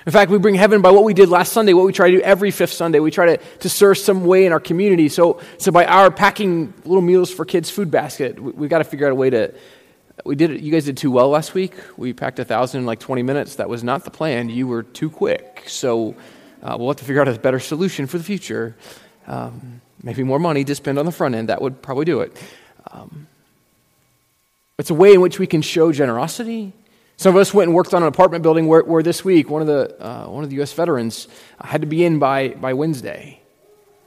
In 0.07 0.13
fact, 0.13 0.31
we 0.31 0.39
bring 0.39 0.55
heaven 0.55 0.83
by 0.83 0.91
what 0.91 1.05
we 1.05 1.15
did 1.15 1.31
last 1.31 1.53
Sunday, 1.53 1.73
what 1.73 1.87
we 1.87 1.93
try 1.93 2.11
to 2.11 2.19
do 2.19 2.23
every 2.23 2.51
fifth 2.51 2.73
Sunday. 2.73 3.01
We 3.01 3.11
try 3.11 3.37
to, 3.37 3.45
to 3.61 3.69
serve 3.71 3.97
some 3.97 4.27
way 4.27 4.45
in 4.45 4.53
our 4.53 4.61
community. 4.61 5.09
So, 5.09 5.41
so 5.57 5.73
by 5.73 5.87
our 5.87 6.11
packing 6.11 6.75
little 6.85 7.03
meals 7.03 7.33
for 7.33 7.47
kids' 7.47 7.71
food 7.71 7.91
basket, 7.91 8.39
we, 8.39 8.53
have 8.53 8.71
got 8.71 8.79
to 8.79 8.85
figure 8.85 9.07
out 9.07 9.13
a 9.13 9.15
way 9.15 9.31
to. 9.31 9.55
We 10.25 10.37
did. 10.37 10.61
You 10.61 10.71
guys 10.71 10.85
did 10.85 10.99
too 10.99 11.11
well 11.11 11.31
last 11.31 11.55
week. 11.55 11.75
We 11.97 12.13
packed 12.13 12.39
a 12.39 12.45
thousand 12.45 12.81
in 12.81 12.87
like 12.87 13.01
20 13.01 13.23
minutes. 13.23 13.57
That 13.57 13.69
was 13.69 13.83
not 13.83 14.05
the 14.05 14.11
plan. 14.11 14.51
You 14.51 14.67
were 14.67 14.83
too 14.83 15.09
quick. 15.09 15.65
So 15.67 16.15
uh, 16.63 16.77
we'll 16.79 16.89
have 16.89 16.99
to 16.99 17.05
figure 17.05 17.23
out 17.23 17.29
a 17.29 17.39
better 17.39 17.59
solution 17.59 18.07
for 18.07 18.19
the 18.19 18.25
future. 18.25 18.77
Um, 19.27 19.81
maybe 20.03 20.23
more 20.23 20.39
money 20.39 20.65
to 20.65 20.75
spend 20.75 20.99
on 20.99 21.07
the 21.07 21.13
front 21.13 21.35
end. 21.35 21.49
That 21.49 21.63
would 21.63 21.81
probably 21.81 22.05
do 22.05 22.21
it. 22.21 22.37
Um, 22.91 23.27
it's 24.79 24.91
a 24.91 24.95
way 24.95 25.15
in 25.15 25.21
which 25.21 25.39
we 25.39 25.47
can 25.47 25.63
show 25.63 25.93
generosity 25.93 26.75
some 27.17 27.35
of 27.35 27.41
us 27.41 27.55
went 27.55 27.69
and 27.69 27.75
worked 27.75 27.95
on 27.95 28.03
an 28.03 28.09
apartment 28.09 28.43
building 28.43 28.67
where, 28.67 28.83
where 28.83 29.03
this 29.03 29.25
week 29.25 29.49
one 29.49 29.63
of 29.63 29.69
the, 29.69 30.05
uh, 30.05 30.27
one 30.27 30.45
of 30.45 30.51
the 30.51 30.57
U.S. 30.57 30.73
veterans 30.73 31.29
had 31.61 31.81
to 31.81 31.87
be 31.87 32.05
in 32.05 32.19
by, 32.19 32.49
by 32.49 32.73
Wednesday. 32.75 33.41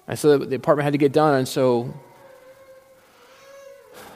And 0.07 0.17
so 0.17 0.37
the 0.37 0.55
apartment 0.55 0.83
had 0.83 0.93
to 0.93 0.97
get 0.97 1.11
done. 1.11 1.35
And 1.35 1.47
so, 1.47 1.93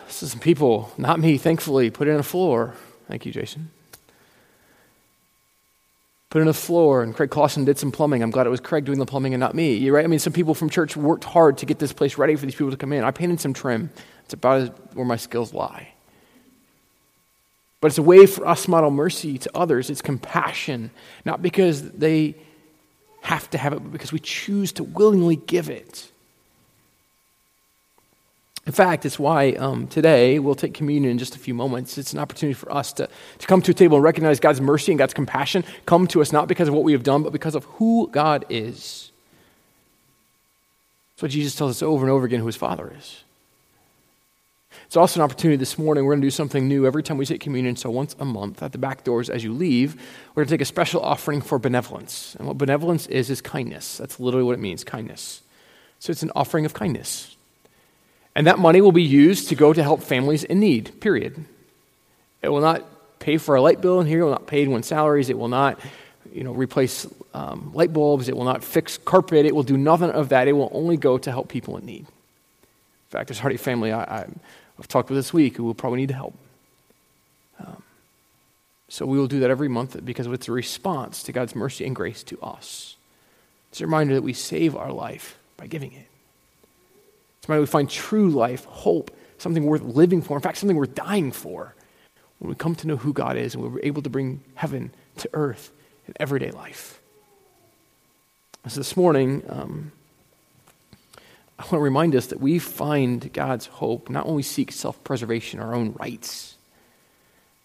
so 0.08 0.25
some 0.25 0.39
people, 0.39 0.91
not 0.97 1.19
me, 1.19 1.38
thankfully, 1.38 1.89
put 1.89 2.08
in 2.08 2.15
a 2.15 2.23
floor. 2.23 2.75
Thank 3.08 3.25
you, 3.25 3.32
Jason. 3.32 3.71
Put 6.30 6.41
in 6.41 6.47
a 6.47 6.54
floor, 6.54 7.04
and 7.04 7.13
Craig 7.13 7.30
Clausen 7.30 7.65
did 7.65 7.77
some 7.77 7.91
plumbing. 7.91 8.23
I'm 8.23 8.32
glad 8.32 8.47
it 8.47 8.49
was 8.49 8.62
Craig 8.62 8.86
doing 8.86 8.99
the 8.99 9.06
plumbing 9.06 9.34
and 9.34 9.41
not 9.41 9.54
me. 9.54 9.75
You're 9.75 9.95
right. 9.95 10.06
I 10.06 10.08
mean, 10.08 10.19
some 10.19 10.32
people 10.32 10.54
from 10.54 10.69
church 10.69 10.95
worked 10.95 11.25
hard 11.25 11.58
to 11.58 11.65
get 11.65 11.77
this 11.77 11.91
place 11.91 12.17
ready 12.17 12.38
for 12.38 12.45
these 12.45 12.56
people 12.56 12.71
to 12.71 12.77
come 12.77 12.93
in. 12.93 13.04
I 13.04 13.12
painted 13.12 13.41
some 13.41 13.54
trim. 13.54 13.89
It's 14.23 14.34
about 14.34 14.95
where 14.95 15.06
my 15.06 15.17
skills 15.17 15.54
lie. 15.54 15.90
But 17.82 17.88
it's 17.88 17.98
a 17.98 18.04
way 18.04 18.28
for 18.28 18.48
us 18.48 18.65
to 18.65 18.72
model 18.72 18.91
mercy 18.91 19.38
to 19.39 19.52
others. 19.56 19.89
It's 19.89 20.02
compassion, 20.02 20.91
not 21.26 21.41
because 21.41 21.91
they 21.91 22.36
have 23.22 23.50
to 23.50 23.58
have 23.58 23.74
it, 23.74 23.80
but 23.80 23.91
because 23.91 24.13
we 24.13 24.20
choose 24.20 24.72
to 24.74 24.84
willingly 24.84 25.36
give 25.36 25.70
it. 25.70 26.12
In 28.67 28.74
fact, 28.74 29.08
it's 29.08 29.17
why 29.17 29.54
um, 29.54 29.88
today 29.88 30.38
we'll 30.38 30.54
take 30.54 30.76
communion 30.76 31.12
in 31.12 31.17
just 31.17 31.36
a 31.36 31.39
few 31.39 31.56
moments. 31.56 31.98
It's 31.98 32.13
an 32.13 32.20
opportunity 32.20 32.54
for 32.54 32.72
us 32.72 32.94
to, 32.94 33.10
to 33.39 33.48
come 33.48 33.62
to 33.63 33.72
a 33.72 33.74
table 33.74 33.98
and 33.98 34.04
recognize 34.04 34.39
God's 34.39 34.62
mercy 34.62 34.91
and 34.91 35.00
God's 35.00 35.15
compassion 35.15 35.63
come 35.88 36.06
to 36.08 36.22
us 36.22 36.32
not 36.32 36.48
because 36.48 36.67
of 36.67 36.76
what 36.76 36.84
we 36.84 36.91
have 36.91 37.02
done, 37.02 37.24
but 37.24 37.34
because 37.34 37.56
of 37.56 37.63
who 37.65 38.08
God 38.12 38.46
is. 38.50 39.12
That's 41.15 41.24
what 41.24 41.32
Jesus 41.32 41.56
tells 41.56 41.72
us 41.72 41.82
over 41.82 42.06
and 42.06 42.12
over 42.12 42.26
again 42.26 42.39
who 42.39 42.46
his 42.46 42.56
Father 42.56 42.94
is. 42.96 43.24
It's 44.91 44.97
also 44.97 45.21
an 45.21 45.23
opportunity 45.23 45.56
this 45.56 45.77
morning. 45.77 46.04
We're 46.04 46.12
going 46.12 46.21
to 46.21 46.25
do 46.25 46.32
something 46.32 46.67
new 46.67 46.86
every 46.86 47.01
time 47.01 47.17
we 47.17 47.25
take 47.25 47.39
communion. 47.39 47.77
So, 47.77 47.89
once 47.89 48.13
a 48.19 48.25
month 48.25 48.62
at 48.62 48.73
the 48.73 48.77
back 48.77 49.06
doors 49.06 49.30
as 49.30 49.41
you 49.41 49.54
leave, 49.54 49.95
we're 50.36 50.41
going 50.41 50.49
to 50.49 50.54
take 50.54 50.60
a 50.60 50.65
special 50.65 50.99
offering 50.99 51.39
for 51.39 51.58
benevolence. 51.58 52.36
And 52.38 52.45
what 52.45 52.58
benevolence 52.58 53.08
is, 53.08 53.30
is 53.30 53.39
kindness. 53.39 53.99
That's 53.99 54.19
literally 54.19 54.43
what 54.43 54.51
it 54.51 54.60
means 54.60 54.84
kindness. 54.84 55.43
So, 55.99 56.12
it's 56.12 56.23
an 56.23 56.32
offering 56.36 56.65
of 56.65 56.73
kindness. 56.73 57.38
And 58.36 58.45
that 58.47 58.60
money 58.60 58.82
will 58.82 58.91
be 58.91 59.01
used 59.01 59.47
to 59.47 59.56
go 59.56 59.71
to 59.71 59.82
help 59.82 60.04
families 60.04 60.43
in 60.43 60.60
need, 60.60 60.99
period. 60.99 61.45
It 62.41 62.49
will 62.49 62.60
not 62.60 62.84
pay 63.19 63.38
for 63.38 63.56
a 63.56 63.62
light 63.62 63.80
bill 63.80 64.01
in 64.01 64.08
here, 64.08 64.19
it 64.19 64.23
will 64.23 64.32
not 64.32 64.45
pay 64.45 64.62
anyone's 64.62 64.88
salaries, 64.88 65.30
it 65.30 65.38
will 65.38 65.47
not 65.47 65.80
you 66.34 66.43
know, 66.43 66.51
replace 66.51 67.08
um, 67.34 67.71
light 67.73 67.93
bulbs, 67.93 68.27
it 68.27 68.36
will 68.36 68.43
not 68.43 68.62
fix 68.62 68.97
carpet, 68.97 69.45
it 69.45 69.56
will 69.56 69.63
do 69.63 69.77
nothing 69.77 70.10
of 70.10 70.27
that. 70.27 70.49
It 70.49 70.51
will 70.51 70.69
only 70.73 70.97
go 70.97 71.17
to 71.17 71.32
help 71.32 71.47
people 71.47 71.77
in 71.77 71.86
need. 71.86 72.01
In 72.01 73.17
fact, 73.17 73.30
there's 73.30 73.39
already 73.39 73.56
a 73.56 73.60
family 73.60 73.93
I, 73.93 74.01
I 74.04 74.27
I've 74.82 74.88
talked 74.88 75.12
with 75.12 75.20
this 75.20 75.32
week 75.32 75.58
who 75.58 75.63
will 75.63 75.76
probably 75.76 76.00
need 76.00 76.10
help. 76.10 76.36
Um, 77.60 77.84
so 78.89 79.06
we 79.06 79.20
will 79.20 79.28
do 79.28 79.41
that 79.41 79.52
every 79.52 79.67
month 79.67 80.04
because 80.04 80.26
it's 80.26 80.48
a 80.48 80.52
response 80.52 81.22
to 81.24 81.32
God's 81.32 81.56
mercy 81.56 81.86
and 81.86 81.96
grace 81.96 82.24
to 82.24 82.41
us. 82.41 82.96
It's 83.70 83.80
a 83.80 83.86
reminder 83.86 84.15
that 84.15 84.24
we 84.24 84.34
save 84.34 84.76
our 84.76 84.91
life 84.91 85.38
by 85.56 85.67
giving 85.67 85.91
it. 85.91 86.08
It's 87.38 87.48
a 87.48 87.52
reminder 87.52 87.62
we 87.62 87.67
find 87.67 87.91
true 87.91 88.32
life, 88.32 88.65
hope, 88.65 89.12
something 89.38 89.65
worth 89.65 89.84
living 89.84 90.24
for, 90.24 90.36
in 90.36 90.41
fact, 90.41 90.58
something 90.58 90.76
worth 90.76 90.96
dying 90.96 91.32
for, 91.32 91.76
when 92.39 92.50
we 92.50 92.56
come 92.56 92.74
to 92.74 92.88
know 92.88 92.98
who 92.98 93.13
God 93.13 93.38
is 93.38 93.54
and 93.54 93.63
we're 93.63 93.82
able 93.84 94.02
to 94.02 94.10
bring 94.10 94.41
heaven 94.56 94.91
to 95.17 95.30
earth 95.34 95.72
in 96.08 96.15
everyday 96.20 96.50
life. 96.50 97.00
So 98.67 98.80
this 98.80 98.98
morning, 98.98 99.44
um, 99.48 99.91
I 101.62 101.63
want 101.65 101.74
to 101.74 101.80
remind 101.80 102.15
us 102.15 102.26
that 102.28 102.41
we 102.41 102.58
find 102.58 103.32
God's 103.34 103.67
hope 103.67 104.10
not 104.10 104.26
when 104.26 104.34
we 104.34 104.41
seek 104.41 104.71
self 104.71 105.04
preservation, 105.04 105.60
our 105.60 105.76
own 105.76 105.93
rights, 105.93 106.56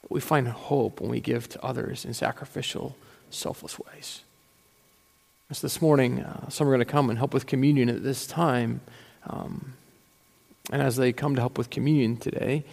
but 0.03 0.11
we 0.11 0.21
find 0.21 0.47
hope 0.49 1.01
when 1.01 1.09
we 1.09 1.19
give 1.19 1.49
to 1.49 1.65
others 1.65 2.05
in 2.05 2.13
sacrificial, 2.13 2.95
selfless 3.31 3.79
ways. 3.79 4.21
So 5.51 5.63
this 5.63 5.81
morning, 5.81 6.21
uh, 6.21 6.51
some 6.51 6.69
are 6.69 6.73
going 6.73 6.81
to 6.81 6.85
come 6.85 7.09
and 7.09 7.19
help 7.19 7.33
with 7.33 7.47
communion 7.47 7.89
at 7.89 8.03
this 8.03 8.27
time. 8.27 8.83
Um, 9.31 9.73
and 10.71 10.83
as 10.83 10.97
they 10.97 11.15
come 11.15 11.35
to 11.35 11.41
help 11.41 11.57
with 11.57 11.71
communion 11.71 12.19
today, 12.19 12.65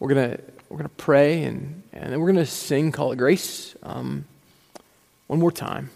we're 0.00 0.12
going 0.12 0.32
to 0.32 0.42
we're 0.68 0.78
going 0.78 0.88
to 0.88 0.96
pray 0.96 1.44
and, 1.44 1.84
and 1.92 2.12
then 2.12 2.18
we're 2.18 2.32
going 2.32 2.44
to 2.44 2.50
sing 2.50 2.90
Call 2.90 3.12
It 3.12 3.16
Grace 3.16 3.76
um, 3.84 4.24
one 5.28 5.38
more 5.38 5.52
time. 5.52 5.90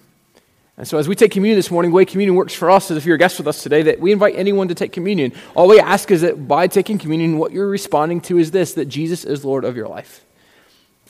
And 0.79 0.87
so, 0.87 0.99
as 0.99 1.09
we 1.09 1.15
take 1.15 1.31
communion 1.31 1.57
this 1.57 1.71
morning, 1.71 1.91
the 1.91 1.97
way 1.97 2.05
communion 2.05 2.35
works 2.35 2.53
for 2.53 2.71
us 2.71 2.91
is 2.91 2.99
if 2.99 3.07
you're 3.07 3.15
a 3.15 3.19
guest 3.19 3.39
with 3.39 3.49
us 3.49 3.63
today, 3.63 3.83
that 3.83 3.99
we 3.99 4.13
invite 4.13 4.35
anyone 4.37 4.69
to 4.69 4.75
take 4.75 4.93
communion. 4.93 5.33
All 5.55 5.69
we 5.69 5.81
ask 5.81 6.11
is 6.11 6.21
that 6.21 6.47
by 6.47 6.67
taking 6.67 6.99
communion, 6.99 7.39
what 7.39 7.53
you're 7.53 7.69
responding 7.69 8.21
to 8.23 8.39
is 8.39 8.51
this 8.51 8.75
that 8.75 8.85
Jesus 8.85 9.25
is 9.25 9.43
Lord 9.43 9.65
of 9.65 9.75
your 9.75 9.89
life. 9.89 10.23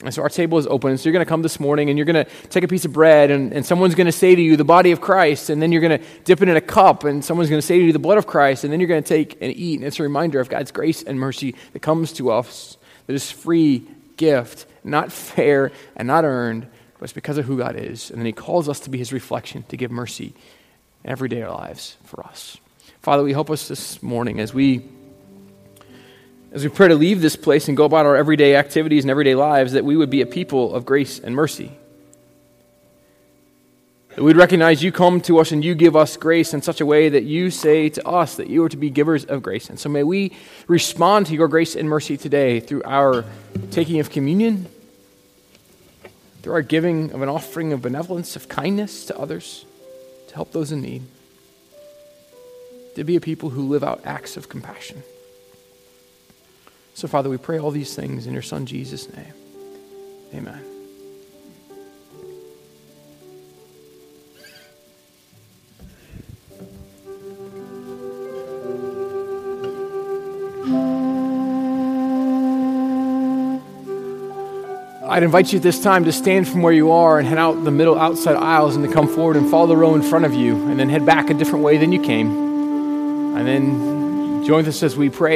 And 0.03 0.13
so 0.13 0.21
our 0.21 0.29
table 0.29 0.59
is 0.59 0.67
open. 0.67 0.91
And 0.91 0.99
so 0.99 1.05
you're 1.05 1.13
going 1.13 1.25
to 1.25 1.29
come 1.29 1.41
this 1.41 1.59
morning 1.59 1.89
and 1.89 1.97
you're 1.97 2.05
going 2.05 2.23
to 2.23 2.31
take 2.49 2.63
a 2.63 2.67
piece 2.67 2.85
of 2.85 2.93
bread, 2.93 3.31
and, 3.31 3.51
and 3.51 3.65
someone's 3.65 3.95
going 3.95 4.05
to 4.05 4.11
say 4.11 4.35
to 4.35 4.41
you, 4.41 4.55
the 4.55 4.63
body 4.63 4.91
of 4.91 5.01
Christ. 5.01 5.49
And 5.49 5.61
then 5.61 5.71
you're 5.71 5.81
going 5.81 5.99
to 5.99 6.05
dip 6.23 6.41
it 6.41 6.47
in 6.47 6.55
a 6.55 6.61
cup, 6.61 7.03
and 7.03 7.25
someone's 7.25 7.49
going 7.49 7.61
to 7.61 7.65
say 7.65 7.79
to 7.79 7.85
you, 7.85 7.91
the 7.91 7.99
blood 7.99 8.17
of 8.17 8.27
Christ. 8.27 8.63
And 8.63 8.71
then 8.71 8.79
you're 8.79 8.87
going 8.87 9.03
to 9.03 9.09
take 9.09 9.37
and 9.41 9.51
eat. 9.51 9.79
And 9.79 9.87
it's 9.87 9.99
a 9.99 10.03
reminder 10.03 10.39
of 10.39 10.47
God's 10.47 10.71
grace 10.71 11.03
and 11.03 11.19
mercy 11.19 11.55
that 11.73 11.81
comes 11.81 12.13
to 12.13 12.31
us, 12.31 12.77
that 13.07 13.13
is 13.13 13.31
free 13.31 13.85
gift, 14.17 14.65
not 14.83 15.11
fair 15.11 15.71
and 15.95 16.07
not 16.07 16.25
earned, 16.25 16.67
but 16.99 17.05
it's 17.05 17.13
because 17.13 17.37
of 17.37 17.45
who 17.45 17.57
God 17.57 17.75
is. 17.75 18.09
And 18.09 18.19
then 18.19 18.25
He 18.25 18.33
calls 18.33 18.67
us 18.67 18.79
to 18.81 18.89
be 18.89 18.97
His 18.97 19.13
reflection, 19.13 19.63
to 19.69 19.77
give 19.77 19.91
mercy 19.91 20.33
in 21.03 21.09
everyday 21.09 21.47
lives 21.47 21.97
for 22.03 22.25
us. 22.25 22.57
Father, 23.01 23.23
we 23.23 23.33
help 23.33 23.49
us 23.49 23.67
this 23.67 24.01
morning 24.03 24.39
as 24.39 24.53
we 24.53 24.83
as 26.51 26.63
we 26.63 26.69
pray 26.69 26.87
to 26.87 26.95
leave 26.95 27.21
this 27.21 27.35
place 27.35 27.67
and 27.67 27.75
go 27.75 27.85
about 27.85 28.05
our 28.05 28.15
everyday 28.15 28.55
activities 28.55 29.03
and 29.03 29.11
everyday 29.11 29.35
lives, 29.35 29.73
that 29.73 29.83
we 29.83 29.97
would 29.97 30.09
be 30.09 30.21
a 30.21 30.25
people 30.25 30.73
of 30.73 30.85
grace 30.85 31.19
and 31.19 31.35
mercy. 31.35 31.71
That 34.15 34.23
we'd 34.23 34.37
recognize 34.37 34.81
you 34.81 34.91
come 34.91 35.21
to 35.21 35.39
us 35.39 35.51
and 35.51 35.63
you 35.63 35.75
give 35.75 35.95
us 35.95 36.17
grace 36.17 36.53
in 36.53 36.61
such 36.61 36.81
a 36.81 36.85
way 36.85 37.09
that 37.09 37.23
you 37.23 37.51
say 37.51 37.89
to 37.89 38.07
us 38.07 38.37
that 38.37 38.47
you 38.47 38.63
are 38.63 38.69
to 38.69 38.77
be 38.77 38.89
givers 38.89 39.25
of 39.25 39.43
grace. 39.43 39.69
And 39.69 39.79
so 39.79 39.89
may 39.89 40.03
we 40.03 40.35
respond 40.67 41.27
to 41.27 41.35
your 41.35 41.47
grace 41.47 41.75
and 41.75 41.87
mercy 41.87 42.17
today 42.17 42.59
through 42.59 42.81
our 42.83 43.25
taking 43.69 43.99
of 43.99 44.09
communion, 44.09 44.67
through 46.47 46.55
our 46.55 46.61
giving 46.61 47.11
of 47.11 47.21
an 47.21 47.27
offering 47.27 47.73
of 47.73 47.81
benevolence, 47.81 48.37
of 48.37 48.47
kindness 48.47 49.03
to 49.03 49.19
others, 49.19 49.65
to 50.29 50.35
help 50.35 50.53
those 50.53 50.71
in 50.71 50.81
need, 50.81 51.03
to 52.95 53.03
be 53.03 53.17
a 53.17 53.19
people 53.19 53.49
who 53.49 53.67
live 53.67 53.83
out 53.83 53.99
acts 54.05 54.37
of 54.37 54.47
compassion. 54.47 55.03
So, 56.93 57.09
Father, 57.09 57.29
we 57.29 57.35
pray 57.35 57.59
all 57.59 57.71
these 57.71 57.93
things 57.93 58.27
in 58.27 58.31
your 58.31 58.41
Son 58.41 58.65
Jesus' 58.65 59.13
name. 59.13 59.33
Amen. 60.33 60.76
I'd 75.09 75.23
invite 75.23 75.53
you 75.53 75.57
at 75.57 75.63
this 75.63 75.81
time 75.81 76.03
to 76.03 76.11
stand 76.11 76.49
from 76.49 76.61
where 76.61 76.73
you 76.73 76.91
are 76.91 77.17
and 77.17 77.25
head 77.25 77.37
out 77.37 77.63
the 77.63 77.71
middle 77.71 77.97
outside 77.97 78.35
aisles 78.35 78.75
and 78.75 78.85
to 78.85 78.93
come 78.93 79.07
forward 79.07 79.37
and 79.37 79.49
follow 79.49 79.67
the 79.67 79.77
row 79.77 79.95
in 79.95 80.01
front 80.01 80.25
of 80.25 80.33
you 80.33 80.55
and 80.67 80.77
then 80.77 80.89
head 80.89 81.05
back 81.05 81.29
a 81.29 81.33
different 81.33 81.63
way 81.63 81.77
than 81.77 81.93
you 81.93 82.01
came. 82.01 82.27
And 83.37 83.47
then 83.47 84.43
join 84.43 84.65
us 84.65 84.83
as 84.83 84.97
we 84.97 85.09
pray. 85.09 85.35